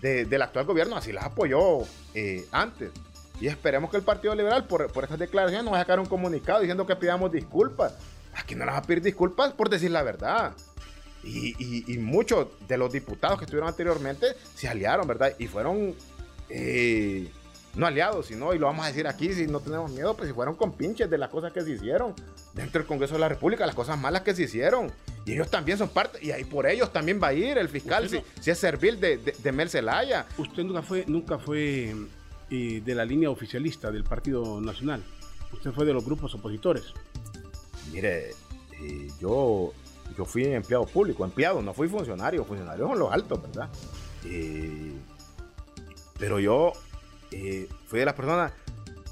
del 0.00 0.42
actual 0.42 0.64
gobierno, 0.64 0.96
así 0.96 1.12
las 1.12 1.24
apoyó 1.24 1.80
eh, 2.14 2.46
antes. 2.52 2.90
Y 3.40 3.46
esperemos 3.46 3.90
que 3.90 3.96
el 3.96 4.02
Partido 4.02 4.34
Liberal, 4.34 4.66
por, 4.66 4.90
por 4.92 5.04
estas 5.04 5.18
declaraciones, 5.18 5.64
nos 5.64 5.72
vaya 5.72 5.82
a 5.82 5.84
sacar 5.84 6.00
un 6.00 6.06
comunicado 6.06 6.60
diciendo 6.60 6.86
que 6.86 6.96
pidamos 6.96 7.32
disculpas. 7.32 7.94
Aquí 8.34 8.54
no 8.54 8.64
nos 8.64 8.74
va 8.74 8.78
a 8.78 8.82
pedir 8.82 9.02
disculpas 9.02 9.52
por 9.52 9.68
decir 9.70 9.90
la 9.90 10.02
verdad. 10.02 10.52
Y, 11.22 11.98
muchos 11.98 12.48
de 12.66 12.78
los 12.78 12.92
diputados 12.92 13.38
que 13.38 13.44
estuvieron 13.44 13.68
anteriormente 13.68 14.26
se 14.54 14.68
aliaron, 14.68 15.06
¿verdad? 15.06 15.34
Y 15.38 15.46
fueron 15.46 15.94
eh, 16.48 17.30
no 17.74 17.86
aliados, 17.86 18.26
sino, 18.26 18.52
y 18.54 18.58
lo 18.58 18.66
vamos 18.66 18.84
a 18.84 18.88
decir 18.88 19.06
aquí, 19.06 19.32
si 19.32 19.46
no 19.46 19.60
tenemos 19.60 19.90
miedo, 19.92 20.16
pues 20.16 20.28
si 20.28 20.34
fueron 20.34 20.56
compinches 20.56 21.08
de 21.08 21.18
las 21.18 21.30
cosas 21.30 21.52
que 21.52 21.62
se 21.62 21.72
hicieron 21.72 22.14
dentro 22.54 22.80
del 22.80 22.88
Congreso 22.88 23.14
de 23.14 23.20
la 23.20 23.28
República, 23.28 23.66
las 23.66 23.74
cosas 23.74 23.98
malas 23.98 24.22
que 24.22 24.34
se 24.34 24.44
hicieron. 24.44 24.90
Y 25.24 25.32
ellos 25.32 25.50
también 25.50 25.78
son 25.78 25.88
parte, 25.90 26.18
y 26.24 26.30
ahí 26.30 26.44
por 26.44 26.66
ellos 26.66 26.92
también 26.92 27.20
va 27.22 27.28
a 27.28 27.34
ir 27.34 27.58
el 27.58 27.68
fiscal, 27.68 28.08
si, 28.08 28.50
es 28.50 28.58
servil 28.58 28.98
de, 28.98 29.18
de, 29.18 29.52
Mel 29.52 29.68
Zelaya. 29.68 30.26
Usted 30.38 30.64
nunca 30.64 30.82
fue, 30.82 31.04
nunca 31.06 31.38
fue 31.38 31.94
eh, 32.50 32.82
de 32.84 32.94
la 32.94 33.04
línea 33.04 33.30
oficialista 33.30 33.90
del 33.90 34.02
Partido 34.04 34.60
Nacional. 34.60 35.04
Usted 35.52 35.72
fue 35.72 35.84
de 35.84 35.92
los 35.92 36.04
grupos 36.04 36.34
opositores. 36.34 36.84
Mire, 37.92 38.30
eh, 38.30 39.08
yo 39.20 39.72
yo 40.16 40.24
fui 40.24 40.44
empleado 40.44 40.86
público, 40.86 41.24
empleado, 41.24 41.62
no 41.62 41.72
fui 41.72 41.88
funcionario, 41.88 42.44
funcionario 42.44 42.86
son 42.86 42.98
los 42.98 43.12
altos, 43.12 43.42
¿verdad? 43.42 43.68
Eh, 44.24 44.92
pero 46.18 46.38
yo 46.38 46.72
eh, 47.30 47.68
fui 47.86 48.00
de 48.00 48.04
las 48.04 48.14
personas, 48.14 48.52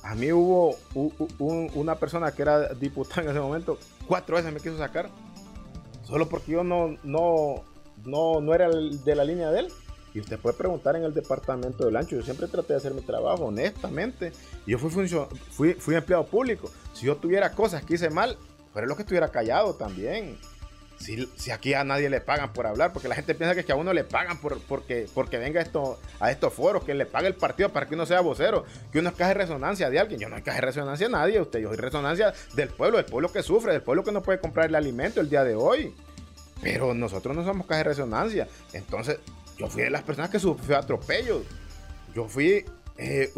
a 0.03 0.15
mí 0.15 0.33
hubo 0.33 0.77
una 1.39 1.95
persona 1.97 2.33
que 2.33 2.43
era 2.43 2.75
diputada 2.75 3.23
en 3.23 3.31
ese 3.31 3.41
momento, 3.41 3.79
cuatro 4.07 4.37
veces 4.37 4.53
me 4.53 4.61
quiso 4.61 4.79
sacar, 4.79 5.11
solo 6.05 6.29
porque 6.29 6.53
yo 6.53 6.65
no, 6.65 6.97
no, 7.03 7.65
no, 8.05 8.41
no 8.41 8.55
era 8.55 8.69
de 8.69 9.15
la 9.15 9.25
línea 9.25 9.51
de 9.51 9.61
él. 9.61 9.69
Y 10.15 10.21
usted 10.21 10.39
puede 10.39 10.57
preguntar 10.57 10.97
en 10.97 11.05
el 11.05 11.13
departamento 11.13 11.85
del 11.85 11.95
ancho. 11.95 12.17
Yo 12.17 12.23
siempre 12.23 12.49
traté 12.49 12.73
de 12.73 12.79
hacer 12.79 12.95
mi 12.95 13.03
trabajo 13.03 13.45
honestamente. 13.45 14.33
Yo 14.67 14.79
fui, 14.79 14.91
fui, 15.51 15.75
fui 15.75 15.95
empleado 15.95 16.27
público. 16.27 16.71
Si 16.95 17.07
yo 17.07 17.17
tuviera 17.17 17.53
cosas 17.53 17.85
que 17.85 17.95
hice 17.95 18.09
mal, 18.09 18.37
fuera 18.73 18.89
lo 18.89 18.97
que 18.97 19.03
estuviera 19.03 19.29
callado 19.29 19.75
también. 19.75 20.39
Si, 20.99 21.51
aquí 21.53 21.75
a 21.75 21.85
nadie 21.85 22.11
le 22.11 22.21
pagan 22.21 22.53
por 22.53 22.67
hablar, 22.67 22.93
porque 22.93 23.09
la 23.09 23.15
gente 23.15 23.35
piensa 23.35 23.55
que, 23.55 23.65
que 23.65 23.73
a 23.73 23.77
uno 23.77 23.93
le 23.93 24.05
pagan 24.05 24.41
por, 24.41 24.61
porque, 24.61 25.07
porque 25.15 25.39
venga 25.39 25.61
esto, 25.61 25.99
a 26.19 26.31
estos 26.31 26.53
foros, 26.53 26.85
que 26.85 26.93
le 26.93 27.07
pague 27.07 27.29
el 27.29 27.35
partido 27.35 27.73
para 27.73 27.87
que 27.87 27.95
uno 27.95 28.05
sea 28.05 28.21
vocero, 28.21 28.65
que 28.91 28.99
uno 28.99 29.11
es 29.11 29.15
caja 29.15 29.29
de 29.29 29.35
resonancia 29.35 29.91
de 29.91 29.99
alguien. 30.01 30.21
Yo 30.21 30.29
no 30.29 30.37
de 30.37 30.61
resonancia 30.61 31.07
a 31.07 31.11
nadie, 31.11 31.41
usted, 31.41 31.61
yo 31.61 31.69
soy 31.69 31.77
resonancia 31.77 32.35
del 32.55 32.69
pueblo, 32.69 32.97
del 32.97 33.07
pueblo 33.07 33.31
que 33.31 33.43
sufre, 33.43 33.73
del 33.73 33.83
pueblo 33.83 34.03
que 34.03 34.13
no 34.13 34.23
puede 34.23 34.41
comprar 34.41 34.67
el 34.67 34.75
alimento 34.75 35.21
el 35.21 35.31
día 35.31 35.45
de 35.45 35.55
hoy. 35.55 35.95
Pero 36.61 36.93
nosotros 36.95 37.37
no 37.37 37.45
somos 37.45 37.67
caja 37.67 37.79
de 37.79 37.85
resonancia. 37.85 38.49
Entonces, 38.73 39.19
yo 39.57 39.69
fui 39.69 39.83
de 39.83 39.91
las 39.91 40.03
personas 40.03 40.31
que 40.31 40.41
sufrió 40.41 40.77
atropellos. 40.77 41.43
Yo 42.13 42.29
fui 42.29 42.65
eh, 42.97 43.33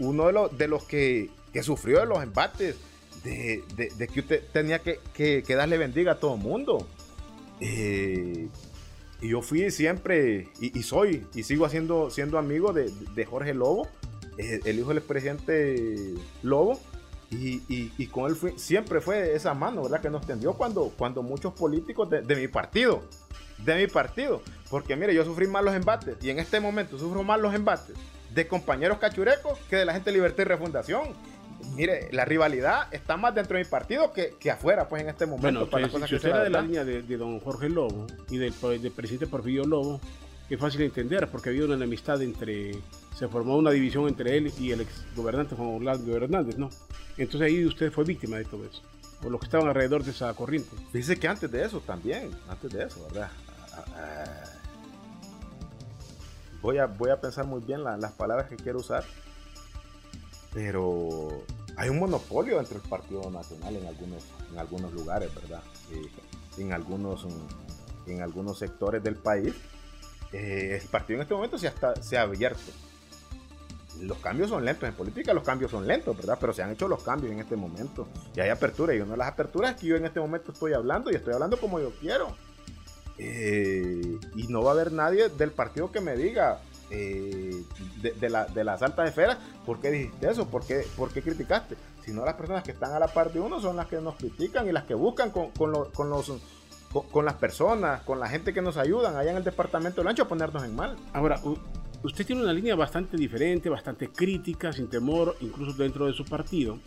uno 0.00 0.26
de 0.26 0.32
los, 0.32 0.58
de 0.58 0.66
los 0.66 0.84
que, 0.84 1.30
que 1.52 1.62
sufrió 1.62 2.00
de 2.00 2.06
los 2.06 2.22
embates 2.22 2.76
de, 3.24 4.08
que 4.12 4.20
usted 4.20 4.42
tenía 4.52 4.80
que, 4.80 5.00
que, 5.14 5.54
darle 5.54 5.78
bendiga 5.78 6.12
a 6.12 6.20
todo 6.20 6.34
el 6.34 6.40
mundo. 6.40 6.86
Eh, 7.60 8.48
y 9.20 9.28
yo 9.28 9.42
fui 9.42 9.70
siempre, 9.70 10.48
y, 10.60 10.82
soy, 10.82 11.26
y 11.34 11.42
sigo 11.42 11.64
haciendo, 11.66 12.10
siendo 12.10 12.38
amigo 12.38 12.72
de, 12.72 13.24
Jorge 13.24 13.52
Lobo, 13.52 13.88
eh, 14.36 14.60
el 14.64 14.78
hijo 14.78 14.94
del 14.94 15.02
presidente 15.02 16.14
Lobo. 16.42 16.80
Y, 17.30 18.06
con 18.06 18.30
él 18.30 18.36
siempre 18.56 19.00
fue 19.00 19.34
esa 19.34 19.52
mano, 19.52 19.82
¿verdad? 19.82 20.00
Que 20.00 20.08
nos 20.08 20.26
tendió 20.26 20.54
cuando, 20.54 20.92
cuando 20.96 21.22
muchos 21.22 21.52
políticos 21.52 22.08
de, 22.08 22.36
mi 22.36 22.48
partido, 22.48 23.02
de 23.58 23.76
mi 23.76 23.86
partido, 23.86 24.40
Porque 24.70 24.96
mire, 24.96 25.14
yo 25.14 25.24
sufrí 25.24 25.46
más 25.46 25.62
los 25.62 25.74
embates 25.74 26.16
y 26.22 26.30
en 26.30 26.38
este 26.38 26.60
momento 26.60 26.98
sufro 26.98 27.22
más 27.22 27.38
los 27.40 27.54
embates 27.54 27.96
de 28.34 28.46
compañeros 28.46 28.98
cachurecos 28.98 29.58
que 29.68 29.76
de 29.76 29.84
la 29.84 29.92
gente 29.92 30.10
de 30.10 30.16
Libertad 30.16 30.42
y 30.42 30.44
Refundación. 30.44 31.08
Mire, 31.74 32.08
la 32.12 32.24
rivalidad 32.24 32.92
está 32.92 33.16
más 33.16 33.34
dentro 33.34 33.56
de 33.56 33.64
mi 33.64 33.70
partido 33.70 34.12
que, 34.12 34.34
que 34.38 34.50
afuera, 34.50 34.88
pues 34.88 35.02
en 35.02 35.08
este 35.08 35.26
momento. 35.26 35.66
Bueno, 35.66 35.66
para 35.66 36.06
si 36.06 36.14
usted 36.14 36.28
era 36.28 36.42
de 36.42 36.50
la 36.50 36.62
línea 36.62 36.84
de, 36.84 37.02
don 37.16 37.40
Jorge 37.40 37.68
Lobo 37.68 38.06
y 38.30 38.38
del, 38.38 38.54
del 38.60 38.92
presidente 38.92 39.26
Porfirio 39.26 39.64
Lobo, 39.64 40.00
es 40.48 40.58
fácil 40.58 40.80
de 40.80 40.86
entender 40.86 41.28
porque 41.28 41.50
había 41.50 41.64
una 41.64 41.74
enemistad 41.74 42.22
entre, 42.22 42.72
se 43.14 43.28
formó 43.28 43.56
una 43.56 43.70
división 43.70 44.08
entre 44.08 44.36
él 44.36 44.52
y 44.58 44.72
el 44.72 44.80
ex 44.80 45.04
gobernante 45.14 45.54
Juan 45.54 45.68
Orlando 45.68 46.16
Hernández, 46.16 46.56
¿no? 46.56 46.70
Entonces 47.16 47.48
ahí 47.48 47.64
usted 47.66 47.92
fue 47.92 48.04
víctima 48.04 48.38
de 48.38 48.44
todo 48.44 48.64
eso, 48.64 48.82
por 49.20 49.30
los 49.30 49.40
que 49.40 49.46
estaban 49.46 49.68
alrededor 49.68 50.04
de 50.04 50.12
esa 50.12 50.32
corriente. 50.34 50.74
Dice 50.92 51.18
que 51.18 51.28
antes 51.28 51.50
de 51.50 51.64
eso 51.64 51.80
también, 51.80 52.30
antes 52.48 52.72
de 52.72 52.84
eso, 52.84 53.04
¿verdad? 53.10 53.30
Ah, 53.72 53.84
ah, 53.94 54.44
voy, 56.62 56.78
a, 56.78 56.86
voy 56.86 57.10
a 57.10 57.20
pensar 57.20 57.44
muy 57.44 57.60
bien 57.60 57.84
las 57.84 58.12
palabras 58.12 58.48
que 58.48 58.56
quiero 58.56 58.78
usar, 58.78 59.04
pero 60.58 61.44
hay 61.76 61.88
un 61.88 62.00
monopolio 62.00 62.56
dentro 62.56 62.80
del 62.80 62.88
Partido 62.88 63.30
Nacional 63.30 63.76
en 63.76 63.86
algunos, 63.86 64.24
en 64.50 64.58
algunos 64.58 64.92
lugares, 64.92 65.32
¿verdad? 65.32 65.62
Eh, 65.92 66.10
en, 66.60 66.72
algunos, 66.72 67.24
en 68.08 68.22
algunos 68.22 68.58
sectores 68.58 69.00
del 69.04 69.14
país 69.14 69.54
eh, 70.32 70.80
el 70.82 70.88
partido 70.88 71.18
en 71.18 71.22
este 71.22 71.34
momento 71.34 71.58
se 71.58 71.68
ha, 71.68 72.02
se 72.02 72.18
ha 72.18 72.22
abierto. 72.22 72.72
Los 74.00 74.18
cambios 74.18 74.48
son 74.48 74.64
lentos 74.64 74.88
en 74.88 74.96
política, 74.96 75.32
los 75.32 75.44
cambios 75.44 75.70
son 75.70 75.86
lentos, 75.86 76.16
¿verdad? 76.16 76.38
Pero 76.40 76.52
se 76.52 76.62
han 76.64 76.72
hecho 76.72 76.88
los 76.88 77.04
cambios 77.04 77.32
en 77.32 77.38
este 77.38 77.54
momento. 77.54 78.08
Y 78.34 78.40
hay 78.40 78.48
apertura. 78.48 78.92
Y 78.94 79.00
una 79.00 79.12
de 79.12 79.16
las 79.16 79.28
aperturas 79.28 79.76
es 79.76 79.80
que 79.80 79.86
yo 79.86 79.94
en 79.94 80.06
este 80.06 80.18
momento 80.18 80.50
estoy 80.50 80.72
hablando 80.72 81.08
y 81.12 81.14
estoy 81.14 81.34
hablando 81.34 81.56
como 81.60 81.78
yo 81.78 81.92
quiero. 82.00 82.36
Eh, 83.16 84.18
y 84.34 84.48
no 84.48 84.62
va 84.62 84.70
a 84.70 84.74
haber 84.74 84.90
nadie 84.90 85.28
del 85.28 85.52
partido 85.52 85.92
que 85.92 86.00
me 86.00 86.16
diga 86.16 86.60
eh, 86.90 87.62
de, 88.02 88.64
las 88.64 88.82
altas 88.82 89.08
esferas, 89.08 89.38
¿por 89.66 89.80
qué 89.80 89.90
dijiste 89.90 90.30
eso? 90.30 90.48
¿Por 90.48 90.64
qué, 90.66 90.86
¿Por 90.96 91.12
qué 91.12 91.22
criticaste? 91.22 91.76
Sino 92.04 92.24
las 92.24 92.34
personas 92.34 92.62
que 92.62 92.70
están 92.70 92.92
a 92.92 92.98
la 92.98 93.08
par 93.08 93.32
de 93.32 93.40
uno 93.40 93.60
son 93.60 93.76
las 93.76 93.86
que 93.86 94.00
nos 94.00 94.16
critican 94.16 94.66
y 94.68 94.72
las 94.72 94.84
que 94.84 94.94
buscan 94.94 95.30
con, 95.30 95.50
con 95.50 95.72
los 95.72 96.32
con, 96.92 97.24
las 97.24 97.34
personas, 97.34 98.02
con 98.02 98.18
la 98.18 98.28
gente 98.28 98.52
que 98.52 98.62
nos 98.62 98.76
ayudan 98.76 99.16
allá 99.16 99.30
en 99.30 99.36
el 99.36 99.44
departamento 99.44 100.00
del 100.00 100.08
ancho 100.08 100.22
a 100.22 100.28
ponernos 100.28 100.64
en 100.64 100.74
mal. 100.74 100.96
Ahora, 101.12 101.40
usted 102.02 102.26
tiene 102.26 102.42
una 102.42 102.52
línea 102.52 102.74
bastante 102.74 103.16
diferente, 103.16 103.68
bastante 103.68 104.08
crítica, 104.08 104.72
sin 104.72 104.88
temor, 104.88 105.36
incluso 105.40 105.76
dentro 105.76 106.06
de 106.06 106.14
su 106.14 106.24
partido. 106.24 106.78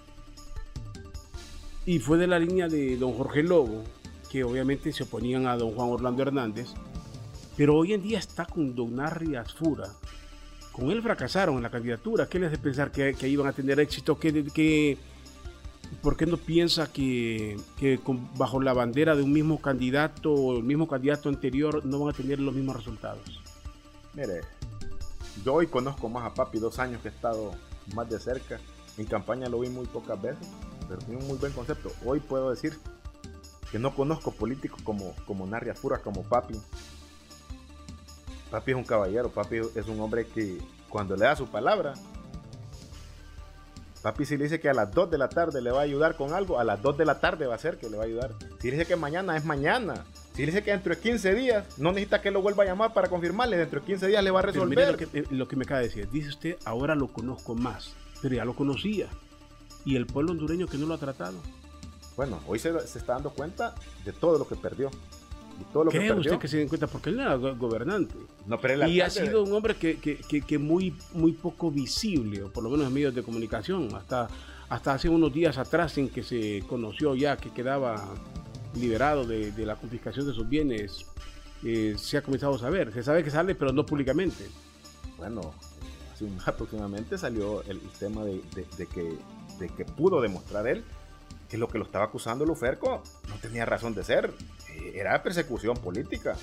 Y 1.85 1.99
fue 1.99 2.17
de 2.17 2.27
la 2.27 2.39
línea 2.39 2.67
de 2.67 2.97
don 2.97 3.13
Jorge 3.13 3.43
Lobo, 3.43 3.83
que 4.31 4.43
obviamente 4.43 4.91
se 4.91 5.03
oponían 5.03 5.47
a 5.47 5.55
don 5.55 5.75
Juan 5.75 5.89
Orlando 5.89 6.23
Hernández, 6.23 6.69
pero 7.57 7.75
hoy 7.75 7.93
en 7.93 8.01
día 8.01 8.19
está 8.19 8.45
con 8.45 8.75
don 8.75 8.95
Narri 8.95 9.35
Asfura. 9.35 9.89
Con 10.71 10.89
él 10.89 11.01
fracasaron 11.01 11.57
en 11.57 11.63
la 11.63 11.69
candidatura. 11.69 12.27
¿Qué 12.27 12.39
les 12.39 12.47
hace 12.47 12.61
pensar 12.61 12.91
que, 12.91 13.27
iban 13.27 13.47
a 13.47 13.53
tener 13.53 13.79
éxito? 13.79 14.17
que, 14.17 14.45
que 14.45 14.97
¿Por 16.01 16.17
qué 16.17 16.25
no 16.25 16.37
piensa 16.37 16.91
que, 16.91 17.59
bajo 18.35 18.61
la 18.61 18.73
bandera 18.73 19.15
de 19.15 19.21
un 19.21 19.33
mismo 19.33 19.61
candidato 19.61 20.33
o 20.33 20.57
el 20.57 20.63
mismo 20.63 20.87
candidato 20.87 21.29
anterior 21.29 21.85
no 21.85 21.99
van 21.99 22.13
a 22.13 22.17
tener 22.17 22.39
los 22.39 22.55
mismos 22.55 22.77
resultados? 22.77 23.41
Mire, 24.13 24.41
yo 25.45 25.55
hoy 25.55 25.67
conozco 25.67 26.09
más 26.09 26.25
a 26.25 26.33
Papi, 26.33 26.59
dos 26.59 26.79
años 26.79 27.01
que 27.01 27.09
he 27.09 27.11
estado 27.11 27.51
más 27.93 28.09
de 28.09 28.19
cerca. 28.19 28.59
En 28.97 29.05
campaña 29.05 29.47
lo 29.47 29.59
vi 29.59 29.69
muy 29.69 29.85
pocas 29.85 30.19
veces, 30.19 30.47
pero 30.87 30.99
tiene 30.99 31.21
un 31.21 31.27
muy 31.27 31.37
buen 31.37 31.51
concepto. 31.51 31.91
Hoy 32.03 32.19
puedo 32.19 32.49
decir 32.49 32.77
que 33.71 33.77
no 33.77 33.93
conozco 33.93 34.31
políticos 34.31 34.81
como, 34.83 35.13
como 35.27 35.45
Narria 35.45 35.75
Fura, 35.75 36.01
como 36.01 36.23
Papi. 36.23 36.55
Papi 38.51 38.71
es 38.71 38.77
un 38.77 38.83
caballero, 38.83 39.29
Papi 39.29 39.57
es 39.75 39.87
un 39.87 39.99
hombre 40.01 40.27
que 40.27 40.59
cuando 40.89 41.15
le 41.15 41.25
da 41.25 41.35
su 41.35 41.47
palabra, 41.47 41.93
Papi, 44.01 44.25
si 44.25 44.35
le 44.35 44.45
dice 44.45 44.59
que 44.59 44.67
a 44.67 44.73
las 44.73 44.91
2 44.91 45.11
de 45.11 45.17
la 45.17 45.29
tarde 45.29 45.61
le 45.61 45.71
va 45.71 45.79
a 45.79 45.83
ayudar 45.83 46.15
con 46.15 46.33
algo, 46.33 46.59
a 46.59 46.63
las 46.63 46.81
2 46.81 46.97
de 46.97 47.05
la 47.05 47.19
tarde 47.19 47.45
va 47.45 47.55
a 47.55 47.59
ser 47.59 47.77
que 47.77 47.87
le 47.87 47.97
va 47.97 48.03
a 48.03 48.07
ayudar. 48.07 48.33
Si 48.59 48.71
le 48.71 48.77
dice 48.77 48.87
que 48.87 48.95
mañana 48.95 49.37
es 49.37 49.45
mañana. 49.45 50.05
Si 50.33 50.41
le 50.41 50.47
dice 50.47 50.63
que 50.63 50.71
dentro 50.71 50.95
de 50.95 50.99
15 50.99 51.35
días, 51.35 51.77
no 51.77 51.91
necesita 51.91 52.19
que 52.21 52.31
lo 52.31 52.41
vuelva 52.41 52.63
a 52.63 52.65
llamar 52.65 52.93
para 52.93 53.09
confirmarle, 53.09 53.57
dentro 53.57 53.79
de 53.79 53.85
15 53.85 54.07
días 54.07 54.23
le 54.23 54.31
va 54.31 54.39
a 54.39 54.43
resolver. 54.43 54.91
lo, 54.91 54.97
que, 54.97 55.19
eh, 55.19 55.25
lo 55.29 55.47
que 55.47 55.55
me 55.55 55.65
acaba 55.65 55.81
de 55.81 55.87
decir, 55.87 56.09
dice 56.09 56.29
usted, 56.29 56.57
ahora 56.65 56.95
lo 56.95 57.09
conozco 57.09 57.53
más, 57.53 57.93
pero 58.23 58.35
ya 58.35 58.43
lo 58.43 58.55
conocía. 58.55 59.07
¿Y 59.85 59.95
el 59.95 60.07
pueblo 60.07 60.31
hondureño 60.31 60.67
que 60.67 60.77
no 60.77 60.87
lo 60.87 60.95
ha 60.95 60.97
tratado? 60.97 61.37
Bueno, 62.17 62.39
hoy 62.47 62.57
se, 62.57 62.87
se 62.87 62.97
está 62.97 63.13
dando 63.13 63.29
cuenta 63.29 63.75
de 64.03 64.13
todo 64.13 64.39
lo 64.39 64.47
que 64.47 64.55
perdió. 64.55 64.89
¿Cree 65.89 66.13
usted 66.13 66.37
que 66.37 66.47
se 66.47 66.57
den 66.57 66.67
cuenta? 66.67 66.87
Porque 66.87 67.09
él 67.09 67.19
era 67.19 67.35
gobernante. 67.35 68.15
No, 68.45 68.59
pero 68.59 68.87
y 68.87 69.01
ha 69.01 69.09
sido 69.09 69.43
un 69.43 69.53
hombre 69.53 69.75
que, 69.75 69.97
que, 69.97 70.41
que, 70.41 70.57
muy, 70.57 70.95
muy 71.13 71.33
poco 71.33 71.71
visible, 71.71 72.43
o 72.43 72.49
por 72.49 72.63
lo 72.63 72.69
menos 72.69 72.87
en 72.87 72.93
medios 72.93 73.15
de 73.15 73.23
comunicación. 73.23 73.93
Hasta, 73.95 74.27
hasta 74.69 74.93
hace 74.93 75.09
unos 75.09 75.33
días 75.33 75.57
atrás, 75.57 75.97
en 75.97 76.09
que 76.09 76.23
se 76.23 76.63
conoció 76.67 77.15
ya 77.15 77.37
que 77.37 77.51
quedaba 77.51 78.13
liberado 78.75 79.25
de, 79.25 79.51
de 79.51 79.65
la 79.65 79.75
confiscación 79.75 80.27
de 80.27 80.33
sus 80.33 80.47
bienes, 80.47 81.05
eh, 81.63 81.95
se 81.97 82.17
ha 82.17 82.21
comenzado 82.21 82.55
a 82.55 82.59
saber. 82.59 82.91
Se 82.93 83.03
sabe 83.03 83.23
que 83.23 83.29
sale, 83.29 83.55
pero 83.55 83.71
no 83.71 83.85
públicamente. 83.85 84.47
Bueno, 85.17 85.53
hace 86.13 86.25
un 86.25 86.37
aproximadamente 86.45 87.17
salió 87.17 87.63
el, 87.63 87.79
tema 87.99 88.23
de, 88.23 88.41
de, 88.77 88.85
que, 88.87 89.17
de 89.59 89.69
que 89.69 89.85
pudo 89.85 90.21
demostrar 90.21 90.67
él 90.67 90.83
que 91.51 91.57
lo 91.57 91.67
que 91.67 91.77
lo 91.77 91.83
estaba 91.83 92.05
acusando 92.05 92.45
Luferco 92.45 93.03
no 93.27 93.35
tenía 93.41 93.65
razón 93.65 93.93
de 93.93 94.05
ser, 94.05 94.33
eh, 94.69 94.93
era 94.95 95.21
persecución 95.21 95.75
política. 95.75 96.37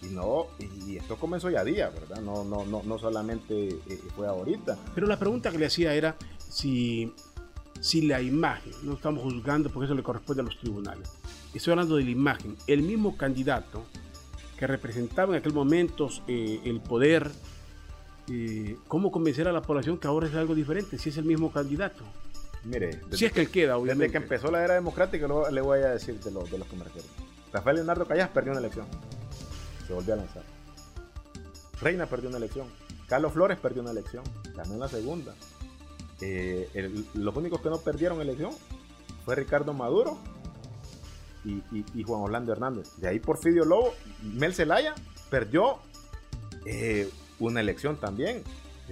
Y 0.00 0.06
no, 0.06 0.46
y 0.86 0.96
esto 0.96 1.16
comenzó 1.16 1.50
ya 1.50 1.64
día, 1.64 1.90
¿verdad? 1.90 2.20
No, 2.22 2.44
no, 2.44 2.64
no, 2.64 2.82
no 2.84 2.98
solamente 2.98 3.68
eh, 3.68 4.00
fue 4.14 4.28
ahorita. 4.28 4.78
Pero 4.94 5.08
la 5.08 5.18
pregunta 5.18 5.50
que 5.50 5.58
le 5.58 5.66
hacía 5.66 5.94
era 5.94 6.14
si, 6.38 7.12
si 7.80 8.02
la 8.02 8.20
imagen, 8.20 8.72
no 8.84 8.94
estamos 8.94 9.24
juzgando 9.24 9.68
porque 9.68 9.86
eso 9.86 9.94
le 9.94 10.04
corresponde 10.04 10.42
a 10.42 10.44
los 10.44 10.58
tribunales. 10.58 11.10
Estoy 11.52 11.72
hablando 11.72 11.96
de 11.96 12.04
la 12.04 12.10
imagen. 12.10 12.56
El 12.68 12.82
mismo 12.82 13.16
candidato 13.16 13.84
que 14.56 14.66
representaba 14.68 15.34
en 15.34 15.40
aquel 15.40 15.52
momento 15.52 16.08
eh, 16.28 16.60
el 16.64 16.80
poder, 16.80 17.30
¿cómo 18.86 19.10
convencer 19.10 19.48
a 19.48 19.52
la 19.52 19.62
población 19.62 19.98
que 19.98 20.06
ahora 20.06 20.28
es 20.28 20.34
algo 20.36 20.54
diferente? 20.54 20.98
Si 20.98 21.08
es 21.08 21.16
el 21.16 21.24
mismo 21.24 21.50
candidato. 21.50 22.04
Mire, 22.64 23.00
si 23.12 23.24
es 23.24 23.32
que 23.32 23.40
él 23.40 23.50
queda, 23.50 23.76
obviamente. 23.76 24.04
Desde 24.04 24.12
que 24.12 24.24
empezó 24.24 24.50
la 24.50 24.62
era 24.62 24.74
democrática, 24.74 25.26
le 25.50 25.60
voy 25.60 25.80
a 25.80 25.90
decir 25.90 26.20
de, 26.20 26.30
lo, 26.30 26.44
de 26.44 26.58
los 26.58 26.68
que 26.68 26.76
me 26.76 26.84
refiero. 26.84 27.08
Rafael 27.52 27.76
Leonardo 27.76 28.06
Callas 28.06 28.30
perdió 28.30 28.52
una 28.52 28.60
elección. 28.60 28.86
Se 29.86 29.92
volvió 29.92 30.14
a 30.14 30.18
lanzar. 30.18 30.42
Reina 31.80 32.06
perdió 32.06 32.28
una 32.28 32.38
elección. 32.38 32.68
Carlos 33.08 33.32
Flores 33.32 33.58
perdió 33.58 33.82
una 33.82 33.90
elección. 33.90 34.22
Ganó 34.54 34.76
la 34.76 34.88
segunda. 34.88 35.34
Eh, 36.20 37.02
los 37.14 37.36
únicos 37.36 37.60
que 37.60 37.68
no 37.68 37.78
perdieron 37.78 38.20
elección 38.20 38.52
fue 39.24 39.34
Ricardo 39.34 39.72
Maduro 39.72 40.18
y, 41.44 42.02
Juan 42.04 42.22
Orlando 42.22 42.52
Hernández. 42.52 42.96
De 42.96 43.08
ahí 43.08 43.18
Porfirio 43.18 43.64
Lobo, 43.64 43.94
Mel 44.22 44.54
Zelaya 44.54 44.94
perdió 45.28 45.78
eh, 46.64 47.10
una 47.40 47.60
elección 47.60 47.96
también 47.96 48.44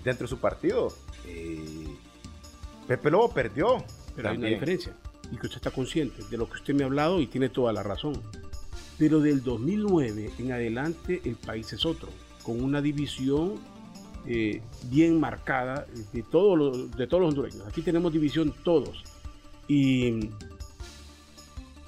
dentro 0.04 0.24
de 0.24 0.28
su 0.28 0.38
partido. 0.38 0.92
Eh, 1.26 1.79
Pepe 2.90 3.08
Lobo 3.08 3.30
perdió. 3.30 3.84
Pero 4.16 4.30
hay 4.30 4.36
una 4.36 4.48
diferencia. 4.48 4.92
Y 5.30 5.36
que 5.36 5.46
usted 5.46 5.58
está 5.58 5.70
consciente 5.70 6.24
de 6.28 6.36
lo 6.36 6.48
que 6.50 6.54
usted 6.54 6.74
me 6.74 6.82
ha 6.82 6.86
hablado 6.86 7.20
y 7.20 7.28
tiene 7.28 7.48
toda 7.48 7.72
la 7.72 7.84
razón. 7.84 8.20
Pero 8.98 9.20
del 9.20 9.44
2009 9.44 10.32
en 10.40 10.50
adelante 10.50 11.22
el 11.24 11.36
país 11.36 11.72
es 11.72 11.86
otro, 11.86 12.08
con 12.42 12.60
una 12.60 12.82
división 12.82 13.60
eh, 14.26 14.60
bien 14.90 15.20
marcada 15.20 15.86
de, 16.12 16.24
todos 16.24 16.58
los, 16.58 16.96
de 16.96 17.06
todos 17.06 17.20
los 17.20 17.28
hondureños. 17.28 17.64
Aquí 17.68 17.80
tenemos 17.80 18.12
división 18.12 18.52
todos. 18.64 19.04
Y, 19.68 20.28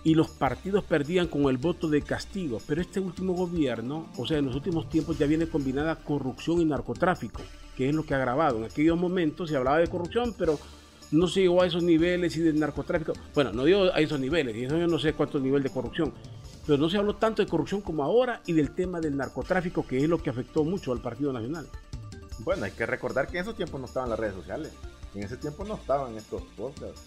y 0.04 0.14
los 0.14 0.28
partidos 0.28 0.84
perdían 0.84 1.26
con 1.26 1.42
el 1.50 1.58
voto 1.58 1.88
de 1.88 2.02
castigo. 2.02 2.60
Pero 2.64 2.80
este 2.80 3.00
último 3.00 3.32
gobierno, 3.32 4.06
o 4.16 4.24
sea, 4.24 4.38
en 4.38 4.46
los 4.46 4.54
últimos 4.54 4.88
tiempos 4.88 5.18
ya 5.18 5.26
viene 5.26 5.48
combinada 5.48 5.96
corrupción 5.96 6.60
y 6.60 6.64
narcotráfico, 6.64 7.42
que 7.76 7.88
es 7.88 7.94
lo 7.94 8.04
que 8.04 8.14
ha 8.14 8.18
agravado. 8.18 8.58
En 8.58 8.64
aquellos 8.66 8.96
momentos 8.96 9.50
se 9.50 9.56
hablaba 9.56 9.78
de 9.78 9.88
corrupción, 9.88 10.32
pero 10.38 10.60
no 11.12 11.28
se 11.28 11.40
llegó 11.42 11.62
a 11.62 11.66
esos 11.66 11.82
niveles 11.82 12.36
y 12.36 12.40
de 12.40 12.52
narcotráfico. 12.54 13.12
Bueno, 13.34 13.52
no 13.52 13.64
digo 13.64 13.84
a 13.92 14.00
esos 14.00 14.18
niveles, 14.18 14.56
y 14.56 14.64
eso 14.64 14.76
yo 14.76 14.86
no 14.86 14.98
sé 14.98 15.12
cuánto 15.12 15.38
nivel 15.38 15.62
de 15.62 15.70
corrupción, 15.70 16.12
pero 16.66 16.78
no 16.78 16.88
se 16.88 16.96
habló 16.96 17.16
tanto 17.16 17.42
de 17.42 17.48
corrupción 17.48 17.82
como 17.82 18.02
ahora 18.02 18.40
y 18.46 18.54
del 18.54 18.74
tema 18.74 19.00
del 19.00 19.16
narcotráfico, 19.16 19.86
que 19.86 19.98
es 19.98 20.08
lo 20.08 20.22
que 20.22 20.30
afectó 20.30 20.64
mucho 20.64 20.92
al 20.92 21.00
Partido 21.00 21.32
Nacional. 21.32 21.68
Bueno, 22.40 22.64
hay 22.64 22.72
que 22.72 22.86
recordar 22.86 23.28
que 23.28 23.36
en 23.36 23.42
esos 23.42 23.54
tiempos 23.54 23.78
no 23.78 23.86
estaban 23.86 24.10
las 24.10 24.18
redes 24.18 24.34
sociales, 24.34 24.72
en 25.14 25.22
ese 25.22 25.36
tiempo 25.36 25.64
no 25.64 25.74
estaban 25.74 26.16
estos 26.16 26.42
podcasts. 26.56 27.02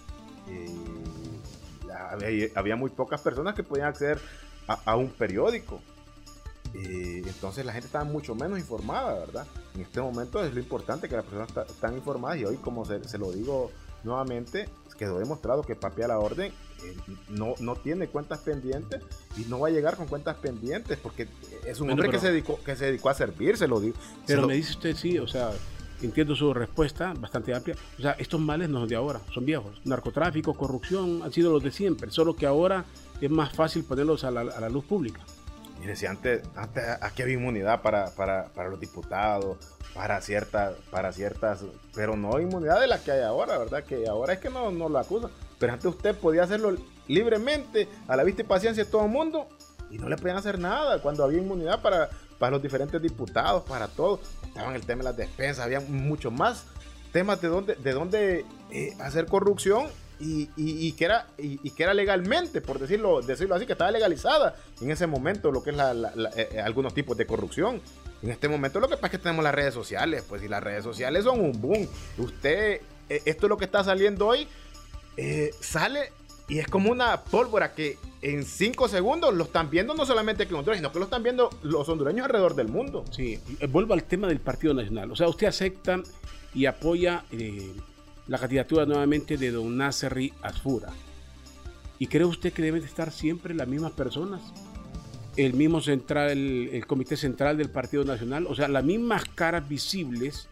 había, 2.53 2.75
muy 2.75 2.91
pocas 2.91 3.21
personas 3.21 3.55
que 3.55 3.63
podían 3.63 3.88
acceder 3.88 4.19
a, 4.67 4.95
un 4.95 5.09
periódico. 5.09 5.82
entonces 6.73 7.65
la 7.65 7.73
gente 7.73 7.88
estaba 7.88 8.05
mucho 8.05 8.36
menos 8.36 8.59
informada, 8.59 9.19
¿verdad? 9.19 9.47
En 9.73 9.82
este 9.82 9.99
momento 9.99 10.43
es 10.43 10.53
lo 10.53 10.59
importante 10.59 11.09
que 11.09 11.15
las 11.15 11.25
personas 11.25 11.69
están 11.69 11.95
informadas 11.95 12.38
y 12.38 12.45
hoy, 12.45 12.57
como 12.57 12.86
se, 12.86 13.03
se 13.03 13.17
lo 13.17 13.32
digo 13.32 13.71
nuevamente 14.06 14.70
quedó 14.95 15.20
demostrado 15.20 15.64
que 15.64 15.76
Papi 15.76 16.03
a 16.03 16.08
la 16.08 16.20
Orden 16.20 16.51
eh, 16.84 16.95
no, 17.30 17.56
no 17.60 17.76
tiene 17.76 18.08
cuentas 18.08 18.39
pendientes 18.39 19.01
y 19.38 19.41
no 19.41 19.60
va 19.60 19.68
a 19.68 19.72
llegar 19.72 19.95
con 19.97 20.08
cuentas 20.08 20.38
pendientes 20.38 20.97
porque 20.97 21.28
es 21.66 21.80
un 21.80 21.89
hombre 21.89 22.10
que, 22.10 22.20
se 22.20 22.32
dedicó, 22.32 22.60
que 22.64 22.76
se 22.76 22.86
dedicó 22.86 23.10
a 23.10 23.14
servir, 23.14 23.58
se 23.58 23.68
lo 23.68 23.80
digo. 23.80 23.95
Pero 24.26 24.47
me 24.47 24.56
dice 24.56 24.72
usted, 24.72 24.95
sí, 24.95 25.20
o 25.20 25.28
sea, 25.28 25.51
entiendo 26.01 26.36
su 26.36 26.53
respuesta, 26.53 27.14
bastante 27.18 27.53
amplia. 27.53 27.76
O 27.97 28.01
sea, 28.01 28.12
estos 28.14 28.39
males 28.39 28.70
no 28.70 28.80
son 28.80 28.89
de 28.89 28.95
ahora, 28.95 29.22
son 29.34 29.45
viejos. 29.45 29.82
Narcotráfico, 29.86 30.53
corrupción 30.53 31.22
han 31.24 31.32
sido 31.32 31.51
los 31.51 31.64
de 31.64 31.72
siempre, 31.72 32.12
solo 32.12 32.36
que 32.36 32.45
ahora 32.45 32.86
es 33.22 33.30
más 33.30 33.53
fácil 33.53 33.84
ponerlos 33.84 34.24
a 34.24 34.32
la, 34.32 34.70
luz 34.70 34.86
pública. 34.86 35.22
Mire, 35.80 35.95
si 35.95 36.06
antes, 36.06 36.41
antes 36.56 36.84
aquí 37.01 37.22
había 37.22 37.36
inmunidad 37.36 37.82
para, 37.82 38.12
para, 38.16 38.45
para 38.49 38.70
los 38.70 38.80
diputados, 38.80 39.58
para 39.95 40.19
ciertas, 40.19 40.75
para 40.91 41.13
ciertas, 41.13 41.61
pero 41.95 42.17
no 42.17 42.39
inmunidad 42.39 42.81
de 42.81 42.87
la 42.87 43.01
que 43.01 43.13
hay 43.13 43.21
ahora, 43.21 43.57
¿verdad? 43.57 43.83
Que 43.85 44.07
ahora 44.07 44.33
es 44.33 44.39
que 44.39 44.49
no, 44.49 44.69
no 44.69 44.89
lo 44.89 44.99
acusan. 44.99 45.31
Pero 45.57 45.71
antes 45.71 45.85
usted 45.85 46.13
podía 46.15 46.43
hacerlo 46.43 46.75
libremente, 47.07 47.87
a 48.07 48.17
la 48.17 48.23
vista 48.25 48.41
y 48.41 48.45
paciencia 48.45 48.83
de 48.83 48.91
todo 48.91 49.05
el 49.05 49.11
mundo, 49.11 49.47
y 49.89 49.97
no 49.97 50.09
le 50.09 50.17
podían 50.17 50.37
hacer 50.37 50.59
nada 50.59 51.01
cuando 51.01 51.23
había 51.23 51.39
inmunidad 51.39 51.81
para, 51.81 52.09
para 52.37 52.51
los 52.51 52.61
diferentes 52.61 53.01
diputados, 53.01 53.63
para 53.63 53.87
todos. 53.87 54.19
Estaban 54.45 54.75
el 54.75 54.85
tema 54.85 54.99
de 54.99 55.03
las 55.05 55.17
despensas, 55.17 55.63
había 55.63 55.79
mucho 55.79 56.29
más 56.29 56.65
temas 57.13 57.39
de 57.39 57.47
dónde, 57.47 57.75
de 57.75 57.93
dónde 57.93 58.45
eh, 58.71 58.93
hacer 58.99 59.27
corrupción 59.27 59.87
y, 60.19 60.49
y, 60.57 60.91
que 60.93 61.05
era, 61.05 61.27
y, 61.37 61.69
que 61.71 61.83
era 61.83 61.93
legalmente, 61.93 62.59
por 62.59 62.79
decirlo, 62.79 63.21
decirlo 63.21 63.55
así, 63.55 63.65
que 63.65 63.73
estaba 63.73 63.91
legalizada 63.91 64.55
en 64.81 64.91
ese 64.91 65.07
momento 65.07 65.51
lo 65.51 65.63
que 65.63 65.71
es 65.71 65.77
la, 65.77 65.93
eh, 66.35 66.49
eh, 66.53 66.61
algunos 66.61 66.93
tipos 66.93 67.15
de 67.15 67.25
corrupción. 67.25 67.81
En 68.26 68.32
este 68.32 68.49
momento 68.49 68.80
lo 68.80 68.89
que 68.89 68.95
pasa 68.95 69.07
es 69.07 69.11
que 69.11 69.17
tenemos 69.19 69.43
las 69.43 69.53
redes 69.53 69.73
sociales, 69.73 70.26
pues 70.28 70.41
y 70.43 70.47
las 70.47 70.63
redes 70.63 70.84
sociales 70.84 71.23
son 71.23 71.39
un 71.39 71.61
boom. 71.61 71.88
Usted, 72.17 72.82
esto 73.07 73.45
es 73.45 73.49
lo 73.49 73.55
que 73.55 73.65
está 73.65 73.84
saliendo 73.84 74.26
hoy, 74.26 74.47
sale 75.61 76.11
y 76.47 76.59
es 76.59 76.67
como 76.67 76.91
una 76.91 77.21
pólvora 77.21 77.73
que 77.73 77.97
en 78.21 78.43
cinco 78.43 78.88
segundos 78.88 79.34
lo 79.34 79.45
están 79.45 79.69
viendo 79.69 79.93
no 79.95 80.05
solamente 80.05 80.43
aquí 80.43 80.51
en 80.51 80.57
Honduras, 80.57 80.78
sino 80.78 80.91
que 80.91 80.99
lo 80.99 81.05
están 81.05 81.23
viendo 81.23 81.49
los 81.63 81.88
hondureños 81.89 82.26
alrededor 82.26 82.55
del 82.55 82.67
mundo. 82.67 83.03
Sí, 83.11 83.39
eh, 83.59 83.67
vuelvo 83.67 83.93
al 83.93 84.03
tema 84.03 84.28
del 84.28 84.39
Partido 84.39 84.73
Nacional. 84.73 85.11
O 85.11 85.15
sea, 85.15 85.28
usted 85.28 85.47
acepta 85.47 86.01
y 86.53 86.65
apoya 86.65 87.26
eh, 87.32 87.71
la 88.28 88.38
candidatura 88.38 88.86
nuevamente 88.86 89.38
de 89.38 89.51
don 89.51 89.78
Nasserri 89.78 90.34
Asfura. 90.41 90.89
¿Y 91.97 92.07
cree 92.07 92.26
usted 92.26 92.53
que 92.53 92.61
deben 92.61 92.84
estar 92.84 93.11
siempre 93.11 93.53
las 93.53 93.67
mismas 93.67 93.93
personas? 93.93 94.41
El 95.38 95.53
mismo 95.53 95.81
central, 95.81 96.31
el 96.31 96.88
comité 96.88 97.17
central 97.17 97.57
del 97.57 97.69
Partido 97.69 98.03
Nacional, 98.05 98.47
o 98.47 98.55
sea, 98.55 98.67
las 98.67 98.83
mismas 98.83 99.25
caras 99.25 99.67
visibles 99.67 100.47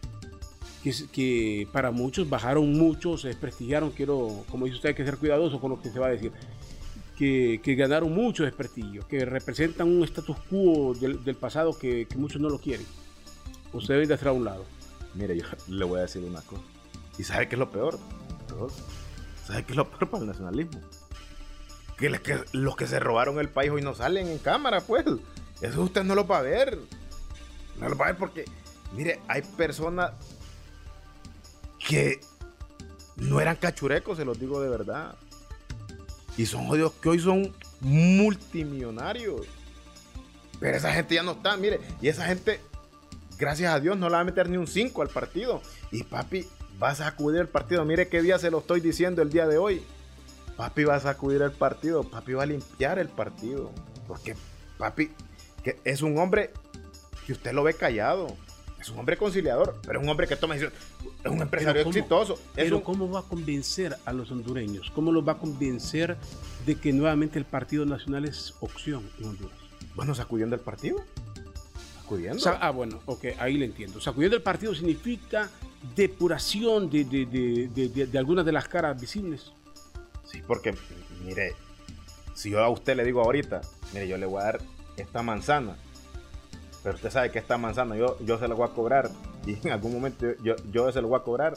que, 1.12 1.66
para 1.72 1.90
muchos 1.90 2.28
bajaron 2.28 2.72
mucho, 2.72 3.16
se 3.16 3.28
desprestigiaron, 3.28 3.90
quiero, 3.90 4.44
como 4.50 4.66
dice 4.66 4.76
usted, 4.76 4.90
hay 4.90 4.94
que 4.94 5.04
ser 5.04 5.16
cuidadoso 5.16 5.60
con 5.60 5.70
lo 5.70 5.80
que 5.80 5.90
se 5.90 5.98
va 5.98 6.08
a 6.08 6.10
decir, 6.10 6.32
que, 7.16 7.74
ganaron 7.76 8.12
mucho 8.12 8.44
desprestigio, 8.44 9.06
que 9.08 9.24
representan 9.24 9.88
un 9.88 10.04
status 10.04 10.36
quo 10.50 10.94
del, 10.94 11.34
pasado 11.36 11.78
que, 11.78 12.06
muchos 12.16 12.40
no 12.40 12.50
lo 12.50 12.58
quieren. 12.58 12.86
Usted 13.72 13.94
debe 13.94 14.06
de 14.06 14.14
hacer 14.14 14.28
a 14.28 14.32
un 14.32 14.44
lado. 14.44 14.64
Mire, 15.14 15.36
yo 15.36 15.44
le 15.68 15.84
voy 15.84 16.00
a 16.00 16.02
decir 16.02 16.22
una 16.22 16.42
cosa. 16.42 16.62
¿Y 17.18 17.24
sabe 17.24 17.48
qué 17.48 17.54
es 17.54 17.58
lo 17.58 17.70
peor? 17.70 17.98
¿Sabe 19.46 19.64
qué 19.64 19.72
es 19.72 19.76
lo 19.76 19.88
peor 19.88 20.10
para 20.10 20.22
el 20.22 20.28
nacionalismo? 20.28 20.80
Que, 21.96 22.44
los 22.52 22.76
que 22.76 22.86
se 22.86 22.98
robaron 22.98 23.38
el 23.38 23.48
país 23.48 23.70
hoy 23.70 23.82
no 23.82 23.94
salen 23.94 24.28
en 24.28 24.38
cámara, 24.38 24.80
pues. 24.80 25.04
Eso 25.60 25.82
usted 25.82 26.02
no 26.04 26.14
lo 26.14 26.26
va 26.26 26.38
a 26.38 26.42
ver. 26.42 26.78
No 27.78 27.88
lo 27.88 27.96
va 27.96 28.06
a 28.06 28.08
ver 28.08 28.18
porque, 28.18 28.44
mire, 28.92 29.20
hay 29.28 29.42
personas 29.42 30.12
que 31.86 32.20
no 33.16 33.40
eran 33.40 33.56
cachurecos, 33.56 34.18
se 34.18 34.24
los 34.24 34.38
digo 34.38 34.60
de 34.60 34.68
verdad. 34.68 35.14
Y 36.36 36.46
son 36.46 36.66
jodidos 36.66 36.92
que 36.94 37.08
hoy 37.08 37.20
son 37.20 37.54
multimillonarios. 37.80 39.42
Pero 40.58 40.76
esa 40.76 40.92
gente 40.92 41.14
ya 41.14 41.22
no 41.22 41.32
está, 41.32 41.56
mire, 41.56 41.80
y 42.00 42.08
esa 42.08 42.26
gente, 42.26 42.60
gracias 43.38 43.72
a 43.72 43.80
Dios, 43.80 43.96
no 43.96 44.08
le 44.08 44.14
va 44.14 44.20
a 44.20 44.24
meter 44.24 44.48
ni 44.48 44.56
un 44.56 44.66
5 44.66 45.02
al 45.02 45.08
partido. 45.08 45.62
Y 45.90 46.02
papi, 46.02 46.46
vas 46.78 47.00
a 47.00 47.04
sacudir 47.04 47.40
el 47.40 47.48
partido. 47.48 47.84
Mire 47.84 48.08
qué 48.08 48.22
día 48.22 48.38
se 48.38 48.50
lo 48.50 48.58
estoy 48.58 48.80
diciendo 48.80 49.22
el 49.22 49.30
día 49.30 49.46
de 49.46 49.58
hoy. 49.58 49.82
Papi 50.56 50.84
va 50.84 50.96
a 50.96 51.00
sacudir 51.00 51.42
el 51.42 51.52
partido, 51.52 52.04
papi 52.04 52.32
va 52.32 52.44
a 52.44 52.46
limpiar 52.46 52.98
el 52.98 53.08
partido. 53.08 53.70
Porque 54.06 54.36
papi 54.78 55.10
que 55.62 55.80
es 55.84 56.02
un 56.02 56.18
hombre 56.18 56.50
que 57.26 57.32
usted 57.32 57.52
lo 57.52 57.64
ve 57.64 57.74
callado. 57.74 58.36
Es 58.78 58.90
un 58.90 58.98
hombre 58.98 59.16
conciliador, 59.16 59.80
pero 59.86 59.98
es 59.98 60.04
un 60.04 60.10
hombre 60.10 60.26
que 60.26 60.36
toma 60.36 60.54
decisiones. 60.54 60.78
Es 61.24 61.30
un 61.30 61.40
empresario 61.40 61.80
exitoso. 61.80 62.38
pero 62.54 62.84
¿cómo 62.84 63.10
va 63.10 63.20
a 63.20 63.22
convencer 63.22 63.96
a 64.04 64.12
los 64.12 64.30
hondureños? 64.30 64.92
¿Cómo 64.94 65.10
los 65.10 65.26
va 65.26 65.32
a 65.32 65.38
convencer 65.38 66.18
de 66.66 66.74
que 66.74 66.92
nuevamente 66.92 67.38
el 67.38 67.46
Partido 67.46 67.86
Nacional 67.86 68.26
es 68.26 68.52
opción 68.60 69.08
en 69.18 69.24
Honduras? 69.30 69.56
Bueno, 69.94 70.14
sacudiendo 70.14 70.54
el 70.54 70.60
partido. 70.60 70.98
Sacudiendo. 72.02 72.42
ah, 72.60 72.70
bueno, 72.70 73.00
ok, 73.06 73.24
ahí 73.38 73.56
le 73.56 73.64
entiendo. 73.64 74.02
Sacudiendo 74.02 74.36
el 74.36 74.42
partido 74.42 74.74
significa 74.74 75.48
depuración 75.96 76.90
de, 76.90 77.04
de 77.06 78.18
algunas 78.18 78.44
de 78.44 78.52
las 78.52 78.68
caras 78.68 79.00
visibles. 79.00 79.52
Sí, 80.34 80.42
porque, 80.46 80.74
mire, 81.24 81.54
si 82.34 82.50
yo 82.50 82.62
a 82.62 82.68
usted 82.68 82.96
le 82.96 83.04
digo 83.04 83.22
ahorita, 83.22 83.60
mire, 83.92 84.08
yo 84.08 84.18
le 84.18 84.26
voy 84.26 84.42
a 84.42 84.44
dar 84.44 84.60
esta 84.96 85.22
manzana 85.22 85.76
pero 86.84 86.96
usted 86.96 87.10
sabe 87.10 87.30
que 87.30 87.38
esta 87.38 87.56
manzana 87.56 87.96
yo, 87.96 88.18
yo 88.20 88.38
se 88.38 88.46
la 88.46 88.54
voy 88.54 88.68
a 88.68 88.72
cobrar 88.72 89.10
y 89.46 89.54
en 89.66 89.72
algún 89.72 89.94
momento 89.94 90.26
yo, 90.42 90.54
yo 90.70 90.92
se 90.92 91.00
lo 91.00 91.08
voy 91.08 91.18
a 91.18 91.22
cobrar, 91.22 91.54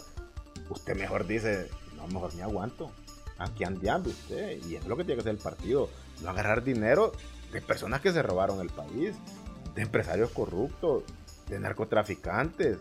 usted 0.69 0.95
mejor 0.95 1.28
dice, 1.28 1.69
no, 1.97 2.07
mejor 2.07 2.34
ni 2.34 2.41
aguanto. 2.41 2.89
Aquí 3.38 3.65
andeando 3.65 4.09
usted. 4.09 4.57
Y 4.65 4.78
es 4.78 4.88
lo 4.88 4.95
que 4.95 5.03
tiene 5.03 5.17
que 5.17 5.30
hacer 5.30 5.36
el 5.36 5.43
partido. 5.43 5.89
No 6.23 6.30
agarrar 6.30 6.63
dinero 6.63 7.11
de 7.51 7.61
personas 7.61 8.01
que 8.01 8.11
se 8.11 8.23
robaron 8.23 8.61
el 8.61 8.69
país, 8.69 9.15
de 9.75 9.82
empresarios 9.82 10.32
corruptos, 10.32 11.03
de 11.49 11.59
narcotraficantes. 11.59 12.78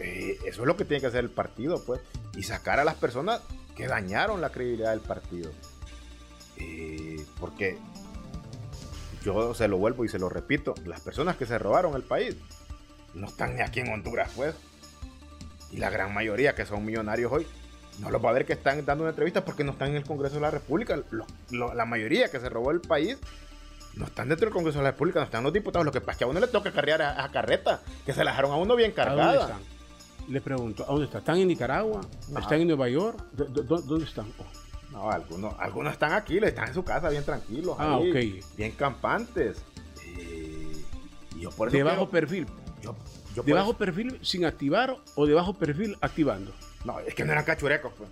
Eh, 0.00 0.38
eso 0.46 0.62
es 0.62 0.66
lo 0.66 0.76
que 0.76 0.84
tiene 0.84 1.00
que 1.00 1.08
hacer 1.08 1.24
el 1.24 1.30
partido, 1.30 1.82
pues. 1.84 2.00
Y 2.36 2.42
sacar 2.42 2.78
a 2.78 2.84
las 2.84 2.94
personas 2.94 3.40
que 3.76 3.86
dañaron 3.86 4.40
la 4.40 4.50
credibilidad 4.50 4.90
del 4.90 5.00
partido. 5.00 5.50
Eh, 6.56 7.24
porque 7.38 7.78
yo 9.22 9.54
se 9.54 9.68
lo 9.68 9.78
vuelvo 9.78 10.04
y 10.04 10.08
se 10.08 10.18
lo 10.18 10.28
repito, 10.28 10.74
las 10.84 11.00
personas 11.00 11.36
que 11.36 11.46
se 11.46 11.58
robaron 11.58 11.94
el 11.94 12.02
país 12.02 12.36
no 13.14 13.26
están 13.26 13.56
ni 13.56 13.62
aquí 13.62 13.80
en 13.80 13.92
Honduras, 13.92 14.30
pues. 14.34 14.54
Y 15.70 15.78
la 15.78 15.90
gran 15.90 16.14
mayoría 16.14 16.54
que 16.54 16.64
son 16.64 16.84
millonarios 16.84 17.30
hoy, 17.30 17.46
no 17.98 18.10
los 18.10 18.24
va 18.24 18.30
a 18.30 18.32
ver 18.32 18.46
que 18.46 18.54
están 18.54 18.84
dando 18.84 19.04
una 19.04 19.10
entrevista 19.10 19.44
porque 19.44 19.64
no 19.64 19.72
están 19.72 19.90
en 19.90 19.96
el 19.96 20.04
Congreso 20.04 20.36
de 20.36 20.40
la 20.40 20.50
República. 20.50 20.98
la 21.50 21.84
mayoría 21.84 22.30
que 22.30 22.40
se 22.40 22.48
robó 22.48 22.70
el 22.70 22.80
país 22.80 23.18
no 23.94 24.06
están 24.06 24.28
dentro 24.28 24.46
del 24.46 24.54
Congreso 24.54 24.78
de 24.78 24.84
la 24.84 24.92
República, 24.92 25.18
no 25.18 25.26
están 25.26 25.42
los 25.44 25.52
diputados. 25.52 25.84
Lo 25.84 25.92
que 25.92 26.00
pasa 26.00 26.12
es 26.12 26.18
que 26.18 26.24
a 26.24 26.28
uno 26.28 26.40
le 26.40 26.46
toca 26.46 26.72
cargar 26.72 27.02
a, 27.02 27.28
carreta, 27.30 27.80
que 28.06 28.12
se 28.12 28.24
la 28.24 28.30
dejaron 28.30 28.52
a 28.52 28.56
uno 28.56 28.76
bien 28.76 28.92
cargada. 28.92 29.58
Le 30.28 30.40
pregunto, 30.40 30.84
¿a 30.84 30.86
dónde 30.86 31.06
están? 31.06 31.20
¿Están 31.20 31.38
en 31.38 31.48
Nicaragua? 31.48 32.00
¿Están 32.38 32.60
en 32.60 32.68
Nueva 32.68 32.88
York? 32.88 33.18
¿Dónde 33.32 34.04
están? 34.04 34.26
Oh. 34.38 34.44
No, 34.92 35.10
algunos, 35.10 35.54
algunos 35.58 35.92
están 35.92 36.12
aquí, 36.12 36.38
están 36.38 36.68
en 36.68 36.74
su 36.74 36.82
casa 36.84 37.08
bien 37.08 37.24
tranquilos. 37.24 37.76
Ah, 37.78 38.00
Bien 38.56 38.72
campantes. 38.72 39.62
Eh, 40.18 40.84
de 41.70 41.82
bajo 41.82 42.08
perfil. 42.08 42.46
¿De 43.44 43.52
bajo 43.52 43.74
perfil 43.74 44.18
sin 44.22 44.44
activar 44.44 44.96
o 45.14 45.26
de 45.26 45.34
bajo 45.34 45.54
perfil 45.54 45.96
activando? 46.00 46.52
No, 46.84 46.98
es 47.00 47.14
que 47.14 47.24
no 47.24 47.32
eran 47.32 47.44
cachurecos, 47.44 47.92
pues. 47.96 48.10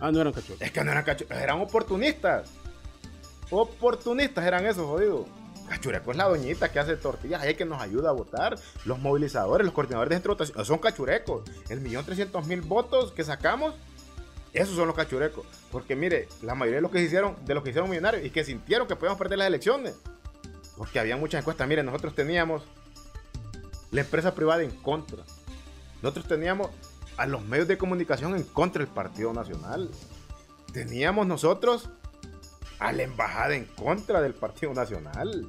Ah, 0.00 0.10
no 0.10 0.20
eran 0.20 0.32
cachurecos. 0.32 0.62
Es 0.62 0.72
que 0.72 0.82
no 0.82 0.90
eran 0.90 1.04
cachurecos, 1.04 1.36
eran 1.36 1.60
oportunistas. 1.60 2.50
Oportunistas 3.50 4.44
eran 4.44 4.66
esos, 4.66 4.86
jodidos. 4.86 5.26
Cachureco 5.68 6.10
es 6.10 6.16
la 6.16 6.28
doñita 6.28 6.70
que 6.72 6.78
hace 6.78 6.96
tortillas, 6.96 7.42
hay 7.42 7.54
que 7.54 7.64
nos 7.64 7.80
ayuda 7.80 8.10
a 8.10 8.12
votar. 8.12 8.58
Los 8.84 8.98
movilizadores, 8.98 9.64
los 9.64 9.74
coordinadores 9.74 10.10
de 10.10 10.16
centro 10.16 10.64
son 10.64 10.78
cachurecos. 10.78 11.48
El 11.68 11.80
millón 11.80 12.04
trescientos 12.04 12.46
mil 12.46 12.62
votos 12.62 13.12
que 13.12 13.24
sacamos 13.24 13.74
esos 14.52 14.74
son 14.74 14.86
los 14.86 14.96
cachurecos. 14.96 15.46
Porque 15.70 15.94
mire, 15.94 16.28
la 16.42 16.54
mayoría 16.54 16.78
de 16.78 16.82
los 16.82 16.90
que 16.90 17.02
hicieron, 17.02 17.36
de 17.44 17.54
los 17.54 17.62
que 17.62 17.70
hicieron 17.70 17.90
millonarios 17.90 18.24
y 18.24 18.30
que 18.30 18.44
sintieron 18.44 18.88
que 18.88 18.96
podíamos 18.96 19.18
perder 19.18 19.38
las 19.38 19.48
elecciones. 19.48 19.94
Porque 20.76 20.98
había 20.98 21.16
muchas 21.16 21.40
encuestas. 21.42 21.68
Mire, 21.68 21.82
nosotros 21.82 22.14
teníamos 22.14 22.62
la 23.90 24.00
empresa 24.00 24.34
privada 24.34 24.62
en 24.62 24.70
contra. 24.70 25.22
Nosotros 26.02 26.26
teníamos 26.26 26.70
a 27.16 27.26
los 27.26 27.44
medios 27.44 27.68
de 27.68 27.78
comunicación 27.78 28.36
en 28.36 28.44
contra 28.44 28.84
del 28.84 28.92
Partido 28.92 29.32
Nacional. 29.32 29.90
Teníamos 30.72 31.26
nosotros 31.26 31.90
a 32.78 32.92
la 32.92 33.02
embajada 33.02 33.54
en 33.54 33.64
contra 33.64 34.20
del 34.20 34.34
Partido 34.34 34.72
Nacional. 34.74 35.48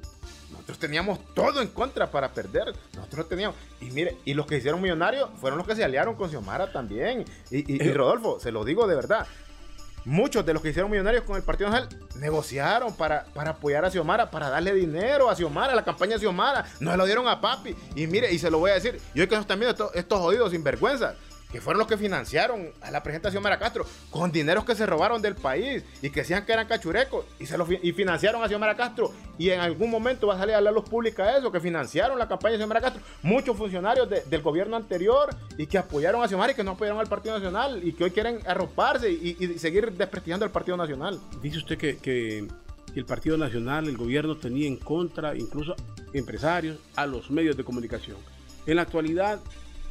Nosotros 0.52 0.80
teníamos 0.80 1.20
todo 1.34 1.62
en 1.62 1.68
contra 1.68 2.10
para 2.10 2.34
perder. 2.34 2.74
Nosotros 2.96 3.30
teníamos. 3.30 3.56
Y 3.82 3.92
mire, 3.92 4.18
y 4.26 4.34
los 4.34 4.46
que 4.46 4.58
hicieron 4.58 4.82
millonarios 4.82 5.30
fueron 5.40 5.58
los 5.58 5.68
que 5.68 5.76
se 5.76 5.84
aliaron 5.84 6.16
con 6.16 6.30
Xiomara 6.30 6.72
también. 6.72 7.26
Y, 7.52 7.82
eh. 7.82 7.94
Rodolfo, 7.94 8.40
se 8.40 8.52
lo 8.52 8.66
digo 8.66 8.88
de 8.88 8.96
verdad. 8.96 9.28
Muchos 10.06 10.46
de 10.46 10.54
los 10.54 10.64
que 10.64 10.70
hicieron 10.70 10.90
millonarios 10.90 11.24
con 11.24 11.36
el 11.36 11.44
Partido 11.44 11.70
Nacional 11.70 12.00
negociaron 12.16 12.96
para, 12.96 13.26
para 13.26 13.52
apoyar 13.52 13.86
a 13.86 13.92
Xiomara, 13.92 14.32
para 14.32 14.50
darle 14.50 14.74
dinero 14.74 15.30
a 15.30 15.36
Xiomara, 15.36 15.74
a 15.74 15.76
la 15.76 15.84
campaña 15.84 16.14
de 16.14 16.20
Xiomara. 16.20 16.66
No 16.80 16.92
se 16.92 16.98
lo 16.98 17.06
dieron 17.06 17.28
a 17.28 17.40
Papi. 17.40 17.76
Y 17.96 18.08
mire, 18.08 18.32
y 18.32 18.40
se 18.40 18.50
lo 18.50 18.60
voy 18.60 18.72
a 18.72 18.76
decir, 18.76 19.00
yo 19.14 19.28
que 19.28 19.36
no 19.36 19.42
están 19.42 19.60
viendo 19.60 19.72
estos, 19.72 19.96
estos 19.96 20.20
jodidos 20.20 20.52
sinvergüenzas. 20.52 21.16
Que 21.52 21.62
fueron 21.62 21.80
los 21.80 21.88
que 21.88 21.97
financiaron 21.97 22.72
a 22.82 22.91
la 22.91 23.02
presentación 23.02 23.41
Xiomara 23.41 23.58
Castro, 23.58 23.86
con 24.10 24.32
dineros 24.32 24.66
que 24.66 24.76
se 24.76 24.86
robaron 24.86 25.22
del 25.22 25.36
país 25.36 25.84
y 26.02 26.10
que 26.10 26.22
decían 26.22 26.45
que 26.45 26.54
eran 26.54 26.68
cachurecos 26.68 27.26
y, 27.39 27.45
se 27.45 27.58
y 27.82 27.91
financiaron 27.91 28.43
a 28.43 28.47
Xiomara 28.47 28.76
Castro. 28.76 29.12
Y 29.38 29.50
en 29.50 29.60
algún 29.60 29.89
momento 29.89 30.28
va 30.28 30.36
a 30.36 30.38
salir 30.38 30.56
a 30.56 30.62
la 30.62 30.72
luz 30.72 30.86
pública 30.88 31.38
eso, 31.38 31.52
que 31.52 31.60
financiaron 31.60 32.20
la 32.20 32.28
campaña 32.28 32.54
de 32.54 32.58
Xiomara 32.60 32.82
Castro. 32.82 33.02
Muchos 33.24 33.58
funcionarios 33.58 34.08
del 34.10 34.41
gobierno 34.41 34.76
anterior 34.76 35.30
y 35.58 35.66
que 35.66 35.78
apoyaron 35.78 36.24
a 36.24 36.28
Xiomara 36.28 36.52
y 36.52 36.56
que 36.56 36.64
no 36.64 36.72
apoyaron 36.72 37.00
al 37.00 37.08
Partido 37.08 37.36
Nacional 37.36 37.82
y 37.84 37.93
que 37.93 38.04
hoy 38.04 38.12
quieren 38.12 38.39
arroparse 38.45 39.12
y, 39.12 39.36
seguir 39.58 39.91
desprestigiando 39.91 40.45
al 40.45 40.52
Partido 40.52 40.78
Nacional. 40.78 41.20
Dice 41.41 41.58
usted 41.58 41.78
que, 41.78 41.97
que 41.97 42.47
el 42.95 43.06
Partido 43.06 43.38
Nacional, 43.38 43.88
el 43.88 43.97
gobierno 43.97 44.38
tenía 44.38 44.68
en 44.68 44.78
contra 44.78 45.36
incluso 45.36 45.76
empresarios, 46.14 46.78
a 46.95 47.06
los 47.06 47.30
medios 47.30 47.56
de 47.58 47.64
comunicación. 47.64 48.18
En 48.66 48.76
la 48.76 48.84
actualidad, 48.84 49.39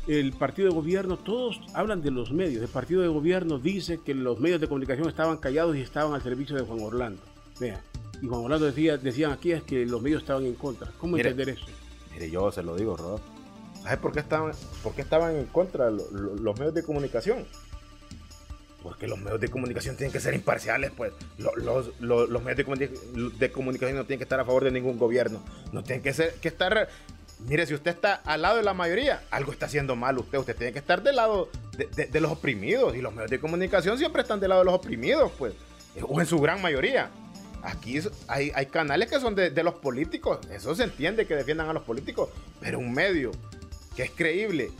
el 0.08 0.32
partido 0.32 0.68
de 0.68 0.74
gobierno, 0.74 1.18
todos 1.18 1.60
hablan 1.74 2.00
de 2.00 2.10
los 2.10 2.32
medios. 2.32 2.62
El 2.62 2.68
partido 2.68 3.02
de 3.02 3.08
gobierno 3.08 3.58
dice 3.58 4.00
que 4.02 4.14
los 4.14 4.40
medios 4.40 4.58
de 4.58 4.66
comunicación 4.66 5.06
estaban 5.06 5.36
callados 5.36 5.76
y 5.76 5.82
estaban 5.82 6.14
al 6.14 6.22
servicio 6.22 6.56
de 6.56 6.62
Juan 6.62 6.80
Orlando. 6.80 7.20
Vean. 7.60 7.80
Y 8.22 8.26
Juan 8.26 8.40
Orlando 8.40 8.66
decía, 8.66 8.96
decían 8.96 9.32
aquí 9.32 9.52
es 9.52 9.62
que 9.62 9.84
los 9.84 10.00
medios 10.00 10.22
estaban 10.22 10.46
en 10.46 10.54
contra. 10.54 10.90
¿Cómo 10.98 11.18
entender 11.18 11.50
eso? 11.50 11.66
Mire, 12.12 12.30
yo 12.30 12.50
se 12.50 12.62
lo 12.62 12.74
digo, 12.74 12.96
Rob. 12.96 13.20
¿Sabes 13.82 13.98
por 13.98 14.12
qué 14.12 14.20
estaban, 14.20 14.52
por 14.82 14.94
qué 14.94 15.02
estaban 15.02 15.36
en 15.36 15.44
contra 15.44 15.90
los, 15.90 16.58
medios 16.58 16.74
de 16.74 16.82
comunicación? 16.82 17.44
Porque 18.82 19.06
los 19.06 19.18
medios 19.18 19.40
de 19.40 19.48
comunicación 19.48 19.96
tienen 19.96 20.12
que 20.12 20.20
ser 20.20 20.32
imparciales, 20.32 20.90
pues. 20.96 21.12
Los, 21.36 21.92
los, 22.00 22.42
medios 22.42 22.78
de, 22.78 23.30
de, 23.38 23.52
comunicación 23.52 23.96
no 23.96 24.04
tienen 24.04 24.18
que 24.18 24.24
estar 24.24 24.40
a 24.40 24.44
favor 24.44 24.64
de 24.64 24.70
ningún 24.70 24.98
gobierno. 24.98 25.42
No 25.72 25.82
tienen 25.82 26.02
que, 26.02 26.14
ser, 26.14 26.34
que 26.40 26.48
estar 26.48 26.88
Mire, 27.40 27.66
si 27.66 27.74
usted 27.74 27.92
está 27.92 28.14
al 28.24 28.42
lado 28.42 28.56
de 28.56 28.62
la 28.62 28.74
mayoría, 28.74 29.22
algo 29.30 29.52
está 29.52 29.66
haciendo 29.66 29.94
mal 29.94 30.18
usted. 30.18 30.38
Usted 30.38 30.56
tiene 30.56 30.72
que 30.72 30.80
estar 30.80 31.02
del 31.02 31.16
lado 31.16 31.48
de, 31.76 32.20
los 32.20 32.32
oprimidos. 32.32 32.96
Y 32.96 33.00
los 33.00 33.12
medios 33.12 33.30
de 33.30 33.38
comunicación 33.38 33.96
siempre 33.96 34.22
están 34.22 34.40
del 34.40 34.50
lado 34.50 34.62
de 34.62 34.66
los 34.66 34.74
oprimidos, 34.74 35.30
pues. 35.38 35.54
O 36.02 36.20
en 36.20 36.26
su 36.26 36.40
gran 36.40 36.60
mayoría. 36.60 37.10
Aquí 37.62 38.00
hay, 38.26 38.66
canales 38.66 39.08
que 39.08 39.20
son 39.20 39.34
de, 39.34 39.62
los 39.62 39.74
políticos. 39.74 40.40
Eso 40.50 40.74
se 40.74 40.84
entiende 40.84 41.26
que 41.26 41.36
defiendan 41.36 41.68
a 41.68 41.72
los 41.72 41.84
políticos. 41.84 42.28
Pero 42.60 42.80
un 42.80 42.92
medio 42.92 43.30
que 43.94 44.02
es 44.02 44.10
creíble. 44.10 44.70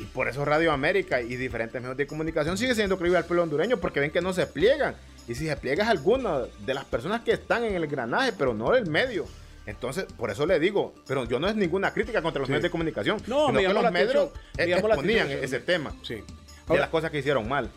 Y 0.00 0.04
por 0.04 0.28
eso 0.28 0.44
Radio 0.44 0.72
América 0.72 1.20
y 1.20 1.36
diferentes 1.36 1.80
medios 1.80 1.96
de 1.96 2.06
comunicación 2.06 2.56
sigue 2.56 2.74
siendo 2.74 2.98
creíble 2.98 3.18
al 3.18 3.24
pueblo 3.24 3.42
hondureño 3.42 3.78
porque 3.78 3.98
ven 3.98 4.10
que 4.10 4.20
no 4.20 4.32
se 4.32 4.46
pliegan. 4.46 4.94
Y 5.26 5.34
si 5.34 5.46
se 5.46 5.56
pliegan 5.56 5.86
es 5.86 5.90
alguna 5.90 6.42
de 6.64 6.74
las 6.74 6.84
personas 6.84 7.22
que 7.22 7.32
están 7.32 7.64
en 7.64 7.74
el 7.74 7.86
granaje, 7.86 8.32
pero 8.32 8.54
no 8.54 8.74
el 8.74 8.86
medio. 8.86 9.26
Entonces, 9.68 10.06
por 10.16 10.30
eso 10.30 10.46
le 10.46 10.58
digo, 10.58 10.94
pero 11.06 11.26
yo 11.26 11.38
no 11.38 11.46
es 11.46 11.54
ninguna 11.54 11.92
crítica 11.92 12.22
contra 12.22 12.40
los 12.40 12.48
medios 12.48 12.62
de 12.62 12.70
comunicación, 12.70 13.18
no, 13.26 13.48
sino 13.48 13.58
que 13.58 13.68
los 13.68 13.92
medios 13.92 14.30
exponían 14.56 15.30
ese 15.30 15.60
tema 15.60 15.92
sí. 16.02 16.22
de 16.68 16.78
las 16.78 16.88
cosas 16.88 17.10
que 17.10 17.18
hicieron 17.18 17.46
mal. 17.46 17.70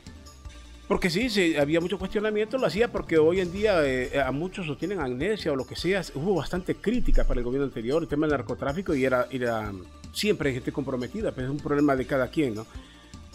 Porque 0.88 1.10
sí, 1.10 1.30
sí, 1.30 1.58
había 1.58 1.82
mucho 1.82 2.00
cuestionamiento, 2.00 2.58
lo 2.58 2.68
hacía 2.68 2.90
porque 2.90 3.18
hoy 3.18 3.42
en 3.42 3.52
día 3.52 3.86
eh, 3.86 4.22
a 4.22 4.32
muchos 4.32 4.70
o 4.70 4.78
tienen 4.78 5.02
amnesia 5.02 5.52
o 5.52 5.56
lo 5.58 5.68
que 5.68 5.76
sea. 5.76 6.02
Hubo 6.16 6.36
bastante 6.36 6.76
crítica 6.76 7.26
para 7.26 7.42
el 7.42 7.46
gobierno 7.46 7.66
anterior, 7.66 8.02
el 8.02 8.08
tema 8.08 8.26
del 8.26 8.38
narcotráfico, 8.38 8.96
y 8.96 9.04
era, 9.04 9.28
era 9.30 9.72
siempre 10.14 10.50
hay 10.50 10.56
gente 10.56 10.72
comprometida, 10.72 11.34
pero 11.34 11.48
es 11.48 11.52
un 11.52 11.60
problema 11.60 11.96
de 11.98 12.06
cada 12.06 12.30
quien, 12.30 12.56
¿no? 12.56 12.66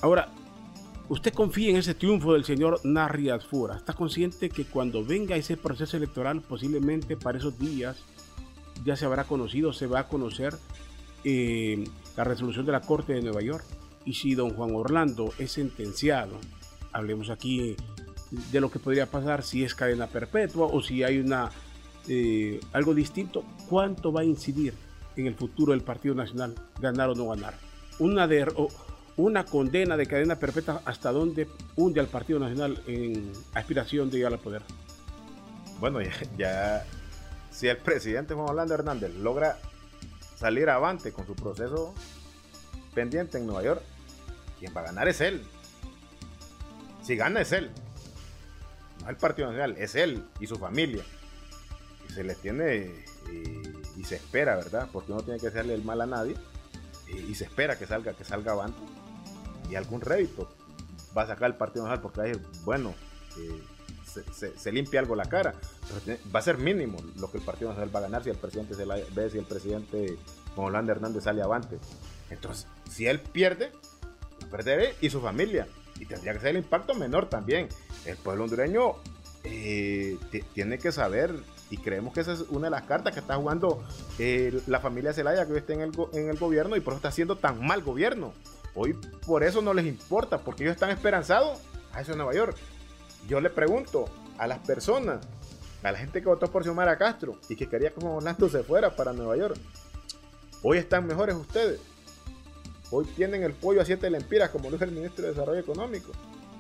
Ahora, 0.01 0.31
¿usted 1.11 1.35
confía 1.35 1.71
en 1.71 1.77
ese 1.77 1.95
triunfo 1.95 2.33
del 2.33 2.45
señor 2.45 2.81
Narri 2.85 3.29
Fura? 3.51 3.77
¿Está 3.77 3.93
consciente 3.93 4.49
que 4.49 4.65
cuando 4.65 5.05
venga 5.05 5.37
ese 5.37 5.59
proceso 5.59 5.99
electoral, 5.99 6.41
posiblemente 6.41 7.19
para 7.19 7.37
esos 7.37 7.59
días, 7.59 7.97
ya 8.87 8.97
se 8.97 9.05
habrá 9.05 9.25
conocido, 9.25 9.73
se 9.73 9.87
va 9.87 10.01
a 10.01 10.09
conocer 10.09 10.55
eh, 11.25 11.85
la 12.17 12.23
resolución 12.25 12.65
de 12.65 12.73
la 12.73 12.81
Corte 12.81 13.15
de 13.15 13.21
Nueva 13.21 13.43
York. 13.43 13.65
Y 14.05 14.15
si 14.15 14.37
don 14.37 14.51
Juan 14.51 14.75
Orlando 14.75 15.35
es 15.39 15.53
sentenciado, 15.53 16.39
hablemos 16.93 17.29
aquí 17.29 17.75
de 18.53 18.61
lo 18.61 18.71
que 18.71 18.79
podría 18.79 19.07
pasar 19.07 19.43
si 19.43 19.65
es 19.65 19.75
cadena 19.75 20.07
perpetua 20.07 20.67
o 20.67 20.81
si 20.81 21.03
hay 21.03 21.19
una 21.19 21.51
eh, 22.09 22.61
algo 22.73 22.95
distinto, 22.95 23.45
¿cuánto 23.69 24.13
va 24.13 24.21
a 24.21 24.25
incidir 24.25 24.75
en 25.17 25.27
el 25.27 25.35
futuro 25.35 25.73
del 25.73 25.83
Partido 25.83 26.15
Nacional, 26.15 26.55
ganar 26.81 27.11
o 27.11 27.17
no 27.17 27.27
ganar? 27.27 27.55
Una, 27.99 28.29
una 29.17 29.45
condena 29.45 29.97
de 29.97 30.07
cadena 30.07 30.37
perpetua 30.37 30.83
hasta 30.85 31.11
dónde 31.11 31.49
hunde 31.75 31.99
al 31.99 32.07
Partido 32.07 32.39
Nacional 32.39 32.81
en 32.87 33.33
aspiración 33.55 34.11
de 34.11 34.19
llegar 34.19 34.33
al 34.33 34.39
poder. 34.39 34.63
Bueno, 35.81 35.99
ya 36.39 36.87
si 37.57 37.69
el 37.69 37.79
presidente 37.79 38.35
Juan 38.35 38.51
Orlando 38.51 38.75
Hernández 38.75 39.15
logra 39.15 39.57
salir 40.37 40.69
avante 40.69 41.11
con 41.13 41.27
su 41.27 41.35
proceso 41.35 41.95
pendiente 42.95 43.39
en 43.39 43.47
Nueva 43.47 43.63
York, 43.63 43.83
quien 44.59 44.77
va 44.77 44.83
a 44.83 44.85
ganar 44.85 45.09
es 45.09 45.23
él. 45.23 45.43
Si 47.03 47.17
gana 47.17 47.41
es 47.41 47.53
él. 47.53 47.71
No 49.03 49.09
el 49.09 49.17
Partido 49.17 49.49
Nacional, 49.49 49.75
es 49.79 49.95
él 49.95 50.23
y 50.39 50.47
su 50.47 50.57
familia. 50.57 51.03
Y 52.07 52.13
se 52.13 52.25
le 52.25 52.35
tiene 52.35 52.93
y, 53.97 54.05
se 54.05 54.17
espera, 54.17 54.55
¿verdad? 54.57 54.91
Porque 54.93 55.13
uno 55.13 55.23
tiene 55.23 55.41
que 55.41 55.47
hacerle 55.47 55.73
el 55.73 55.83
mal 55.83 56.03
a 56.03 56.07
nadie. 56.07 56.37
Y, 57.09 57.35
se 57.37 57.45
espera 57.45 57.79
que 57.79 57.87
salga, 57.87 58.13
que 58.13 58.25
salga 58.25 58.53
avante. 58.53 58.83
Y 59.71 59.77
algún 59.77 60.03
rédito 60.03 60.55
va 61.17 61.23
a 61.23 61.27
sacar 61.27 61.51
el 61.51 61.57
Partido 61.57 61.85
Nacional 61.85 62.03
porque 62.03 62.21
hay, 62.21 62.33
bueno, 62.65 62.95
eh, 63.39 63.63
se, 64.33 64.73
limpia 64.73 65.01
algo 65.01 65.15
la 65.15 65.25
cara. 65.25 65.55
va 66.35 66.41
a 66.41 66.43
ser 66.43 66.59
mínimo 66.59 66.99
lo 67.17 67.31
que 67.31 67.39
el 67.39 67.45
Partido 67.45 67.71
Nacional 67.71 67.95
va 67.95 68.01
a 68.01 68.03
ganar 68.03 68.25
si 68.25 68.31
el 68.31 68.37
presidente 68.37 68.75
se 68.75 68.87
la 68.87 68.97
ve, 69.15 69.31
si 69.31 69.39
el 69.39 69.45
presidente 69.45 70.17
Juan 70.55 70.69
Orlando 70.69 70.93
Hernández 70.93 71.25
sale 71.25 71.43
avante. 71.43 71.79
Entonces, 72.31 72.67
si 72.91 73.07
él 73.07 73.21
pierde, 73.21 73.73
perderé 74.51 74.95
y 75.01 75.11
su 75.11 75.21
familia. 75.21 75.67
Y 75.99 76.07
tendría 76.07 76.35
que 76.35 76.41
ser 76.41 76.51
el 76.51 76.59
impacto 76.59 76.95
menor 76.95 77.29
también. 77.29 77.69
El 78.05 78.17
pueblo 78.17 78.45
hondureño 78.45 78.97
eh, 79.45 80.19
tiene 80.55 80.79
que 80.79 80.93
saber, 80.93 81.35
y 81.71 81.79
creemos 81.79 82.13
que 82.13 82.21
esa 82.21 82.33
es 82.33 82.41
una 82.51 82.67
de 82.67 82.71
las 82.71 82.83
cartas 82.83 83.13
que 83.13 83.21
está 83.21 83.37
jugando 83.37 83.83
eh, 84.19 84.61
la 84.67 84.81
familia 84.81 85.13
Zelaya, 85.13 85.47
que 85.47 85.53
hoy 85.53 85.59
está 85.59 85.73
en 85.73 85.81
el, 85.83 85.93
en 86.13 86.29
el 86.29 86.39
gobierno 86.39 86.77
y 86.77 86.81
por 86.81 86.93
eso 86.93 86.99
está 86.99 87.09
haciendo 87.09 87.37
tan 87.37 87.65
mal 87.65 87.83
gobierno. 87.83 88.33
Hoy 88.75 88.93
por 89.27 89.43
eso 89.43 89.63
no 89.63 89.73
les 89.73 89.87
importa, 89.87 90.39
porque 90.39 90.65
ellos 90.65 90.75
están 90.75 90.91
esperanzados 90.91 91.59
a 91.93 92.03
eso 92.03 92.13
en 92.13 92.19
Nueva 92.19 92.35
York. 92.35 92.57
Yo 93.27 93.41
le 93.41 93.51
pregunto 93.51 94.07
a 94.39 94.47
las 94.47 94.59
personas, 94.61 95.21
a 95.83 95.93
la 95.93 95.99
gente 95.99 96.21
que 96.21 96.29
votó 96.29 96.51
por 96.51 96.63
Xiomara 96.63 96.97
Castro 96.97 97.39
y 97.49 97.57
que 97.57 97.69
quería 97.69 97.91
que 97.91 98.01
Juan 98.01 98.15
Orlando 98.15 98.49
se 98.49 98.63
fuera 98.63 98.95
para 98.95 99.13
Nueva 99.13 99.37
York, 99.37 99.57
hoy 100.63 100.79
están 100.79 101.07
mejores 101.07 101.37
ustedes. 101.37 101.81
Hoy 102.91 103.05
tienen 103.17 103.43
el 103.43 103.53
pollo 103.53 103.81
a 103.81 103.85
siete 103.85 104.09
lempiras, 104.11 104.51
como 104.51 104.71
dijo 104.71 104.85
el 104.85 104.93
ministro 104.93 105.25
de 105.25 105.31
Desarrollo 105.31 105.59
Económico. 105.59 106.13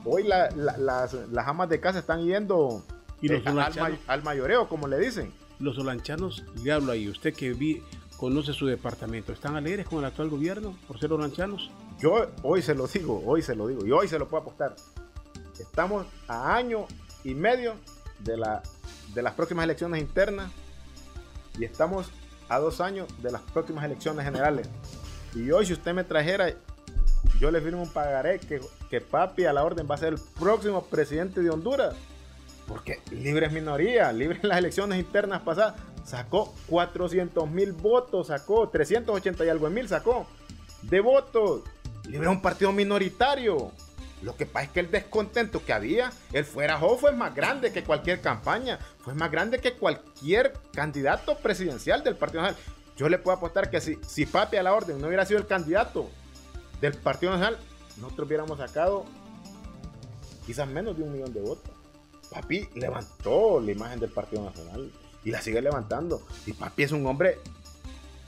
Hoy 0.05 0.25
las, 0.25 1.14
amas 1.37 1.69
de 1.69 1.81
casa 1.81 2.01
están 2.01 2.25
yendo 2.25 2.83
¿Y 3.21 3.29
los 3.29 3.45
eh, 3.45 3.99
al, 4.07 4.23
mayoreo, 4.23 4.69
como 4.69 4.89
le 4.89 4.99
dicen. 4.99 5.33
Los 5.59 5.77
solanchanos, 5.77 6.45
le 6.62 6.73
hablo 6.73 6.93
ahí, 6.93 7.09
usted 7.09 7.33
que 7.33 7.53
vi, 7.53 7.83
conoce 8.17 8.53
su 8.53 8.67
departamento, 8.67 9.33
¿están 9.33 9.57
alegres 9.57 9.87
con 9.87 10.01
el 10.01 10.05
actual 10.05 10.29
gobierno 10.29 10.77
por 10.87 10.99
ser 10.99 11.09
solanchanos? 11.09 11.71
Yo 11.99 12.27
hoy 12.43 12.61
se 12.61 12.75
lo 12.75 12.87
digo, 12.87 13.23
hoy 13.25 13.41
se 13.41 13.55
lo 13.55 13.67
digo, 13.67 13.87
y 13.87 13.91
hoy 13.91 14.07
se 14.07 14.19
lo 14.19 14.29
puedo 14.29 14.43
apostar. 14.43 14.77
Estamos 15.59 16.07
a 16.29 16.55
año 16.55 16.87
y 17.25 17.35
medio 17.35 17.75
de, 18.21 18.37
la, 18.37 18.63
de 19.15 19.23
las 19.23 19.35
próximas 19.35 19.65
elecciones 19.65 20.01
internas 20.01 20.51
y 21.59 21.65
estamos 21.65 22.11
a 22.49 22.59
dos 22.59 22.81
años 22.81 23.09
de 23.23 23.33
las 23.33 23.43
próximas 23.43 23.85
elecciones 23.85 24.25
generales. 24.25 24.69
Y 25.35 25.51
hoy 25.51 25.67
si 25.67 25.73
usted 25.73 25.93
me 25.93 26.05
trajera, 26.05 26.53
yo 27.41 27.51
le 27.51 27.61
firmo 27.61 27.83
un 27.83 27.93
pagaré 27.93 28.39
que, 28.39 28.61
que 28.89 29.01
papi 29.01 29.45
a 29.45 29.53
la 29.53 29.65
orden 29.65 29.87
va 29.91 29.97
a 29.97 29.99
ser 29.99 30.15
el 30.15 30.21
próximo 30.39 30.85
presidente 30.85 31.41
de 31.41 31.51
Honduras. 31.51 31.95
Porque 32.67 33.01
libre 33.11 33.47
es 33.47 33.53
minoría, 33.53 34.13
libre 34.13 34.41
en 34.43 34.49
las 34.49 34.59
elecciones 34.59 34.99
internas 34.99 35.43
pasadas, 35.43 35.75
sacó 36.05 36.55
400 36.69 37.49
mil 37.49 37.73
votos, 37.73 38.29
sacó 38.29 38.69
380 38.69 39.45
y 39.45 39.49
algo 39.49 39.71
mil, 39.71 39.89
sacó 39.89 40.27
de 40.83 41.01
votos. 41.01 41.63
Libre 42.09 42.29
es 42.29 42.33
un 42.33 42.43
partido 42.43 42.73
minoritario. 42.73 43.71
Lo 44.23 44.35
que 44.35 44.47
pasa 44.47 44.67
es 44.67 44.71
que 44.73 44.81
el 44.81 44.91
descontento 44.91 45.64
que 45.64 45.73
había, 45.73 46.11
el 46.33 46.45
fuera 46.45 46.79
fue 46.79 47.12
más 47.12 47.35
grande 47.35 47.73
que 47.73 47.85
cualquier 47.85 48.21
campaña, 48.21 48.79
fue 49.01 49.14
más 49.14 49.31
grande 49.31 49.59
que 49.59 49.75
cualquier 49.75 50.55
candidato 50.73 51.37
presidencial 51.39 52.03
del 52.03 52.17
Partido 52.17 52.43
Nacional. 52.43 52.62
Yo 52.97 53.09
le 53.11 53.19
puedo 53.19 53.37
apostar 53.37 53.71
que 53.71 53.81
si, 53.81 53.99
si 54.07 54.25
Papi 54.25 54.57
a 54.57 54.62
la 54.62 54.73
orden 54.73 54.99
no 54.99 55.09
hubiera 55.09 55.27
sido 55.27 55.39
el 55.39 55.47
candidato 55.47 56.09
del 56.81 56.95
Partido 56.95 57.33
Nacional, 57.33 57.59
nosotros 57.99 58.27
hubiéramos 58.27 58.59
sacado 58.59 59.05
quizás 60.47 60.67
menos 60.67 60.97
de 60.97 61.03
un 61.03 61.12
millón 61.12 61.35
de 61.35 61.41
votos. 61.43 61.71
Papi 62.31 62.69
levantó 62.75 63.61
la 63.61 63.73
imagen 63.73 64.01
del 64.01 64.11
Partido 64.11 64.45
Nacional 64.45 64.91
y 65.25 65.31
la 65.31 65.43
sigue 65.43 65.61
levantando. 65.61 66.23
Y 66.47 66.55
Papi 66.55 66.85
es 66.85 66.93
un 66.93 67.07
hombre 67.07 67.39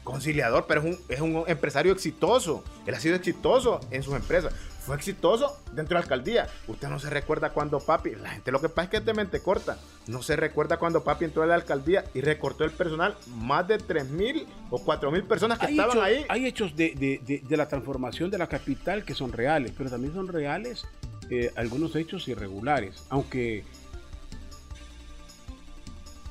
conciliador, 0.04 0.66
pero 0.66 0.82
es 0.82 0.86
un, 0.86 0.98
es 1.08 1.20
un 1.20 1.44
empresario 1.46 1.92
exitoso. 1.92 2.62
Él 2.86 2.94
ha 2.94 3.00
sido 3.00 3.16
exitoso 3.16 3.80
en 3.90 4.02
sus 4.02 4.14
empresas 4.14 4.52
fue 4.88 4.96
exitoso 4.96 5.60
dentro 5.66 5.88
de 5.88 5.94
la 5.94 6.00
alcaldía. 6.00 6.48
Usted 6.66 6.88
no 6.88 6.98
se 6.98 7.10
recuerda 7.10 7.50
cuando 7.50 7.78
papi, 7.78 8.14
la 8.14 8.30
gente 8.30 8.50
lo 8.50 8.60
que 8.60 8.70
pasa 8.70 8.84
es 8.84 8.88
que 8.88 8.96
es 8.96 9.04
de 9.04 9.12
mente 9.12 9.40
corta, 9.40 9.78
no 10.06 10.22
se 10.22 10.34
recuerda 10.34 10.78
cuando 10.78 11.04
papi 11.04 11.26
entró 11.26 11.42
a 11.42 11.46
la 11.46 11.54
alcaldía 11.54 12.04
y 12.14 12.22
recortó 12.22 12.64
el 12.64 12.70
personal, 12.70 13.14
más 13.36 13.68
de 13.68 13.78
3.000 13.78 14.46
o 14.70 14.82
4.000 14.82 15.26
personas 15.26 15.58
que 15.58 15.66
estaban 15.66 16.00
ahí. 16.00 16.24
Hay 16.30 16.46
hechos 16.46 16.74
de, 16.74 17.20
de, 17.22 17.56
la 17.56 17.68
transformación 17.68 18.30
de 18.30 18.38
la 18.38 18.46
capital 18.46 19.04
que 19.04 19.14
son 19.14 19.30
reales, 19.30 19.72
pero 19.76 19.90
también 19.90 20.14
son 20.14 20.26
reales 20.26 20.86
eh, 21.28 21.52
algunos 21.56 21.94
hechos 21.94 22.26
irregulares, 22.26 23.04
aunque 23.10 23.64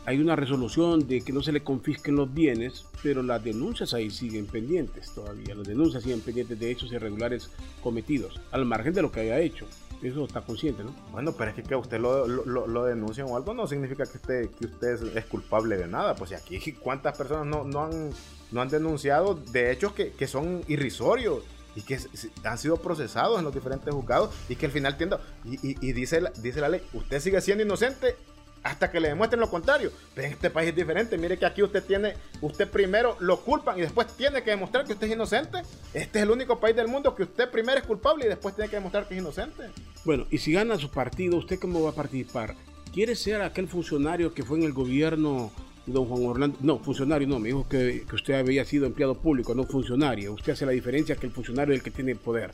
hay 0.08 0.22
una 0.22 0.38
resolución 0.38 1.06
de 1.06 1.20
que 1.20 1.34
no 1.34 1.44
se 1.44 1.52
le 1.52 1.66
confisquen 1.66 2.16
los 2.16 2.34
bienes, 2.34 2.86
pero 3.04 3.22
las 3.22 3.44
denuncias 3.44 3.94
ahí 3.94 4.10
siguen 4.10 4.46
pendientes 4.46 5.14
todavía. 5.14 5.54
Las 5.54 5.68
denuncias 5.68 6.02
siguen 6.02 6.22
pendientes 6.22 6.58
de 6.58 6.72
hechos 6.72 6.94
irregulares 6.94 7.50
cometidos, 7.84 8.40
al 8.52 8.64
margen 8.64 8.94
de 8.94 9.02
lo 9.02 9.12
que 9.12 9.20
haya 9.20 9.38
hecho. 9.42 9.68
Eso 10.02 10.24
está 10.24 10.40
consciente, 10.40 10.82
¿no? 10.82 10.96
Bueno, 11.12 11.34
pero 11.34 11.50
es 11.50 11.58
que, 11.58 11.64
que 11.64 11.76
usted 11.76 12.00
lo, 12.00 12.26
lo, 12.26 12.86
denuncien 12.86 13.28
o 13.30 13.36
algo 13.36 13.54
no 13.54 13.68
significa 13.68 14.06
que 14.06 14.18
usted, 14.18 15.18
es, 15.18 15.26
culpable 15.26 15.76
de 15.76 15.88
nada. 15.88 16.16
Pues 16.16 16.32
aquí 16.32 16.72
cuántas 16.72 17.18
personas 17.18 17.46
no, 17.46 17.84
han, 17.84 18.12
no 18.54 18.62
han 18.62 18.70
denunciado 18.70 19.36
de 19.36 19.74
hechos 19.74 19.92
que, 19.92 20.28
son 20.28 20.62
irrisorios 20.70 21.44
y 21.76 21.82
que 21.82 22.00
han 22.46 22.58
sido 22.58 22.78
procesados 22.78 23.40
en 23.40 23.44
los 23.44 23.54
diferentes 23.54 23.94
juzgados 23.94 24.34
y 24.48 24.56
que 24.56 24.68
al 24.68 24.72
final 24.72 24.96
tiendo 24.96 25.20
y, 25.44 25.56
y, 25.72 25.76
y, 25.82 25.92
dice, 25.92 26.22
dice 26.42 26.62
la 26.62 26.70
ley, 26.70 26.82
usted 26.94 27.20
sigue 27.20 27.42
siendo 27.42 27.66
inocente 27.66 28.16
hasta 28.64 28.92
que 28.92 29.00
le 29.00 29.10
demuestren 29.10 29.40
lo 29.40 29.50
contrario. 29.50 29.92
Pero 30.14 30.28
este 30.28 30.50
país 30.50 30.70
es 30.70 30.76
diferente. 30.76 31.18
Mire 31.18 31.38
que 31.38 31.46
aquí 31.46 31.64
usted 31.64 31.84
tiene, 31.84 32.14
usted 32.42 32.70
primero 32.70 33.16
lo 33.20 33.42
culpan 33.42 33.78
y 33.78 33.82
después 33.82 34.08
tiene 34.16 34.44
que 34.44 34.52
demostrar 34.52 34.86
que 34.86 34.94
usted 34.94 35.08
es 35.08 35.14
inocente. 35.14 35.60
Este 35.94 36.20
es 36.20 36.24
el 36.24 36.32
único 36.32 36.60
país 36.60 36.76
del 36.76 36.88
mundo 36.88 37.16
que 37.16 37.24
usted 37.24 37.50
primero 37.50 37.80
es 37.80 37.86
culpable 37.86 38.26
y 38.26 38.30
después 38.30 38.56
tiene 38.56 38.70
que 38.70 38.78
demostrar 38.78 39.08
que 39.08 39.16
es 39.16 39.22
inocente. 39.22 39.64
Bueno, 40.06 40.26
y 40.30 40.38
si 40.38 40.54
gana 40.54 40.78
su 40.78 40.90
partido, 40.90 41.38
¿usted 41.38 41.60
cómo 41.60 41.82
va 41.82 41.92
a 41.92 41.96
participar? 41.96 42.56
¿Quiere 42.94 43.16
ser 43.16 43.42
aquel 43.42 43.68
funcionario 43.68 44.34
que 44.34 44.44
fue 44.44 44.58
en 44.58 44.64
el 44.64 44.74
gobierno 44.74 45.52
de 45.86 45.94
don 45.94 46.06
Juan 46.06 46.26
Orlando? 46.26 46.58
No, 46.62 46.80
funcionario 46.80 47.28
no, 47.28 47.40
me 47.40 47.50
dijo 47.50 47.68
que, 47.68 48.06
que 48.10 48.16
usted 48.16 48.34
había 48.34 48.66
sido 48.66 48.86
empleado 48.86 49.16
público, 49.16 49.54
no 49.54 49.66
funcionario. 49.66 50.34
Usted 50.34 50.54
hace 50.54 50.66
la 50.66 50.72
diferencia 50.72 51.16
que 51.16 51.28
el 51.28 51.32
funcionario 51.32 51.74
es 51.74 51.80
el 51.80 51.84
que 51.84 51.92
tiene 51.92 52.12
el 52.12 52.18
poder. 52.18 52.52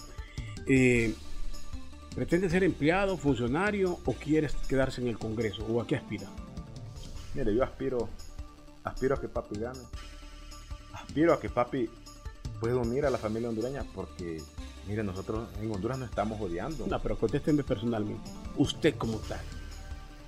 Eh, 0.67 1.13
¿Pretende 2.15 2.47
ser 2.49 2.63
empleado, 2.63 3.17
funcionario 3.17 3.99
o 4.05 4.13
quieres 4.13 4.53
quedarse 4.67 5.01
en 5.01 5.07
el 5.07 5.17
Congreso? 5.17 5.65
¿O 5.65 5.81
a 5.81 5.87
qué 5.87 5.95
aspira? 5.95 6.27
Mire, 7.33 7.55
yo 7.55 7.63
aspiro, 7.63 8.07
aspiro 8.83 9.15
a 9.15 9.21
que 9.21 9.27
papi 9.27 9.59
gane. 9.59 9.79
Aspiro 10.93 11.33
a 11.33 11.39
que 11.39 11.49
papi 11.49 11.89
pueda 12.59 12.77
unir 12.77 13.05
a 13.05 13.09
la 13.09 13.17
familia 13.17 13.49
hondureña 13.49 13.83
porque, 13.95 14.41
mire, 14.87 15.03
nosotros 15.03 15.49
en 15.59 15.71
Honduras 15.71 15.97
no 15.97 16.05
estamos 16.05 16.39
odiando. 16.39 16.85
No, 16.85 17.01
pero 17.01 17.17
contésteme 17.17 17.63
personalmente. 17.63 18.29
Usted 18.57 18.95
como 18.95 19.17
tal, 19.17 19.41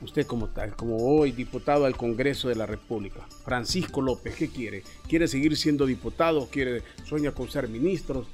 usted 0.02 0.26
como 0.26 0.48
tal, 0.48 0.76
como 0.76 0.98
hoy 0.98 1.34
diputado 1.34 1.86
al 1.86 1.96
Congreso 1.96 2.50
de 2.50 2.56
la 2.56 2.66
República, 2.66 3.22
Francisco 3.44 4.02
López, 4.02 4.36
¿qué 4.36 4.50
quiere? 4.50 4.82
¿Quiere 5.08 5.28
seguir 5.28 5.56
siendo 5.56 5.86
diputado? 5.86 6.48
¿Quiere, 6.52 6.82
sueña 7.04 7.32
con 7.32 7.48
ser 7.48 7.68
ministro? 7.68 8.26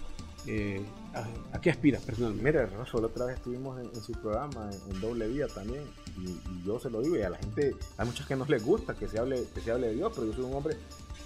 Eh, 0.47 0.81
¿a, 1.13 1.59
qué 1.61 1.69
aspira 1.69 1.99
personalmente? 1.99 2.43
Mire, 2.43 2.65
Rosso, 2.67 2.99
la 2.99 3.07
otra 3.07 3.25
vez 3.25 3.37
estuvimos 3.37 3.79
en, 3.79 4.01
su 4.01 4.13
programa, 4.13 4.69
en, 4.89 5.01
Doble 5.01 5.27
Vía 5.27 5.47
también, 5.47 5.83
y, 6.17 6.65
yo 6.65 6.79
se 6.79 6.89
lo 6.89 7.01
digo, 7.01 7.17
y 7.17 7.21
a 7.21 7.29
la 7.29 7.37
gente, 7.37 7.75
hay 7.97 8.05
muchas 8.05 8.27
que 8.27 8.35
no 8.35 8.45
les 8.45 8.63
gusta 8.63 8.93
que 8.93 9.07
se, 9.07 9.19
hable, 9.19 9.43
que 9.53 9.61
se 9.61 9.71
hable 9.71 9.87
de 9.87 9.95
Dios, 9.95 10.11
pero 10.15 10.27
yo 10.27 10.33
soy 10.33 10.45
un 10.45 10.53
hombre 10.53 10.77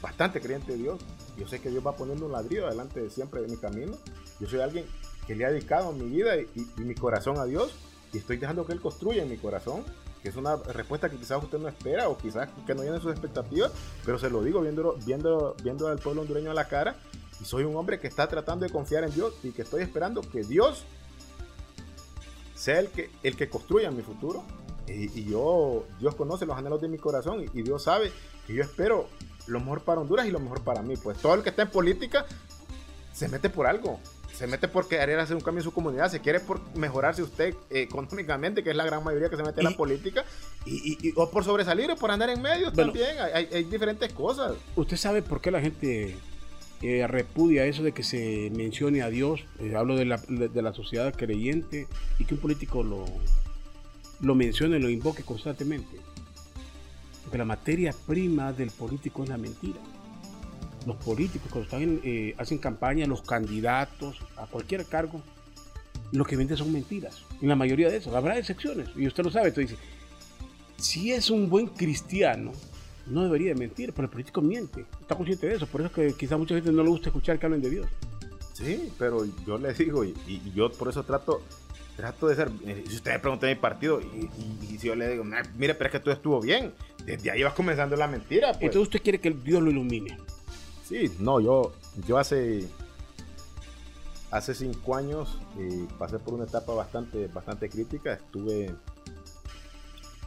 bastante 0.01 0.41
creyente 0.41 0.73
de 0.73 0.77
Dios. 0.79 0.99
Yo 1.37 1.47
sé 1.47 1.59
que 1.59 1.69
Dios 1.69 1.85
va 1.85 1.95
poniendo 1.95 2.25
un 2.25 2.31
ladrillo 2.31 2.67
adelante 2.67 3.01
de 3.01 3.09
siempre 3.09 3.41
de 3.41 3.47
mi 3.47 3.57
camino. 3.57 3.93
Yo 4.39 4.47
soy 4.47 4.59
alguien 4.59 4.85
que 5.25 5.35
le 5.35 5.45
ha 5.45 5.51
dedicado 5.51 5.91
mi 5.93 6.05
vida 6.05 6.37
y, 6.37 6.49
mi 6.77 6.95
corazón 6.95 7.37
a 7.39 7.45
Dios, 7.45 7.73
y 8.13 8.17
estoy 8.17 8.37
dejando 8.37 8.65
que 8.65 8.73
Él 8.73 8.81
construya 8.81 9.23
en 9.23 9.29
mi 9.29 9.37
corazón 9.37 9.83
que 10.21 10.29
es 10.29 10.37
una 10.37 10.55
respuesta 10.55 11.07
que 11.07 11.17
quizás 11.17 11.43
usted 11.43 11.59
no 11.59 11.67
espera 11.67 12.09
o 12.09 12.17
quizás 12.17 12.49
que 12.65 12.73
no 12.73 12.81
llene 12.81 12.99
sus 12.99 13.11
expectativas, 13.11 13.71
pero 14.03 14.17
se 14.17 14.27
lo 14.31 14.41
digo 14.41 14.59
viendo, 14.59 14.97
viendo, 15.05 15.55
viendo 15.61 15.87
al 15.87 15.99
pueblo 15.99 16.23
hondureño 16.23 16.49
a 16.49 16.55
la 16.55 16.67
cara 16.67 16.95
y 17.41 17.45
soy 17.45 17.63
un 17.63 17.75
hombre 17.75 17.99
que 17.99 18.07
está 18.07 18.27
tratando 18.27 18.65
de 18.65 18.71
confiar 18.71 19.03
en 19.03 19.11
Dios 19.11 19.33
y 19.43 19.51
que 19.51 19.63
estoy 19.63 19.81
esperando 19.81 20.21
que 20.21 20.43
Dios 20.43 20.85
sea 22.55 22.79
el 22.79 22.87
que, 22.89 23.09
el 23.23 23.35
que 23.35 23.49
construya 23.49 23.91
mi 23.91 24.01
futuro. 24.01 24.43
Y, 24.87 25.25
yo, 25.25 25.85
Dios 25.99 26.15
conoce 26.15 26.45
los 26.45 26.57
anhelos 26.57 26.79
de 26.79 26.87
mi 26.87 26.97
corazón 26.97 27.43
y, 27.53 27.61
Dios 27.61 27.83
sabe 27.83 28.11
que 28.45 28.53
yo 28.53 28.63
espero 28.63 29.09
lo 29.47 29.59
mejor 29.59 29.81
para 29.81 30.01
Honduras 30.01 30.27
y 30.27 30.31
lo 30.31 30.39
mejor 30.39 30.61
para 30.61 30.81
mí. 30.81 30.95
Pues 30.95 31.17
todo 31.17 31.33
el 31.33 31.43
que 31.43 31.49
está 31.49 31.63
en 31.63 31.69
política 31.69 32.25
se 33.13 33.27
mete 33.27 33.49
por 33.49 33.67
algo. 33.67 33.99
Se 34.33 34.47
mete 34.47 34.67
por 34.67 34.87
querer 34.87 35.17
hacer 35.17 35.35
un 35.35 35.41
cambio 35.41 35.61
en 35.61 35.63
su 35.63 35.71
comunidad, 35.71 36.11
se 36.11 36.19
quiere 36.19 36.41
por 36.41 36.59
mejorarse 36.75 37.23
usted 37.23 37.55
económicamente, 37.69 38.63
que 38.63 38.71
es 38.71 38.75
la 38.75 38.83
gran 38.83 39.01
mayoría 39.01 39.29
que 39.29 39.37
se 39.37 39.43
mete 39.43 39.61
en 39.61 39.71
la 39.71 39.77
política, 39.77 40.25
y, 40.65 41.13
o 41.15 41.31
por 41.31 41.45
sobresalir 41.45 41.89
o 41.91 41.95
por 41.95 42.11
andar 42.11 42.29
en 42.29 42.41
medio 42.41 42.69
también. 42.73 43.17
Hay, 43.33 43.47
hay 43.49 43.63
diferentes 43.63 44.11
cosas. 44.11 44.55
¿Usted 44.75 44.97
sabe 44.97 45.21
por 45.21 45.39
qué 45.39 45.51
la 45.51 45.61
gente 45.61 46.17
repudia 46.81 47.65
eso 47.65 47.83
de 47.83 47.91
que 47.91 48.03
se 48.03 48.51
mencione 48.55 49.01
a 49.01 49.09
Dios, 49.09 49.45
eh, 49.59 49.75
hablo 49.75 49.95
de 49.95 50.05
la, 50.05 50.17
de 50.17 50.61
la, 50.61 50.73
sociedad 50.73 51.13
creyente, 51.15 51.87
y 52.19 52.25
que 52.25 52.35
un 52.35 52.39
político 52.39 52.83
lo, 52.83 53.05
lo 54.21 54.35
mencione, 54.35 54.79
lo 54.79 54.89
invoque 54.89 55.23
constantemente. 55.23 55.97
Porque 57.23 57.37
la 57.37 57.45
materia 57.45 57.93
prima 58.05 58.53
del 58.53 58.69
político 58.69 59.23
es 59.23 59.29
la 59.29 59.37
mentira. 59.37 59.79
Los 60.85 60.97
políticos 60.97 61.49
cuando 61.51 61.63
están 61.63 62.01
eh, 62.03 62.35
hacen 62.37 62.59
campaña, 62.59 63.07
los 63.07 63.23
candidatos 63.23 64.19
a 64.37 64.45
cualquier 64.45 64.85
cargo, 64.85 65.21
lo 66.11 66.23
que 66.23 66.35
venden 66.35 66.57
son 66.57 66.71
mentiras. 66.71 67.23
En 67.41 67.49
la 67.49 67.55
mayoría 67.55 67.89
de 67.89 67.97
eso, 67.97 68.15
habrá 68.15 68.37
excepciones, 68.37 68.89
y 68.95 69.07
usted 69.07 69.23
lo 69.23 69.31
sabe, 69.31 69.47
entonces 69.47 69.71
dice, 69.71 69.81
si 70.77 71.11
es 71.11 71.29
un 71.29 71.49
buen 71.49 71.67
cristiano, 71.67 72.51
no 73.07 73.23
debería 73.23 73.49
de 73.49 73.55
mentir, 73.55 73.93
pero 73.93 74.05
el 74.05 74.11
político 74.11 74.41
miente. 74.41 74.85
Está 74.99 75.15
consciente 75.15 75.47
de 75.47 75.55
eso, 75.55 75.67
por 75.67 75.81
eso 75.81 75.87
es 75.87 75.93
que 75.93 76.17
quizá 76.17 76.37
mucha 76.37 76.55
gente 76.55 76.71
no 76.71 76.83
le 76.83 76.89
gusta 76.89 77.09
escuchar 77.09 77.39
que 77.39 77.45
hablen 77.45 77.61
de 77.61 77.69
Dios. 77.69 77.87
Sí, 78.53 78.91
pero 78.97 79.25
yo 79.45 79.57
le 79.57 79.73
digo, 79.73 80.03
y, 80.03 80.15
yo 80.55 80.71
por 80.71 80.89
eso 80.89 81.03
trato, 81.03 81.41
trato 81.97 82.27
de 82.27 82.35
ser, 82.35 82.49
eh, 82.65 82.83
si 82.87 82.95
usted 82.95 83.11
me 83.11 83.19
pregunta 83.19 83.47
mi 83.47 83.55
partido, 83.55 83.99
y, 84.01 84.77
si 84.77 84.87
yo 84.87 84.95
le 84.95 85.09
digo, 85.09 85.23
mire, 85.57 85.75
pero 85.75 85.87
es 85.87 85.91
que 85.91 85.99
todo 85.99 86.13
estuvo 86.13 86.41
bien, 86.41 86.73
desde 87.05 87.31
ahí 87.31 87.43
vas 87.43 87.53
comenzando 87.53 87.95
la 87.95 88.07
mentira. 88.07 88.53
Pues. 88.53 88.63
Entonces 88.63 88.81
usted 88.83 89.01
quiere 89.01 89.19
que 89.19 89.31
Dios 89.31 89.61
lo 89.61 89.71
ilumine. 89.71 90.17
Sí, 90.87 91.11
no, 91.19 91.39
yo, 91.39 91.73
yo 92.07 92.17
hace, 92.17 92.65
hace 94.31 94.53
cinco 94.53 94.95
años 94.95 95.39
eh, 95.59 95.87
pasé 95.97 96.19
por 96.19 96.33
una 96.35 96.45
etapa 96.45 96.73
bastante, 96.73 97.27
bastante 97.27 97.69
crítica, 97.69 98.13
estuve 98.13 98.73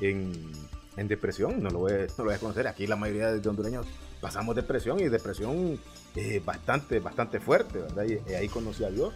en 0.01 0.53
en 0.99 1.09
depresión, 1.09 1.62
no 1.62 1.70
lo, 1.70 1.78
voy, 1.80 1.92
no 1.92 2.14
lo 2.18 2.24
voy 2.24 2.34
a 2.34 2.38
conocer. 2.38 2.66
Aquí 2.66 2.86
la 2.86 2.96
mayoría 2.96 3.32
de 3.32 3.49
hondureños 3.49 3.86
pasamos 4.20 4.57
depresión 4.57 4.99
y 5.01 5.09
depresión 5.09 5.78
eh, 6.16 6.42
bastante, 6.44 6.99
bastante 6.99 7.38
fuerte, 7.38 7.78
¿verdad? 7.78 8.05
Y, 8.05 8.34
ahí 8.34 8.49
conocí 8.49 8.84
a 8.84 8.90
Dios. 8.90 9.14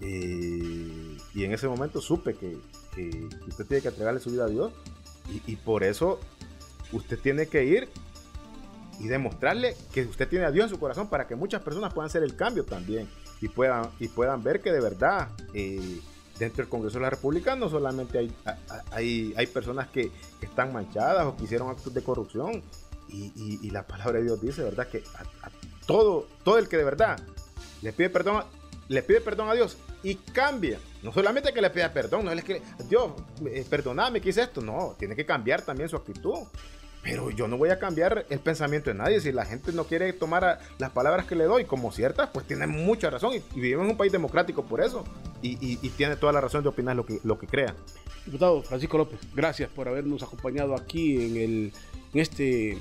Eh, 0.00 1.16
y 1.34 1.44
en 1.44 1.52
ese 1.52 1.68
momento 1.68 2.00
supe 2.00 2.34
que, 2.34 2.56
usted 3.46 3.66
tiene 3.66 3.82
que 3.82 3.88
entregarle 3.88 4.20
su 4.20 4.30
vida 4.30 4.44
a 4.44 4.48
Dios. 4.48 4.72
Y, 5.46 5.56
por 5.56 5.84
eso 5.84 6.20
usted 6.92 7.18
tiene 7.18 7.46
que 7.46 7.64
ir 7.64 7.88
y 8.98 9.08
demostrarle 9.08 9.76
que 9.92 10.02
usted 10.02 10.26
tiene 10.26 10.46
a 10.46 10.50
Dios 10.50 10.64
en 10.64 10.70
su 10.70 10.80
corazón 10.80 11.10
para 11.10 11.26
que 11.26 11.36
muchas 11.36 11.60
personas 11.62 11.92
puedan 11.92 12.06
hacer 12.06 12.22
el 12.22 12.34
cambio 12.34 12.64
también 12.64 13.08
y 13.42 13.48
puedan, 13.48 13.90
y 14.00 14.08
puedan 14.08 14.42
ver 14.42 14.62
que 14.62 14.72
de 14.72 14.80
verdad 14.80 15.28
eh, 15.52 16.00
dentro 16.38 16.62
del 16.62 16.68
Congreso 16.68 16.98
de 16.98 17.02
la 17.02 17.10
República 17.10 17.56
no 17.56 17.68
solamente 17.68 18.18
hay, 18.18 18.32
hay, 18.90 19.34
hay 19.36 19.46
personas 19.46 19.88
que, 19.88 20.10
están 20.40 20.72
manchadas 20.72 21.26
o 21.26 21.36
que 21.36 21.44
hicieron 21.44 21.68
actos 21.68 21.92
de 21.92 22.02
corrupción. 22.02 22.62
Y, 23.10 23.70
la 23.70 23.86
palabra 23.86 24.18
de 24.18 24.24
Dios 24.24 24.40
dice, 24.40 24.62
¿verdad? 24.62 24.86
Que 24.88 25.02
a, 25.42 25.50
todo, 25.86 26.26
todo 26.44 26.58
el 26.58 26.68
que 26.68 26.76
de 26.76 26.84
verdad 26.84 27.18
le 27.80 27.92
pide 27.92 28.10
perdón, 28.10 28.44
le 28.88 29.02
pide 29.02 29.20
perdón 29.20 29.48
a 29.48 29.54
Dios 29.54 29.78
y 30.02 30.14
cambia. 30.14 30.78
No 31.02 31.12
solamente 31.12 31.52
que 31.52 31.60
le 31.60 31.70
pida 31.70 31.92
perdón, 31.92 32.26
no 32.26 32.32
es 32.32 32.44
que 32.44 32.62
Dios, 32.88 33.12
eh, 33.46 33.64
perdóname 33.68 34.20
que 34.20 34.30
hice 34.30 34.42
esto. 34.42 34.60
No, 34.60 34.94
tiene 34.98 35.16
que 35.16 35.24
cambiar 35.24 35.62
también 35.62 35.88
su 35.88 35.96
actitud. 35.96 36.38
Pero 37.08 37.30
yo 37.30 37.48
no 37.48 37.56
voy 37.56 37.70
a 37.70 37.78
cambiar 37.78 38.26
el 38.28 38.38
pensamiento 38.38 38.90
de 38.90 38.94
nadie. 38.94 39.18
Si 39.20 39.32
la 39.32 39.46
gente 39.46 39.72
no 39.72 39.84
quiere 39.84 40.12
tomar 40.12 40.58
las 40.76 40.90
palabras 40.90 41.24
que 41.24 41.34
le 41.34 41.44
doy 41.44 41.64
como 41.64 41.90
ciertas, 41.90 42.28
pues 42.30 42.46
tiene 42.46 42.66
mucha 42.66 43.08
razón. 43.08 43.32
Y, 43.32 43.58
vivimos 43.58 43.86
en 43.86 43.92
un 43.92 43.96
país 43.96 44.12
democrático 44.12 44.62
por 44.62 44.82
eso. 44.82 45.04
Y, 45.40 45.76
tiene 45.96 46.16
toda 46.16 46.34
la 46.34 46.42
razón 46.42 46.62
de 46.62 46.68
opinar 46.68 46.94
lo 46.96 47.06
que, 47.06 47.18
lo 47.24 47.38
que 47.38 47.46
crea. 47.46 47.74
Diputado 48.26 48.62
Francisco 48.62 48.98
López, 48.98 49.20
gracias 49.34 49.70
por 49.70 49.88
habernos 49.88 50.22
acompañado 50.22 50.74
aquí 50.74 51.16
en, 51.16 51.36
el, 51.38 51.72
en 52.12 52.20
este 52.20 52.76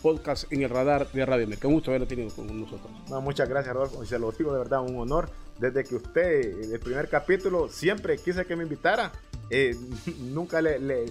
podcast 0.00 0.50
en 0.50 0.62
el 0.62 0.70
radar 0.70 1.12
de 1.12 1.26
Radio 1.26 1.46
Merca. 1.46 1.68
Un 1.68 1.74
gusto 1.74 1.90
haberlo 1.90 2.06
tenido 2.06 2.30
con 2.30 2.46
nosotros. 2.58 2.90
muchas 3.22 3.46
gracias, 3.46 3.74
Rodolfo. 3.74 4.02
Y 4.02 4.06
se 4.06 4.18
lo 4.18 4.32
digo 4.32 4.52
de 4.52 4.58
verdad, 4.58 4.80
un 4.80 4.98
honor. 4.98 5.28
Desde 5.58 5.84
que 5.84 5.96
usted, 5.96 6.72
el 6.72 6.80
primer 6.80 7.10
capítulo, 7.10 7.68
siempre 7.68 8.16
quise 8.16 8.46
que 8.46 8.56
me 8.56 8.62
invitara. 8.62 9.12
Eh, 9.50 9.76
nunca 10.20 10.60
le, 10.60 11.06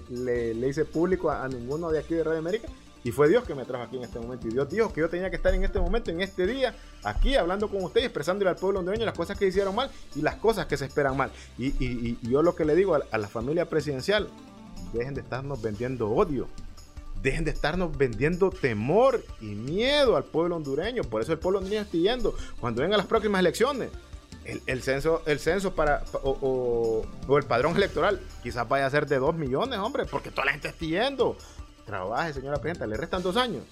hice 0.67 0.85
público 0.85 1.31
a, 1.31 1.47
ninguno 1.47 1.91
de 1.91 1.99
aquí 1.99 2.13
de 2.13 2.23
Radio 2.23 2.39
América. 2.39 2.67
Y 3.03 3.11
fue 3.11 3.29
Dios 3.29 3.43
que 3.43 3.53
me 3.53 3.65
trajo 3.65 3.83
aquí 3.83 3.97
en 3.97 4.03
este 4.03 4.19
momento. 4.19 4.47
Y 4.47 4.51
Dios 4.51 4.67
dijo 4.67 4.91
que 4.91 5.01
yo 5.01 5.09
tenía 5.09 5.29
que 5.29 5.35
estar 5.35 5.53
en 5.53 5.63
este 5.63 5.79
momento, 5.79 6.09
en 6.09 6.21
este 6.21 6.47
día, 6.47 6.75
aquí 7.03 7.35
hablando 7.35 7.69
con 7.69 7.83
ustedes, 7.83 8.07
expresándole 8.07 8.49
al 8.49 8.55
pueblo 8.55 8.79
hondureño 8.79 9.05
las 9.05 9.13
cosas 9.13 9.37
que 9.37 9.45
hicieron 9.45 9.75
mal 9.75 9.91
y 10.15 10.23
las 10.23 10.37
cosas 10.37 10.65
que 10.65 10.75
se 10.75 10.85
esperan 10.85 11.15
mal. 11.15 11.29
Y, 11.59 12.17
yo 12.27 12.41
lo 12.41 12.55
que 12.55 12.65
le 12.65 12.75
digo 12.75 12.95
a, 12.95 13.17
la 13.17 13.27
familia 13.27 13.69
presidencial, 13.69 14.27
dejen 14.91 15.13
de 15.13 15.21
estarnos 15.21 15.61
vendiendo 15.61 16.09
odio. 16.09 16.47
Dejen 17.21 17.45
de 17.45 17.51
estarnos 17.51 17.95
vendiendo 17.95 18.49
temor 18.49 19.23
y 19.39 19.53
miedo 19.53 20.15
al 20.17 20.23
pueblo 20.23 20.55
hondureño. 20.55 21.03
Por 21.03 21.21
eso 21.21 21.31
el 21.31 21.37
pueblo 21.37 21.59
hondureño 21.59 21.83
está 21.83 21.97
yendo. 21.97 22.35
Cuando 22.59 22.81
vengan 22.81 22.97
las 22.97 23.07
próximas 23.07 23.39
elecciones, 23.39 23.91
el, 24.45 24.81
censo, 24.81 25.23
el 25.25 25.39
censo 25.39 25.73
para, 25.73 26.03
o, 26.23 27.05
el 27.29 27.43
padrón 27.45 27.75
electoral 27.75 28.19
quizás 28.43 28.67
vaya 28.67 28.85
a 28.85 28.89
ser 28.89 29.07
de 29.07 29.17
2 29.17 29.35
millones, 29.35 29.79
hombre, 29.79 30.05
porque 30.05 30.31
toda 30.31 30.45
la 30.45 30.51
gente 30.51 30.69
está 30.69 30.85
yendo. 30.85 31.35
Trabaje, 31.85 32.33
señora 32.33 32.57
presidenta, 32.57 32.87
le 32.87 32.97
restan 32.97 33.21
dos 33.21 33.37
años. 33.37 33.63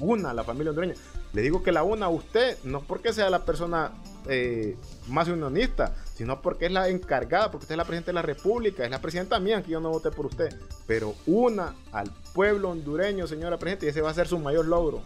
Una 0.00 0.30
a 0.30 0.34
la 0.34 0.42
familia 0.42 0.70
hondureña. 0.70 0.94
Le 1.32 1.42
digo 1.42 1.62
que 1.62 1.72
la 1.72 1.82
una 1.82 2.06
a 2.06 2.08
usted, 2.08 2.58
no 2.64 2.80
porque 2.80 3.12
sea 3.12 3.30
la 3.30 3.44
persona 3.44 3.92
eh, 4.28 4.76
más 5.08 5.28
unionista, 5.28 5.94
sino 6.14 6.40
porque 6.42 6.66
es 6.66 6.72
la 6.72 6.88
encargada, 6.88 7.50
porque 7.50 7.64
usted 7.64 7.74
es 7.74 7.78
la 7.78 7.84
presidenta 7.84 8.10
de 8.10 8.14
la 8.14 8.22
República, 8.22 8.84
es 8.84 8.90
la 8.90 9.00
presidenta 9.00 9.38
mía, 9.40 9.62
que 9.62 9.72
yo 9.72 9.80
no 9.80 9.90
voté 9.90 10.10
por 10.10 10.26
usted. 10.26 10.56
Pero 10.86 11.14
una 11.26 11.74
al 11.92 12.10
pueblo 12.32 12.70
hondureño, 12.70 13.26
señora 13.26 13.58
presidenta, 13.58 13.86
y 13.86 13.88
ese 13.88 14.00
va 14.00 14.10
a 14.10 14.14
ser 14.14 14.28
su 14.28 14.38
mayor 14.38 14.66
logro. 14.66 15.00